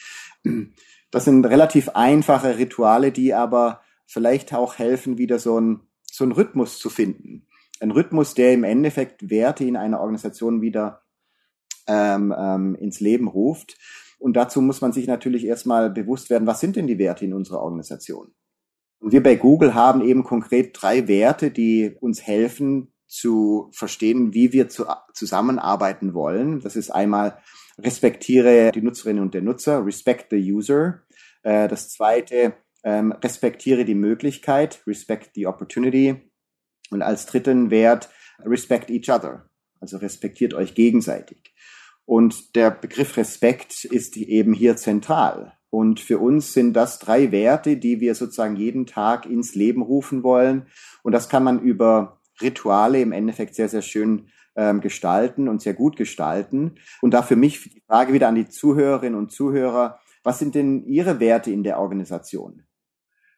Das 1.15 1.23
sind 1.23 1.45
relativ 1.45 1.87
einfache 1.93 2.57
Rituale, 2.57 3.13
die 3.13 3.33
aber 3.33 3.79
vielleicht 4.05 4.53
auch 4.53 4.77
helfen, 4.77 5.17
wieder 5.17 5.39
so 5.39 5.57
ein 5.57 5.79
so 6.11 6.25
einen 6.25 6.33
Rhythmus 6.33 6.77
zu 6.77 6.89
finden. 6.89 7.47
Ein 7.79 7.91
Rhythmus, 7.91 8.33
der 8.33 8.51
im 8.51 8.65
Endeffekt 8.65 9.29
Werte 9.29 9.63
in 9.63 9.77
einer 9.77 10.01
Organisation 10.01 10.61
wieder 10.61 11.03
ähm, 11.87 12.35
ähm, 12.37 12.75
ins 12.75 12.99
Leben 12.99 13.29
ruft. 13.29 13.77
Und 14.19 14.33
dazu 14.33 14.59
muss 14.59 14.81
man 14.81 14.91
sich 14.91 15.07
natürlich 15.07 15.45
erstmal 15.45 15.89
bewusst 15.89 16.29
werden, 16.29 16.47
was 16.47 16.59
sind 16.59 16.75
denn 16.75 16.85
die 16.85 16.99
Werte 16.99 17.23
in 17.23 17.33
unserer 17.33 17.61
Organisation? 17.61 18.35
Und 18.99 19.13
wir 19.13 19.23
bei 19.23 19.35
Google 19.35 19.73
haben 19.73 20.01
eben 20.01 20.25
konkret 20.25 20.71
drei 20.73 21.07
Werte, 21.07 21.49
die 21.49 21.95
uns 22.01 22.27
helfen 22.27 22.91
zu 23.07 23.69
verstehen, 23.71 24.33
wie 24.33 24.51
wir 24.51 24.67
zu, 24.67 24.85
zusammenarbeiten 25.13 26.13
wollen. 26.13 26.59
Das 26.59 26.75
ist 26.75 26.89
einmal 26.89 27.37
respektiere 27.79 28.71
die 28.71 28.81
Nutzerinnen 28.81 29.21
und 29.21 29.33
der 29.33 29.41
Nutzer, 29.41 29.85
respect 29.85 30.27
the 30.31 30.51
user. 30.51 31.01
Äh, 31.45 31.67
das 31.67 31.89
zweite, 31.89 32.55
ähm, 32.83 33.11
respektiere 33.11 33.85
die 33.85 33.95
Möglichkeit, 33.95 34.81
respect 34.85 35.31
the 35.35 35.47
opportunity. 35.47 36.29
Und 36.89 37.01
als 37.01 37.25
dritten 37.25 37.69
Wert, 37.69 38.09
respect 38.43 38.89
each 38.89 39.09
other. 39.09 39.49
Also 39.79 39.97
respektiert 39.97 40.53
euch 40.53 40.75
gegenseitig. 40.75 41.53
Und 42.05 42.55
der 42.55 42.71
Begriff 42.71 43.17
Respekt 43.17 43.85
ist 43.85 44.17
eben 44.17 44.53
hier 44.53 44.75
zentral. 44.75 45.53
Und 45.69 45.99
für 45.99 46.19
uns 46.19 46.53
sind 46.53 46.73
das 46.73 46.99
drei 46.99 47.31
Werte, 47.31 47.77
die 47.77 47.99
wir 47.99 48.15
sozusagen 48.15 48.55
jeden 48.55 48.85
Tag 48.85 49.25
ins 49.25 49.55
Leben 49.55 49.81
rufen 49.81 50.23
wollen. 50.23 50.67
Und 51.03 51.11
das 51.11 51.29
kann 51.29 51.43
man 51.43 51.59
über 51.59 52.21
Rituale 52.41 53.01
im 53.01 53.11
Endeffekt 53.11 53.55
sehr, 53.55 53.69
sehr 53.69 53.81
schön 53.81 54.29
ähm, 54.55 54.81
gestalten 54.81 55.47
und 55.47 55.61
sehr 55.61 55.73
gut 55.73 55.97
gestalten. 55.97 56.75
Und 57.01 57.13
da 57.13 57.23
für 57.23 57.35
mich 57.35 57.61
die 57.63 57.83
Frage 57.87 58.13
wieder 58.13 58.27
an 58.27 58.35
die 58.35 58.47
Zuhörerinnen 58.47 59.17
und 59.17 59.31
Zuhörer, 59.31 59.99
was 60.25 60.39
sind 60.39 60.55
denn 60.55 60.85
Ihre 60.85 61.19
Werte 61.19 61.51
in 61.51 61.63
der 61.63 61.79
Organisation? 61.79 62.63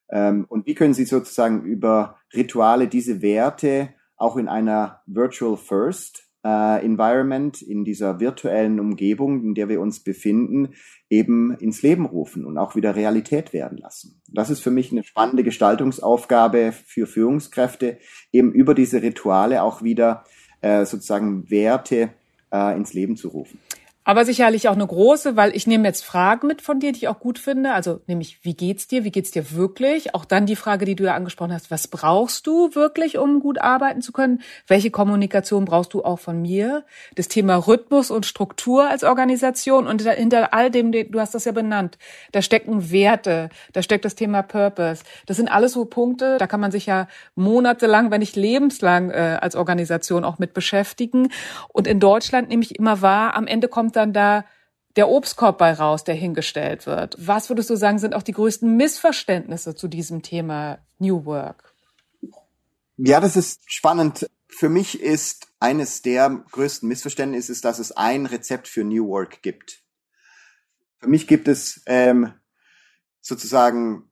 Ähm, 0.09 0.45
und 0.47 0.65
wie 0.65 0.73
können 0.73 0.93
Sie 0.93 1.05
sozusagen 1.05 1.63
über 1.63 2.17
Rituale 2.33 2.87
diese 2.87 3.21
Werte 3.21 3.89
auch 4.15 4.37
in 4.37 4.47
einer 4.47 5.01
Virtual 5.05 5.57
First 5.57 6.23
äh, 6.45 6.83
Environment, 6.83 7.61
in 7.61 7.83
dieser 7.83 8.21
virtuellen 8.21 8.79
Umgebung, 8.79 9.43
in 9.43 9.53
der 9.53 9.67
wir 9.67 9.81
uns 9.81 9.99
befinden, 9.99 10.75
eben 11.09 11.55
ins 11.57 11.81
Leben 11.81 12.05
rufen 12.05 12.45
und 12.45 12.57
auch 12.57 12.75
wieder 12.75 12.95
Realität 12.95 13.51
werden 13.51 13.77
lassen. 13.77 14.21
Das 14.31 14.49
ist 14.49 14.61
für 14.61 14.71
mich 14.71 14.91
eine 14.91 15.03
spannende 15.03 15.43
Gestaltungsaufgabe 15.43 16.71
für 16.71 17.05
Führungskräfte, 17.05 17.97
eben 18.31 18.53
über 18.53 18.73
diese 18.73 19.01
Rituale 19.01 19.61
auch 19.61 19.83
wieder 19.83 20.23
äh, 20.61 20.85
sozusagen 20.85 21.49
Werte 21.49 22.11
äh, 22.51 22.77
ins 22.77 22.93
Leben 22.93 23.17
zu 23.17 23.27
rufen. 23.27 23.59
Aber 24.07 24.23
sicherlich 24.23 24.69
auch 24.69 24.73
eine 24.73 24.87
große, 24.87 25.35
weil 25.35 25.53
ich 25.53 25.67
nehme 25.67 25.85
jetzt 25.85 26.05
Fragen 26.05 26.47
mit 26.47 26.61
von 26.61 26.79
dir, 26.79 26.93
die 26.93 26.99
ich 26.99 27.07
auch 27.09 27.19
gut 27.19 27.37
finde. 27.37 27.73
Also 27.73 27.99
nämlich, 28.07 28.39
wie 28.41 28.53
geht's 28.53 28.87
dir? 28.87 29.03
Wie 29.03 29.11
geht's 29.11 29.31
dir 29.31 29.51
wirklich? 29.51 30.15
Auch 30.15 30.23
dann 30.23 30.45
die 30.45 30.55
Frage, 30.55 30.85
die 30.85 30.95
du 30.95 31.03
ja 31.03 31.13
angesprochen 31.13 31.51
hast, 31.51 31.71
was 31.71 31.89
brauchst 31.89 32.47
du 32.47 32.73
wirklich, 32.73 33.17
um 33.17 33.41
gut 33.41 33.59
arbeiten 33.59 34.01
zu 34.01 34.13
können? 34.13 34.41
Welche 34.65 34.91
Kommunikation 34.91 35.65
brauchst 35.65 35.93
du 35.93 36.05
auch 36.05 36.19
von 36.19 36.41
mir? 36.41 36.85
Das 37.15 37.27
Thema 37.27 37.57
Rhythmus 37.57 38.09
und 38.09 38.25
Struktur 38.25 38.89
als 38.89 39.03
Organisation 39.03 39.87
und 39.87 40.01
hinter 40.03 40.53
all 40.53 40.71
dem, 40.71 40.93
du 40.93 41.19
hast 41.19 41.35
das 41.35 41.43
ja 41.43 41.51
benannt, 41.51 41.97
da 42.31 42.41
stecken 42.41 42.89
Werte, 42.89 43.49
da 43.73 43.81
steckt 43.81 44.05
das 44.05 44.15
Thema 44.15 44.41
Purpose. 44.41 45.03
Das 45.25 45.35
sind 45.35 45.51
alles 45.51 45.73
so 45.73 45.83
Punkte, 45.83 46.37
da 46.37 46.47
kann 46.47 46.61
man 46.61 46.71
sich 46.71 46.85
ja 46.85 47.09
monatelang, 47.35 48.09
wenn 48.09 48.19
nicht 48.19 48.37
lebenslang 48.37 49.11
äh, 49.11 49.37
als 49.41 49.57
Organisation 49.57 50.23
auch 50.23 50.39
mit 50.39 50.53
beschäftigen. 50.53 51.27
Und 51.73 51.87
in 51.87 51.99
Deutschland 51.99 52.47
nehme 52.47 52.63
ich 52.63 52.79
immer 52.79 53.01
wahr, 53.01 53.35
am 53.35 53.47
Ende 53.47 53.67
kommt 53.67 53.96
dann 53.97 54.13
da 54.13 54.45
der 54.95 55.09
Obstkorb 55.09 55.57
bei 55.59 55.73
raus, 55.73 56.03
der 56.03 56.15
hingestellt 56.15 56.87
wird. 56.87 57.15
Was 57.19 57.49
würdest 57.49 57.69
du 57.69 57.75
sagen, 57.75 57.99
sind 57.99 58.15
auch 58.15 58.23
die 58.23 58.31
größten 58.31 58.75
Missverständnisse 58.75 59.75
zu 59.75 59.87
diesem 59.87 60.23
Thema 60.23 60.79
New 60.97 61.25
Work? 61.25 61.75
Ja, 62.97 63.19
das 63.19 63.35
ist 63.35 63.61
spannend. 63.71 64.27
Für 64.47 64.69
mich 64.69 64.99
ist 64.99 65.47
eines 65.59 66.01
der 66.01 66.29
größten 66.51 66.89
Missverständnisse, 66.89 67.61
dass 67.61 67.77
es 67.77 67.91
ein 67.91 68.25
Rezept 68.25 68.67
für 68.67 68.83
New 68.83 69.07
Work 69.07 69.43
gibt. 69.43 69.83
Für 70.99 71.09
mich 71.09 71.27
gibt 71.27 71.47
es 71.47 71.83
ähm, 71.85 72.33
sozusagen 73.21 74.06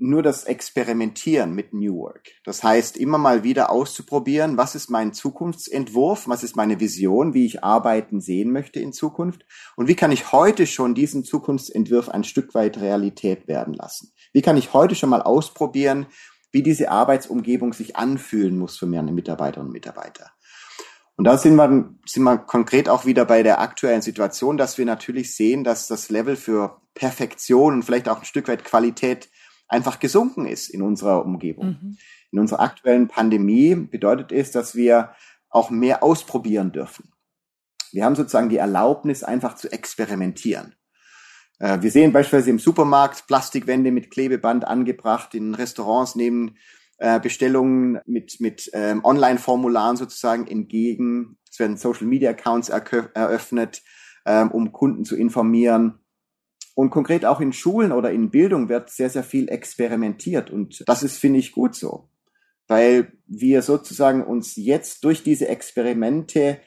nur 0.00 0.22
das 0.22 0.44
Experimentieren 0.44 1.54
mit 1.54 1.72
New 1.74 1.96
Work. 1.96 2.30
Das 2.44 2.62
heißt, 2.62 2.96
immer 2.96 3.18
mal 3.18 3.44
wieder 3.44 3.70
auszuprobieren, 3.70 4.56
was 4.56 4.74
ist 4.74 4.90
mein 4.90 5.12
Zukunftsentwurf, 5.12 6.26
was 6.26 6.42
ist 6.42 6.56
meine 6.56 6.80
Vision, 6.80 7.34
wie 7.34 7.46
ich 7.46 7.62
arbeiten 7.62 8.20
sehen 8.20 8.50
möchte 8.50 8.80
in 8.80 8.92
Zukunft 8.92 9.44
und 9.76 9.88
wie 9.88 9.94
kann 9.94 10.12
ich 10.12 10.32
heute 10.32 10.66
schon 10.66 10.94
diesen 10.94 11.24
Zukunftsentwurf 11.24 12.08
ein 12.08 12.24
Stück 12.24 12.54
weit 12.54 12.78
Realität 12.78 13.46
werden 13.46 13.74
lassen. 13.74 14.12
Wie 14.32 14.42
kann 14.42 14.56
ich 14.56 14.72
heute 14.72 14.94
schon 14.94 15.10
mal 15.10 15.22
ausprobieren, 15.22 16.06
wie 16.52 16.62
diese 16.62 16.90
Arbeitsumgebung 16.90 17.72
sich 17.72 17.96
anfühlen 17.96 18.58
muss 18.58 18.76
für 18.76 18.86
meine 18.86 19.12
Mitarbeiterinnen 19.12 19.68
und 19.68 19.72
Mitarbeiter. 19.72 20.30
Und 21.16 21.24
da 21.24 21.36
sind 21.36 21.54
wir, 21.56 21.94
sind 22.06 22.22
wir 22.22 22.38
konkret 22.38 22.88
auch 22.88 23.04
wieder 23.04 23.26
bei 23.26 23.42
der 23.42 23.60
aktuellen 23.60 24.02
Situation, 24.02 24.56
dass 24.56 24.78
wir 24.78 24.86
natürlich 24.86 25.36
sehen, 25.36 25.64
dass 25.64 25.86
das 25.86 26.08
Level 26.08 26.34
für 26.34 26.80
Perfektion 26.94 27.74
und 27.74 27.82
vielleicht 27.82 28.08
auch 28.08 28.20
ein 28.20 28.24
Stück 28.24 28.48
weit 28.48 28.64
Qualität 28.64 29.28
einfach 29.70 30.00
gesunken 30.00 30.46
ist 30.46 30.68
in 30.68 30.82
unserer 30.82 31.24
Umgebung. 31.24 31.78
Mhm. 31.80 31.98
In 32.32 32.38
unserer 32.38 32.60
aktuellen 32.60 33.08
Pandemie 33.08 33.74
bedeutet 33.74 34.32
es, 34.32 34.50
dass 34.50 34.74
wir 34.74 35.12
auch 35.48 35.70
mehr 35.70 36.02
ausprobieren 36.02 36.72
dürfen. 36.72 37.12
Wir 37.92 38.04
haben 38.04 38.14
sozusagen 38.14 38.48
die 38.48 38.58
Erlaubnis, 38.58 39.24
einfach 39.24 39.54
zu 39.54 39.70
experimentieren. 39.72 40.74
Äh, 41.58 41.82
wir 41.82 41.90
sehen 41.90 42.12
beispielsweise 42.12 42.50
im 42.50 42.58
Supermarkt 42.58 43.26
Plastikwände 43.26 43.90
mit 43.92 44.10
Klebeband 44.10 44.66
angebracht, 44.66 45.34
in 45.34 45.54
Restaurants 45.54 46.14
nehmen 46.16 46.56
äh, 46.98 47.20
Bestellungen 47.20 48.00
mit, 48.06 48.40
mit 48.40 48.70
ähm, 48.74 49.04
Online-Formularen 49.04 49.96
sozusagen 49.96 50.46
entgegen. 50.46 51.38
Es 51.50 51.58
werden 51.58 51.76
Social-Media-Accounts 51.76 52.68
eröffnet, 52.68 53.82
ähm, 54.26 54.50
um 54.50 54.72
Kunden 54.72 55.04
zu 55.04 55.16
informieren. 55.16 55.99
Und 56.74 56.90
konkret 56.90 57.24
auch 57.24 57.40
in 57.40 57.52
Schulen 57.52 57.92
oder 57.92 58.10
in 58.10 58.30
Bildung 58.30 58.68
wird 58.68 58.90
sehr, 58.90 59.10
sehr 59.10 59.24
viel 59.24 59.48
experimentiert. 59.48 60.50
Und 60.50 60.82
das 60.86 61.02
ist, 61.02 61.18
finde 61.18 61.38
ich, 61.38 61.52
gut 61.52 61.74
so. 61.74 62.08
Weil 62.68 63.12
wir 63.26 63.62
sozusagen 63.62 64.24
uns 64.24 64.56
jetzt 64.56 65.04
durch 65.04 65.22
diese 65.22 65.48
Experimente 65.48 66.60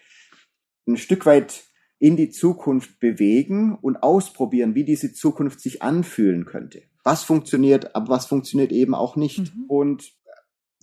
ein 0.88 0.98
Stück 0.98 1.26
weit 1.26 1.64
in 2.00 2.18
die 2.18 2.30
Zukunft 2.30 3.00
bewegen 3.00 3.78
und 3.82 4.04
ausprobieren, 4.04 4.76
wie 4.76 4.84
diese 4.84 5.14
Zukunft 5.14 5.62
sich 5.62 5.82
anfühlen 5.82 6.46
könnte. 6.46 6.84
Was 7.06 7.24
funktioniert, 7.24 7.96
aber 7.96 8.10
was 8.10 8.26
funktioniert 8.26 8.74
eben 8.74 8.94
auch 8.94 9.16
nicht. 9.16 9.56
Mhm. 9.56 9.66
Und 9.68 10.14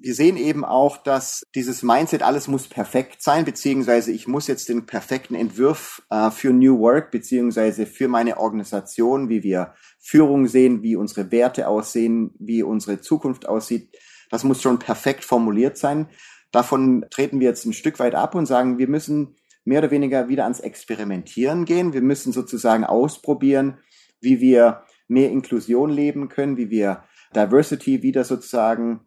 wir 0.02 0.14
sehen 0.14 0.36
eben 0.36 0.64
auch, 0.64 0.96
dass 0.96 1.42
dieses 1.54 1.82
Mindset, 1.82 2.22
alles 2.22 2.48
muss 2.48 2.68
perfekt 2.68 3.22
sein, 3.22 3.44
beziehungsweise 3.44 4.12
ich 4.12 4.26
muss 4.26 4.46
jetzt 4.46 4.68
den 4.68 4.86
perfekten 4.86 5.34
Entwurf 5.34 6.02
äh, 6.10 6.30
für 6.30 6.52
New 6.52 6.78
Work, 6.78 7.10
beziehungsweise 7.10 7.84
für 7.84 8.08
meine 8.08 8.38
Organisation, 8.38 9.28
wie 9.28 9.42
wir 9.42 9.74
Führung 9.98 10.46
sehen, 10.46 10.82
wie 10.82 10.96
unsere 10.96 11.30
Werte 11.30 11.68
aussehen, 11.68 12.32
wie 12.38 12.62
unsere 12.62 13.00
Zukunft 13.00 13.46
aussieht, 13.46 13.94
das 14.30 14.44
muss 14.44 14.62
schon 14.62 14.78
perfekt 14.78 15.24
formuliert 15.24 15.76
sein. 15.76 16.08
Davon 16.50 17.04
treten 17.10 17.40
wir 17.40 17.48
jetzt 17.48 17.66
ein 17.66 17.74
Stück 17.74 17.98
weit 17.98 18.14
ab 18.14 18.34
und 18.34 18.46
sagen, 18.46 18.78
wir 18.78 18.88
müssen 18.88 19.36
mehr 19.64 19.80
oder 19.80 19.90
weniger 19.90 20.28
wieder 20.28 20.44
ans 20.44 20.60
Experimentieren 20.60 21.64
gehen. 21.66 21.92
Wir 21.92 22.00
müssen 22.00 22.32
sozusagen 22.32 22.84
ausprobieren, 22.84 23.78
wie 24.20 24.40
wir 24.40 24.84
mehr 25.08 25.30
Inklusion 25.30 25.90
leben 25.90 26.28
können, 26.28 26.56
wie 26.56 26.70
wir 26.70 27.04
Diversity 27.34 28.02
wieder 28.02 28.24
sozusagen 28.24 29.06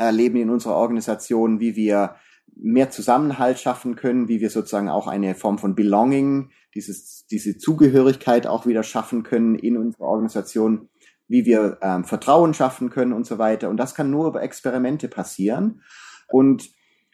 erleben 0.00 0.36
in 0.36 0.50
unserer 0.50 0.74
Organisation, 0.74 1.60
wie 1.60 1.76
wir 1.76 2.16
mehr 2.56 2.90
Zusammenhalt 2.90 3.58
schaffen 3.58 3.96
können, 3.96 4.28
wie 4.28 4.40
wir 4.40 4.50
sozusagen 4.50 4.88
auch 4.88 5.06
eine 5.06 5.34
Form 5.34 5.58
von 5.58 5.74
Belonging, 5.74 6.50
dieses, 6.74 7.26
diese 7.26 7.56
Zugehörigkeit 7.58 8.46
auch 8.46 8.66
wieder 8.66 8.82
schaffen 8.82 9.22
können 9.22 9.54
in 9.54 9.76
unserer 9.76 10.06
Organisation, 10.06 10.88
wie 11.28 11.44
wir 11.44 11.78
ähm, 11.82 12.04
Vertrauen 12.04 12.54
schaffen 12.54 12.90
können 12.90 13.12
und 13.12 13.26
so 13.26 13.38
weiter. 13.38 13.68
Und 13.68 13.76
das 13.76 13.94
kann 13.94 14.10
nur 14.10 14.28
über 14.28 14.42
Experimente 14.42 15.08
passieren. 15.08 15.82
Und 16.28 16.70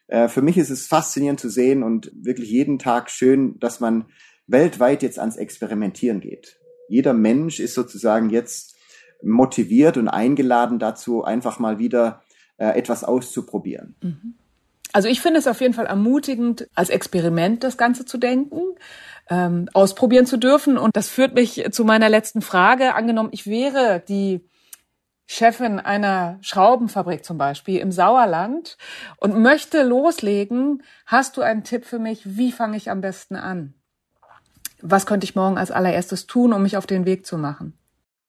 äh, 0.08 0.28
für 0.28 0.42
mich 0.42 0.56
ist 0.56 0.70
es 0.70 0.86
faszinierend 0.86 1.40
zu 1.40 1.50
sehen 1.50 1.82
und 1.82 2.10
wirklich 2.14 2.50
jeden 2.50 2.78
Tag 2.78 3.10
schön, 3.10 3.58
dass 3.58 3.80
man 3.80 4.06
weltweit 4.46 5.02
jetzt 5.02 5.18
ans 5.18 5.36
Experimentieren 5.36 6.20
geht. 6.20 6.58
Jeder 6.88 7.12
Mensch 7.12 7.60
ist 7.60 7.74
sozusagen 7.74 8.30
jetzt 8.30 8.76
motiviert 9.22 9.96
und 9.96 10.08
eingeladen 10.08 10.78
dazu, 10.78 11.24
einfach 11.24 11.58
mal 11.58 11.78
wieder 11.78 12.22
äh, 12.22 12.25
etwas 12.58 13.04
auszuprobieren. 13.04 13.94
Mhm. 14.00 14.34
Also 14.92 15.08
ich 15.08 15.20
finde 15.20 15.38
es 15.38 15.46
auf 15.46 15.60
jeden 15.60 15.74
Fall 15.74 15.86
ermutigend, 15.86 16.68
als 16.74 16.88
Experiment 16.88 17.62
das 17.62 17.76
Ganze 17.76 18.06
zu 18.06 18.16
denken, 18.16 18.60
ähm, 19.28 19.68
ausprobieren 19.74 20.26
zu 20.26 20.38
dürfen. 20.38 20.78
Und 20.78 20.96
das 20.96 21.10
führt 21.10 21.34
mich 21.34 21.66
zu 21.70 21.84
meiner 21.84 22.08
letzten 22.08 22.40
Frage. 22.40 22.94
Angenommen, 22.94 23.28
ich 23.32 23.46
wäre 23.46 24.02
die 24.08 24.48
Chefin 25.26 25.80
einer 25.80 26.38
Schraubenfabrik 26.40 27.24
zum 27.24 27.36
Beispiel 27.36 27.80
im 27.80 27.90
Sauerland 27.90 28.78
und 29.18 29.38
möchte 29.38 29.82
loslegen. 29.82 30.82
Hast 31.04 31.36
du 31.36 31.42
einen 31.42 31.64
Tipp 31.64 31.84
für 31.84 31.98
mich? 31.98 32.22
Wie 32.24 32.52
fange 32.52 32.76
ich 32.76 32.90
am 32.90 33.00
besten 33.00 33.36
an? 33.36 33.74
Was 34.80 35.04
könnte 35.04 35.24
ich 35.24 35.34
morgen 35.34 35.58
als 35.58 35.72
allererstes 35.72 36.26
tun, 36.26 36.52
um 36.52 36.62
mich 36.62 36.76
auf 36.76 36.86
den 36.86 37.06
Weg 37.06 37.26
zu 37.26 37.38
machen? 37.38 37.76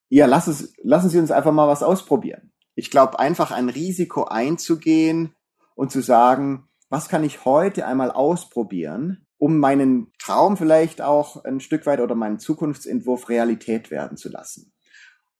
Ja, 0.10 0.26
lass 0.26 0.48
es, 0.48 0.74
lassen 0.82 1.10
Sie 1.10 1.20
uns 1.20 1.32
einfach 1.32 1.52
mal 1.52 1.68
was 1.68 1.84
ausprobieren. 1.84 2.52
Ich 2.78 2.92
glaube, 2.92 3.18
einfach 3.18 3.50
ein 3.50 3.70
Risiko 3.70 4.26
einzugehen 4.26 5.34
und 5.74 5.92
zu 5.92 6.02
sagen, 6.02 6.70
was 6.90 7.10
kann 7.10 7.24
ich 7.24 7.44
heute 7.44 7.88
einmal 7.88 8.12
ausprobieren, 8.12 9.26
um 9.40 9.58
meinen 9.58 10.14
Traum 10.20 10.58
vielleicht 10.58 11.02
auch 11.02 11.44
ein 11.44 11.60
Stück 11.60 11.88
weit 11.88 12.02
oder 12.02 12.14
meinen 12.14 12.38
Zukunftsentwurf 12.38 13.30
Realität 13.30 13.90
werden 13.90 14.16
zu 14.16 14.30
lassen. 14.30 14.74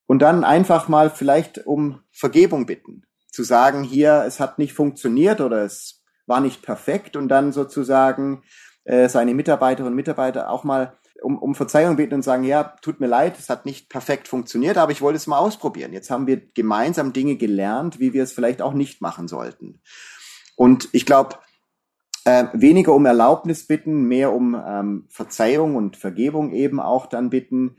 Und 0.08 0.24
dann 0.24 0.44
einfach 0.44 0.88
mal 0.88 1.12
vielleicht 1.12 1.68
um 1.68 2.02
Vergebung 2.12 2.66
bitten. 2.66 3.04
Zu 3.32 3.44
sagen, 3.44 3.84
hier, 3.84 4.24
es 4.26 4.40
hat 4.40 4.58
nicht 4.58 4.74
funktioniert 4.74 5.40
oder 5.40 5.64
es 5.64 6.04
war 6.26 6.42
nicht 6.42 6.64
perfekt 6.64 7.16
und 7.16 7.28
dann 7.28 7.52
sozusagen 7.52 8.42
äh, 8.84 9.10
seine 9.10 9.36
Mitarbeiterinnen 9.36 9.94
und 9.94 9.96
Mitarbeiter 9.96 10.50
auch 10.50 10.64
mal 10.64 10.98
um, 11.22 11.38
um 11.38 11.56
Verzeihung 11.56 11.96
beten 11.96 12.16
und 12.16 12.24
sagen, 12.24 12.44
ja, 12.44 12.64
tut 12.82 13.00
mir 13.00 13.08
leid, 13.08 13.38
es 13.40 13.50
hat 13.50 13.66
nicht 13.66 13.90
perfekt 13.90 14.28
funktioniert, 14.28 14.78
aber 14.78 14.92
ich 14.92 15.02
wollte 15.02 15.18
es 15.18 15.28
mal 15.28 15.40
ausprobieren. 15.40 15.94
Jetzt 15.94 16.10
haben 16.10 16.28
wir 16.28 16.42
gemeinsam 16.54 17.14
Dinge 17.14 17.36
gelernt, 17.36 18.00
wie 18.00 18.14
wir 18.14 18.24
es 18.24 18.34
vielleicht 18.34 18.62
auch 18.62 18.74
nicht 18.74 19.02
machen 19.02 19.28
sollten. 19.28 19.82
Und 20.56 20.90
ich 20.92 21.06
glaube, 21.06 21.38
äh, 22.26 22.48
weniger 22.54 22.94
um 22.94 23.06
Erlaubnis 23.06 23.66
bitten, 23.66 24.04
mehr 24.04 24.34
um 24.34 24.54
ähm, 24.54 25.06
Verzeihung 25.10 25.76
und 25.76 25.96
Vergebung 25.96 26.52
eben 26.52 26.80
auch 26.80 27.06
dann 27.06 27.30
bitten. 27.30 27.78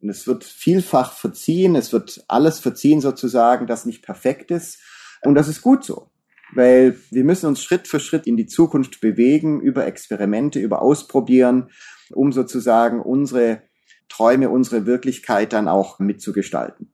Und 0.00 0.10
es 0.10 0.26
wird 0.26 0.44
vielfach 0.44 1.12
verziehen, 1.12 1.74
es 1.74 1.92
wird 1.92 2.24
alles 2.28 2.58
verziehen 2.58 3.00
sozusagen, 3.00 3.66
das 3.66 3.86
nicht 3.86 4.02
perfekt 4.02 4.50
ist. 4.50 4.80
Und 5.22 5.36
das 5.36 5.48
ist 5.48 5.62
gut 5.62 5.84
so, 5.84 6.10
weil 6.54 6.98
wir 7.10 7.24
müssen 7.24 7.46
uns 7.46 7.62
Schritt 7.62 7.88
für 7.88 8.00
Schritt 8.00 8.26
in 8.26 8.36
die 8.36 8.46
Zukunft 8.46 9.00
bewegen, 9.00 9.60
über 9.60 9.86
Experimente, 9.86 10.58
über 10.58 10.82
Ausprobieren, 10.82 11.70
um 12.14 12.32
sozusagen 12.32 13.00
unsere 13.00 13.62
Träume, 14.08 14.50
unsere 14.50 14.86
Wirklichkeit 14.86 15.52
dann 15.52 15.68
auch 15.68 15.98
mitzugestalten. 15.98 16.92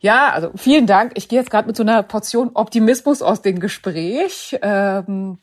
Ja, 0.00 0.30
also 0.32 0.50
vielen 0.54 0.86
Dank. 0.86 1.12
Ich 1.14 1.28
gehe 1.28 1.38
jetzt 1.38 1.50
gerade 1.50 1.66
mit 1.66 1.76
so 1.76 1.82
einer 1.82 2.02
Portion 2.02 2.50
Optimismus 2.54 3.22
aus 3.22 3.40
dem 3.40 3.58
Gespräch. 3.58 4.58
Ähm, 4.60 5.38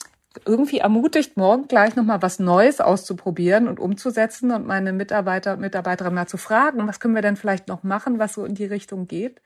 irgendwie 0.45 0.77
ermutigt, 0.77 1.35
morgen 1.35 1.67
gleich 1.67 1.95
nochmal 1.95 2.21
was 2.21 2.39
Neues 2.39 2.79
auszuprobieren 2.79 3.67
und 3.67 3.79
umzusetzen 3.79 4.51
und 4.51 4.65
meine 4.65 4.93
Mitarbeiter 4.93 5.53
und 5.53 5.61
Mitarbeiterinnen 5.61 6.15
mal 6.15 6.27
zu 6.27 6.37
fragen, 6.37 6.87
was 6.87 6.99
können 6.99 7.15
wir 7.15 7.21
denn 7.21 7.35
vielleicht 7.35 7.67
noch 7.67 7.83
machen, 7.83 8.17
was 8.17 8.33
so 8.33 8.45
in 8.45 8.55
die 8.55 8.65
Richtung 8.65 9.07
geht. 9.07 9.41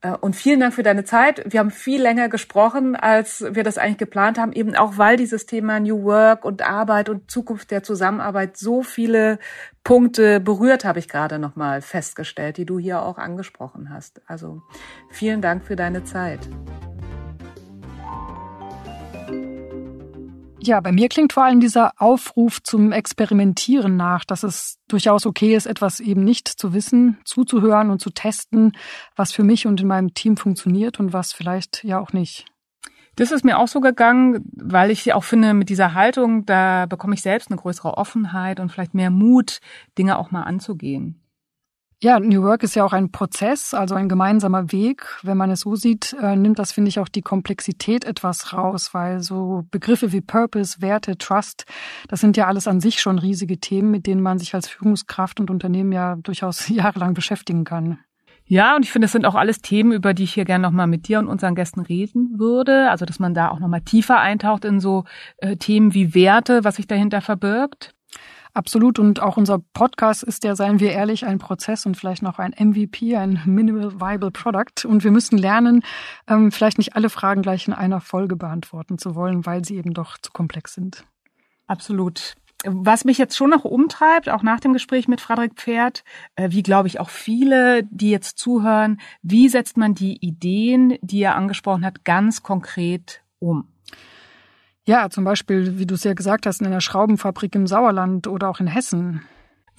Äh, 0.00 0.12
und 0.12 0.36
vielen 0.36 0.60
Dank 0.60 0.74
für 0.74 0.82
deine 0.82 1.04
Zeit. 1.04 1.42
Wir 1.46 1.60
haben 1.60 1.70
viel 1.70 2.00
länger 2.02 2.28
gesprochen, 2.28 2.96
als 2.96 3.44
wir 3.50 3.64
das 3.64 3.78
eigentlich 3.78 3.98
geplant 3.98 4.38
haben, 4.38 4.52
eben 4.52 4.74
auch 4.74 4.98
weil 4.98 5.16
dieses 5.16 5.46
Thema 5.46 5.80
New 5.80 6.04
Work 6.04 6.44
und 6.44 6.62
Arbeit 6.62 7.08
und 7.08 7.30
Zukunft 7.30 7.70
der 7.70 7.82
Zusammenarbeit 7.82 8.56
so 8.56 8.82
viele 8.82 9.38
Punkte 9.84 10.40
berührt, 10.40 10.84
habe 10.84 10.98
ich 10.98 11.08
gerade 11.08 11.38
nochmal 11.38 11.80
festgestellt, 11.80 12.58
die 12.58 12.66
du 12.66 12.78
hier 12.78 13.02
auch 13.02 13.18
angesprochen 13.18 13.90
hast. 13.90 14.20
Also 14.26 14.62
vielen 15.10 15.40
Dank 15.40 15.64
für 15.64 15.76
deine 15.76 16.04
Zeit. 16.04 16.40
Ja, 20.62 20.80
bei 20.80 20.92
mir 20.92 21.08
klingt 21.08 21.32
vor 21.32 21.44
allem 21.44 21.58
dieser 21.60 21.92
Aufruf 21.96 22.62
zum 22.62 22.92
Experimentieren 22.92 23.96
nach, 23.96 24.26
dass 24.26 24.42
es 24.42 24.78
durchaus 24.88 25.24
okay 25.24 25.56
ist, 25.56 25.64
etwas 25.64 26.00
eben 26.00 26.22
nicht 26.22 26.48
zu 26.48 26.74
wissen, 26.74 27.18
zuzuhören 27.24 27.90
und 27.90 28.00
zu 28.00 28.10
testen, 28.10 28.72
was 29.16 29.32
für 29.32 29.42
mich 29.42 29.66
und 29.66 29.80
in 29.80 29.86
meinem 29.86 30.12
Team 30.12 30.36
funktioniert 30.36 31.00
und 31.00 31.14
was 31.14 31.32
vielleicht 31.32 31.82
ja 31.82 31.98
auch 31.98 32.12
nicht. 32.12 32.44
Das 33.16 33.32
ist 33.32 33.44
mir 33.44 33.58
auch 33.58 33.68
so 33.68 33.80
gegangen, 33.80 34.44
weil 34.52 34.90
ich 34.90 35.12
auch 35.14 35.24
finde, 35.24 35.54
mit 35.54 35.70
dieser 35.70 35.94
Haltung, 35.94 36.44
da 36.44 36.86
bekomme 36.86 37.14
ich 37.14 37.22
selbst 37.22 37.50
eine 37.50 37.58
größere 37.58 37.96
Offenheit 37.96 38.60
und 38.60 38.70
vielleicht 38.70 38.94
mehr 38.94 39.10
Mut, 39.10 39.60
Dinge 39.96 40.18
auch 40.18 40.30
mal 40.30 40.42
anzugehen. 40.42 41.19
Ja, 42.02 42.18
New 42.18 42.42
Work 42.42 42.62
ist 42.62 42.74
ja 42.76 42.84
auch 42.86 42.94
ein 42.94 43.12
Prozess, 43.12 43.74
also 43.74 43.94
ein 43.94 44.08
gemeinsamer 44.08 44.72
Weg. 44.72 45.18
Wenn 45.22 45.36
man 45.36 45.50
es 45.50 45.60
so 45.60 45.76
sieht, 45.76 46.14
äh, 46.14 46.34
nimmt 46.34 46.58
das, 46.58 46.72
finde 46.72 46.88
ich, 46.88 46.98
auch 46.98 47.08
die 47.08 47.20
Komplexität 47.20 48.06
etwas 48.06 48.54
raus, 48.54 48.94
weil 48.94 49.20
so 49.20 49.66
Begriffe 49.70 50.10
wie 50.10 50.22
Purpose, 50.22 50.80
Werte, 50.80 51.18
Trust, 51.18 51.66
das 52.08 52.20
sind 52.20 52.38
ja 52.38 52.46
alles 52.46 52.66
an 52.66 52.80
sich 52.80 53.02
schon 53.02 53.18
riesige 53.18 53.58
Themen, 53.58 53.90
mit 53.90 54.06
denen 54.06 54.22
man 54.22 54.38
sich 54.38 54.54
als 54.54 54.66
Führungskraft 54.66 55.40
und 55.40 55.50
Unternehmen 55.50 55.92
ja 55.92 56.16
durchaus 56.16 56.68
jahrelang 56.70 57.12
beschäftigen 57.12 57.64
kann. 57.64 57.98
Ja, 58.46 58.76
und 58.76 58.82
ich 58.82 58.92
finde, 58.92 59.04
es 59.04 59.12
sind 59.12 59.26
auch 59.26 59.34
alles 59.34 59.60
Themen, 59.60 59.92
über 59.92 60.14
die 60.14 60.24
ich 60.24 60.32
hier 60.32 60.46
gerne 60.46 60.62
nochmal 60.62 60.86
mit 60.86 61.06
dir 61.06 61.18
und 61.18 61.28
unseren 61.28 61.54
Gästen 61.54 61.80
reden 61.80 62.38
würde. 62.38 62.90
Also, 62.90 63.04
dass 63.04 63.18
man 63.18 63.34
da 63.34 63.50
auch 63.50 63.60
nochmal 63.60 63.82
tiefer 63.82 64.18
eintaucht 64.18 64.64
in 64.64 64.80
so 64.80 65.04
äh, 65.36 65.56
Themen 65.56 65.92
wie 65.92 66.14
Werte, 66.14 66.64
was 66.64 66.76
sich 66.76 66.86
dahinter 66.86 67.20
verbirgt. 67.20 67.94
Absolut. 68.52 68.98
Und 68.98 69.20
auch 69.20 69.36
unser 69.36 69.58
Podcast 69.58 70.22
ist 70.22 70.44
ja, 70.44 70.56
seien 70.56 70.80
wir 70.80 70.92
ehrlich, 70.92 71.24
ein 71.24 71.38
Prozess 71.38 71.86
und 71.86 71.96
vielleicht 71.96 72.22
noch 72.22 72.38
ein 72.38 72.54
MVP, 72.58 73.16
ein 73.16 73.40
Minimal 73.44 74.00
Viable 74.00 74.30
Product. 74.30 74.86
Und 74.86 75.04
wir 75.04 75.10
müssen 75.10 75.38
lernen, 75.38 75.82
ähm, 76.26 76.50
vielleicht 76.50 76.78
nicht 76.78 76.96
alle 76.96 77.10
Fragen 77.10 77.42
gleich 77.42 77.68
in 77.68 77.74
einer 77.74 78.00
Folge 78.00 78.36
beantworten 78.36 78.98
zu 78.98 79.14
wollen, 79.14 79.46
weil 79.46 79.64
sie 79.64 79.76
eben 79.76 79.94
doch 79.94 80.18
zu 80.18 80.32
komplex 80.32 80.74
sind. 80.74 81.04
Absolut. 81.66 82.34
Was 82.64 83.04
mich 83.04 83.16
jetzt 83.16 83.36
schon 83.36 83.50
noch 83.50 83.64
umtreibt, 83.64 84.28
auch 84.28 84.42
nach 84.42 84.60
dem 84.60 84.74
Gespräch 84.74 85.08
mit 85.08 85.20
Frederik 85.20 85.54
Pferd, 85.54 86.04
äh, 86.34 86.50
wie 86.50 86.62
glaube 86.62 86.88
ich 86.88 87.00
auch 87.00 87.08
viele, 87.08 87.84
die 87.84 88.10
jetzt 88.10 88.38
zuhören, 88.38 89.00
wie 89.22 89.48
setzt 89.48 89.78
man 89.78 89.94
die 89.94 90.18
Ideen, 90.20 90.98
die 91.00 91.22
er 91.22 91.36
angesprochen 91.36 91.86
hat, 91.86 92.04
ganz 92.04 92.42
konkret 92.42 93.22
um? 93.38 93.68
Ja, 94.86 95.10
zum 95.10 95.24
Beispiel, 95.24 95.78
wie 95.78 95.86
du 95.86 95.94
es 95.94 96.04
ja 96.04 96.14
gesagt 96.14 96.46
hast, 96.46 96.60
in 96.60 96.66
einer 96.66 96.80
Schraubenfabrik 96.80 97.54
im 97.54 97.66
Sauerland 97.66 98.26
oder 98.26 98.48
auch 98.48 98.60
in 98.60 98.66
Hessen 98.66 99.22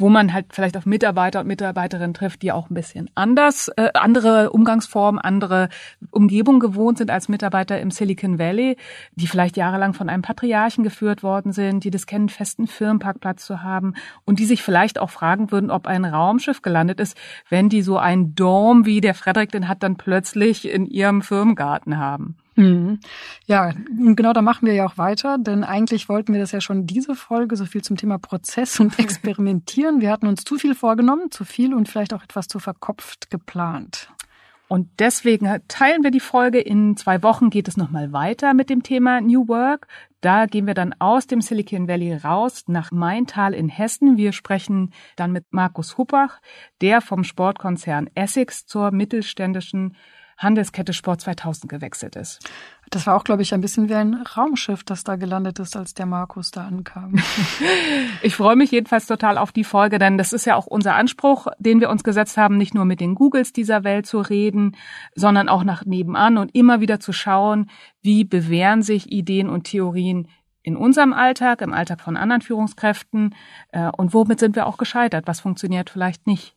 wo 0.02 0.10
man 0.10 0.34
halt 0.34 0.48
vielleicht 0.52 0.76
auf 0.76 0.86
Mitarbeiter 0.86 1.42
und 1.42 1.48
Mitarbeiterinnen 1.48 2.14
trifft, 2.14 2.42
die 2.42 2.52
auch 2.52 2.70
ein 2.70 2.74
bisschen 2.74 3.10
anders, 3.16 3.70
äh, 3.78 3.90
andere 3.94 4.50
Umgangsformen, 4.50 5.20
andere 5.20 5.70
Umgebung 6.10 6.60
gewohnt 6.60 6.98
sind 6.98 7.12
als 7.12 7.30
Mitarbeiter 7.30 7.80
im 7.80 7.92
Silicon 7.92 8.40
Valley, 8.40 8.78
die 9.16 9.28
vielleicht 9.28 9.58
jahrelang 9.58 9.94
von 9.94 10.10
einem 10.10 10.24
Patriarchen 10.24 10.84
geführt 10.84 11.24
worden 11.24 11.54
sind, 11.54 11.84
die 11.84 11.92
das 11.92 12.08
kennen, 12.08 12.30
festen 12.30 12.68
Firmenparkplatz 12.68 13.46
zu 13.46 13.62
haben 13.62 13.94
und 14.26 14.40
die 14.40 14.46
sich 14.46 14.64
vielleicht 14.64 15.00
auch 15.00 15.12
fragen 15.12 15.52
würden, 15.52 15.72
ob 15.72 15.88
ein 15.88 16.04
Raumschiff 16.04 16.62
gelandet 16.62 17.00
ist, 17.00 17.16
wenn 17.50 17.70
die 17.70 17.84
so 17.84 17.98
einen 17.98 18.36
Dom, 18.36 18.86
wie 18.86 19.02
der 19.02 19.14
Frederik 19.14 19.52
den 19.52 19.68
hat, 19.68 19.84
dann 19.84 19.98
plötzlich 19.98 20.68
in 20.68 20.86
ihrem 20.86 21.22
Firmengarten 21.22 21.98
haben. 21.98 22.38
Mhm. 22.56 23.00
Ja, 23.46 23.74
genau 23.98 24.34
da 24.34 24.42
machen 24.42 24.68
wir 24.68 24.74
ja 24.74 24.86
auch 24.86 24.98
weiter, 24.98 25.38
denn 25.38 25.64
eigentlich 25.64 26.10
wollten 26.10 26.34
wir 26.34 26.40
das 26.40 26.52
ja 26.52 26.60
schon 26.60 26.86
diese 26.86 27.16
Folge, 27.16 27.56
so 27.56 27.66
viel 27.66 27.82
zum 27.82 27.98
Thema 27.98 28.18
Prozess 28.18 28.80
und 28.80 29.00
Experimentieren. 29.00 30.02
Wir 30.02 30.12
hatten 30.12 30.28
uns 30.28 30.44
zu 30.44 30.58
viel 30.58 30.76
vorgenommen, 30.76 31.32
zu 31.32 31.46
viel 31.46 31.74
und 31.74 31.88
vielleicht 31.88 32.14
auch 32.14 32.24
etwas 32.24 32.48
zu 32.48 32.60
verkopft 32.60 33.30
geplant. 33.30 34.10
Und 34.68 34.88
deswegen 35.00 35.50
teilen 35.68 36.02
wir 36.02 36.12
die 36.12 36.22
Folge. 36.22 36.62
In 36.62 36.96
zwei 36.96 37.24
Wochen 37.24 37.50
geht 37.50 37.68
es 37.68 37.76
nochmal 37.76 38.14
weiter 38.14 38.54
mit 38.54 38.70
dem 38.70 38.84
Thema 38.84 39.20
New 39.20 39.50
Work. 39.50 39.86
Da 40.22 40.46
gehen 40.46 40.66
wir 40.66 40.74
dann 40.74 40.96
aus 40.98 41.28
dem 41.28 41.42
Silicon 41.42 41.90
Valley 41.90 42.14
raus 42.14 42.64
nach 42.68 42.90
Maintal 42.90 43.54
in 43.54 43.68
Hessen. 43.68 44.16
Wir 44.16 44.32
sprechen 44.32 44.94
dann 45.18 45.34
mit 45.34 45.52
Markus 45.52 45.98
Huppach, 45.98 46.40
der 46.80 47.02
vom 47.02 47.26
Sportkonzern 47.26 48.10
Essex 48.16 48.66
zur 48.66 48.92
mittelständischen 48.92 49.98
Handelskette 50.42 50.94
Sport 50.94 51.22
2000 51.22 51.70
gewechselt 51.70 52.16
ist. 52.16 52.40
Das 52.90 53.08
war 53.08 53.16
auch, 53.16 53.24
glaube 53.24 53.42
ich, 53.42 53.54
ein 53.54 53.62
bisschen 53.62 53.88
wie 53.88 53.96
ein 53.96 54.16
Raumschiff, 54.16 54.84
das 54.84 55.04
da 55.04 55.16
gelandet 55.16 55.60
ist, 55.60 55.78
als 55.78 55.94
der 55.94 56.06
Markus 56.06 56.52
da 56.52 56.66
ankam. 56.66 57.16
ich 58.22 58.36
freue 58.36 58.56
mich 58.56 58.72
jedenfalls 58.72 59.06
total 59.06 59.38
auf 59.38 59.52
die 59.52 59.64
Folge, 59.64 59.98
denn 59.98 60.18
das 60.18 60.34
ist 60.34 60.46
ja 60.46 60.56
auch 60.56 60.68
unser 60.68 60.96
Anspruch, 60.96 61.48
den 61.60 61.80
wir 61.80 61.90
uns 61.90 62.04
gesetzt 62.04 62.38
haben, 62.38 62.58
nicht 62.58 62.74
nur 62.74 62.86
mit 62.86 63.00
den 63.00 63.16
Googles 63.16 63.54
dieser 63.54 63.84
Welt 63.84 64.08
zu 64.08 64.20
reden, 64.20 64.76
sondern 65.16 65.48
auch 65.48 65.64
nach 65.64 65.86
nebenan 65.86 66.38
und 66.38 66.54
immer 66.54 66.82
wieder 66.82 67.00
zu 67.00 67.14
schauen, 67.14 67.70
wie 68.02 68.26
bewähren 68.26 68.82
sich 68.82 69.12
Ideen 69.12 69.50
und 69.50 69.64
Theorien 69.64 70.28
in 70.64 70.76
unserem 70.76 71.14
Alltag, 71.14 71.62
im 71.62 71.74
Alltag 71.74 72.02
von 72.02 72.18
anderen 72.18 72.42
Führungskräften 72.42 73.36
äh, 73.72 73.90
und 73.96 74.14
womit 74.14 74.40
sind 74.40 74.56
wir 74.56 74.68
auch 74.68 74.78
gescheitert, 74.78 75.28
was 75.28 75.40
funktioniert 75.40 75.90
vielleicht 75.90 76.28
nicht. 76.28 76.56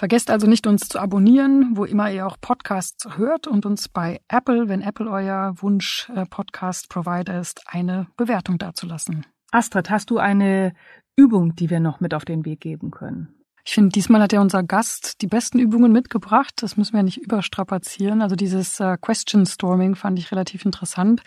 Vergesst 0.00 0.30
also 0.30 0.46
nicht, 0.46 0.66
uns 0.66 0.88
zu 0.88 0.98
abonnieren, 0.98 1.72
wo 1.76 1.84
immer 1.84 2.10
ihr 2.10 2.26
auch 2.26 2.38
Podcasts 2.40 3.18
hört 3.18 3.46
und 3.46 3.66
uns 3.66 3.86
bei 3.90 4.22
Apple, 4.28 4.66
wenn 4.66 4.80
Apple 4.80 5.10
euer 5.10 5.52
Wunsch-Podcast-Provider 5.56 7.38
ist, 7.38 7.60
eine 7.66 8.06
Bewertung 8.16 8.56
dazulassen. 8.56 9.26
Astrid, 9.50 9.90
hast 9.90 10.08
du 10.08 10.16
eine 10.16 10.72
Übung, 11.16 11.54
die 11.54 11.68
wir 11.68 11.80
noch 11.80 12.00
mit 12.00 12.14
auf 12.14 12.24
den 12.24 12.46
Weg 12.46 12.62
geben 12.62 12.90
können? 12.90 13.39
Ich 13.70 13.74
finde, 13.74 13.90
diesmal 13.90 14.20
hat 14.20 14.32
ja 14.32 14.40
unser 14.40 14.64
Gast 14.64 15.22
die 15.22 15.28
besten 15.28 15.60
Übungen 15.60 15.92
mitgebracht. 15.92 16.54
Das 16.56 16.76
müssen 16.76 16.92
wir 16.92 17.04
nicht 17.04 17.18
überstrapazieren. 17.18 18.20
Also 18.20 18.34
dieses 18.34 18.80
äh, 18.80 18.96
Question 19.00 19.46
Storming 19.46 19.94
fand 19.94 20.18
ich 20.18 20.32
relativ 20.32 20.64
interessant. 20.64 21.22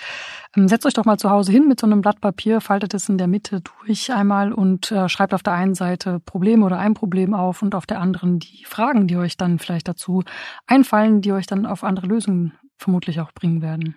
Ähm, 0.54 0.68
setzt 0.68 0.86
euch 0.86 0.94
doch 0.94 1.06
mal 1.06 1.18
zu 1.18 1.30
Hause 1.30 1.54
hin 1.54 1.70
mit 1.70 1.80
so 1.80 1.88
einem 1.88 2.02
Blatt 2.02 2.20
Papier, 2.20 2.60
faltet 2.60 2.94
es 2.96 3.08
in 3.08 3.18
der 3.18 3.28
Mitte 3.28 3.62
durch 3.62 4.12
einmal 4.12 4.52
und 4.52 4.92
äh, 4.92 5.08
schreibt 5.08 5.34
auf 5.34 5.42
der 5.42 5.54
einen 5.54 5.74
Seite 5.74 6.20
Probleme 6.20 6.66
oder 6.66 6.80
ein 6.80 6.96
Problem 6.96 7.34
auf 7.34 7.62
und 7.62 7.76
auf 7.76 7.86
der 7.86 8.02
anderen 8.02 8.40
die 8.40 8.66
Fragen, 8.66 9.08
die 9.08 9.16
euch 9.16 9.38
dann 9.38 9.58
vielleicht 9.58 9.88
dazu 9.88 10.26
einfallen, 10.68 11.22
die 11.22 11.32
euch 11.32 11.48
dann 11.48 11.66
auf 11.66 11.86
andere 11.86 12.08
Lösungen 12.08 12.52
vermutlich 12.76 13.22
auch 13.22 13.32
bringen 13.32 13.62
werden. 13.62 13.96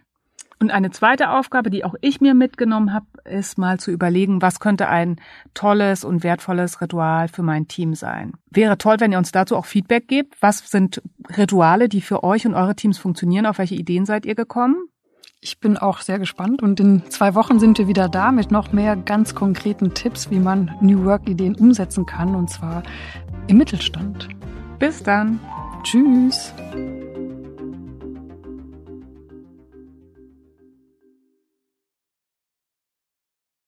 Und 0.58 0.70
eine 0.70 0.90
zweite 0.90 1.30
Aufgabe, 1.30 1.68
die 1.68 1.84
auch 1.84 1.94
ich 2.00 2.20
mir 2.20 2.34
mitgenommen 2.34 2.94
habe, 2.94 3.06
ist 3.24 3.58
mal 3.58 3.78
zu 3.78 3.90
überlegen, 3.90 4.40
was 4.40 4.58
könnte 4.58 4.88
ein 4.88 5.20
tolles 5.52 6.02
und 6.02 6.22
wertvolles 6.22 6.80
Ritual 6.80 7.28
für 7.28 7.42
mein 7.42 7.68
Team 7.68 7.94
sein. 7.94 8.32
Wäre 8.50 8.78
toll, 8.78 8.96
wenn 8.98 9.12
ihr 9.12 9.18
uns 9.18 9.32
dazu 9.32 9.54
auch 9.54 9.66
Feedback 9.66 10.08
gebt. 10.08 10.34
Was 10.40 10.70
sind 10.70 11.02
Rituale, 11.36 11.88
die 11.88 12.00
für 12.00 12.24
euch 12.24 12.46
und 12.46 12.54
eure 12.54 12.74
Teams 12.74 12.96
funktionieren? 12.96 13.44
Auf 13.44 13.58
welche 13.58 13.74
Ideen 13.74 14.06
seid 14.06 14.24
ihr 14.24 14.34
gekommen? 14.34 14.76
Ich 15.40 15.60
bin 15.60 15.76
auch 15.76 16.00
sehr 16.00 16.18
gespannt 16.18 16.62
und 16.62 16.80
in 16.80 17.02
zwei 17.10 17.34
Wochen 17.34 17.60
sind 17.60 17.78
wir 17.78 17.86
wieder 17.86 18.08
da 18.08 18.32
mit 18.32 18.50
noch 18.50 18.72
mehr 18.72 18.96
ganz 18.96 19.34
konkreten 19.34 19.92
Tipps, 19.92 20.30
wie 20.30 20.40
man 20.40 20.74
New 20.80 21.04
Work 21.04 21.28
Ideen 21.28 21.54
umsetzen 21.54 22.06
kann 22.06 22.34
und 22.34 22.48
zwar 22.48 22.82
im 23.46 23.58
Mittelstand. 23.58 24.28
Bis 24.78 25.02
dann. 25.02 25.38
Tschüss. 25.82 26.52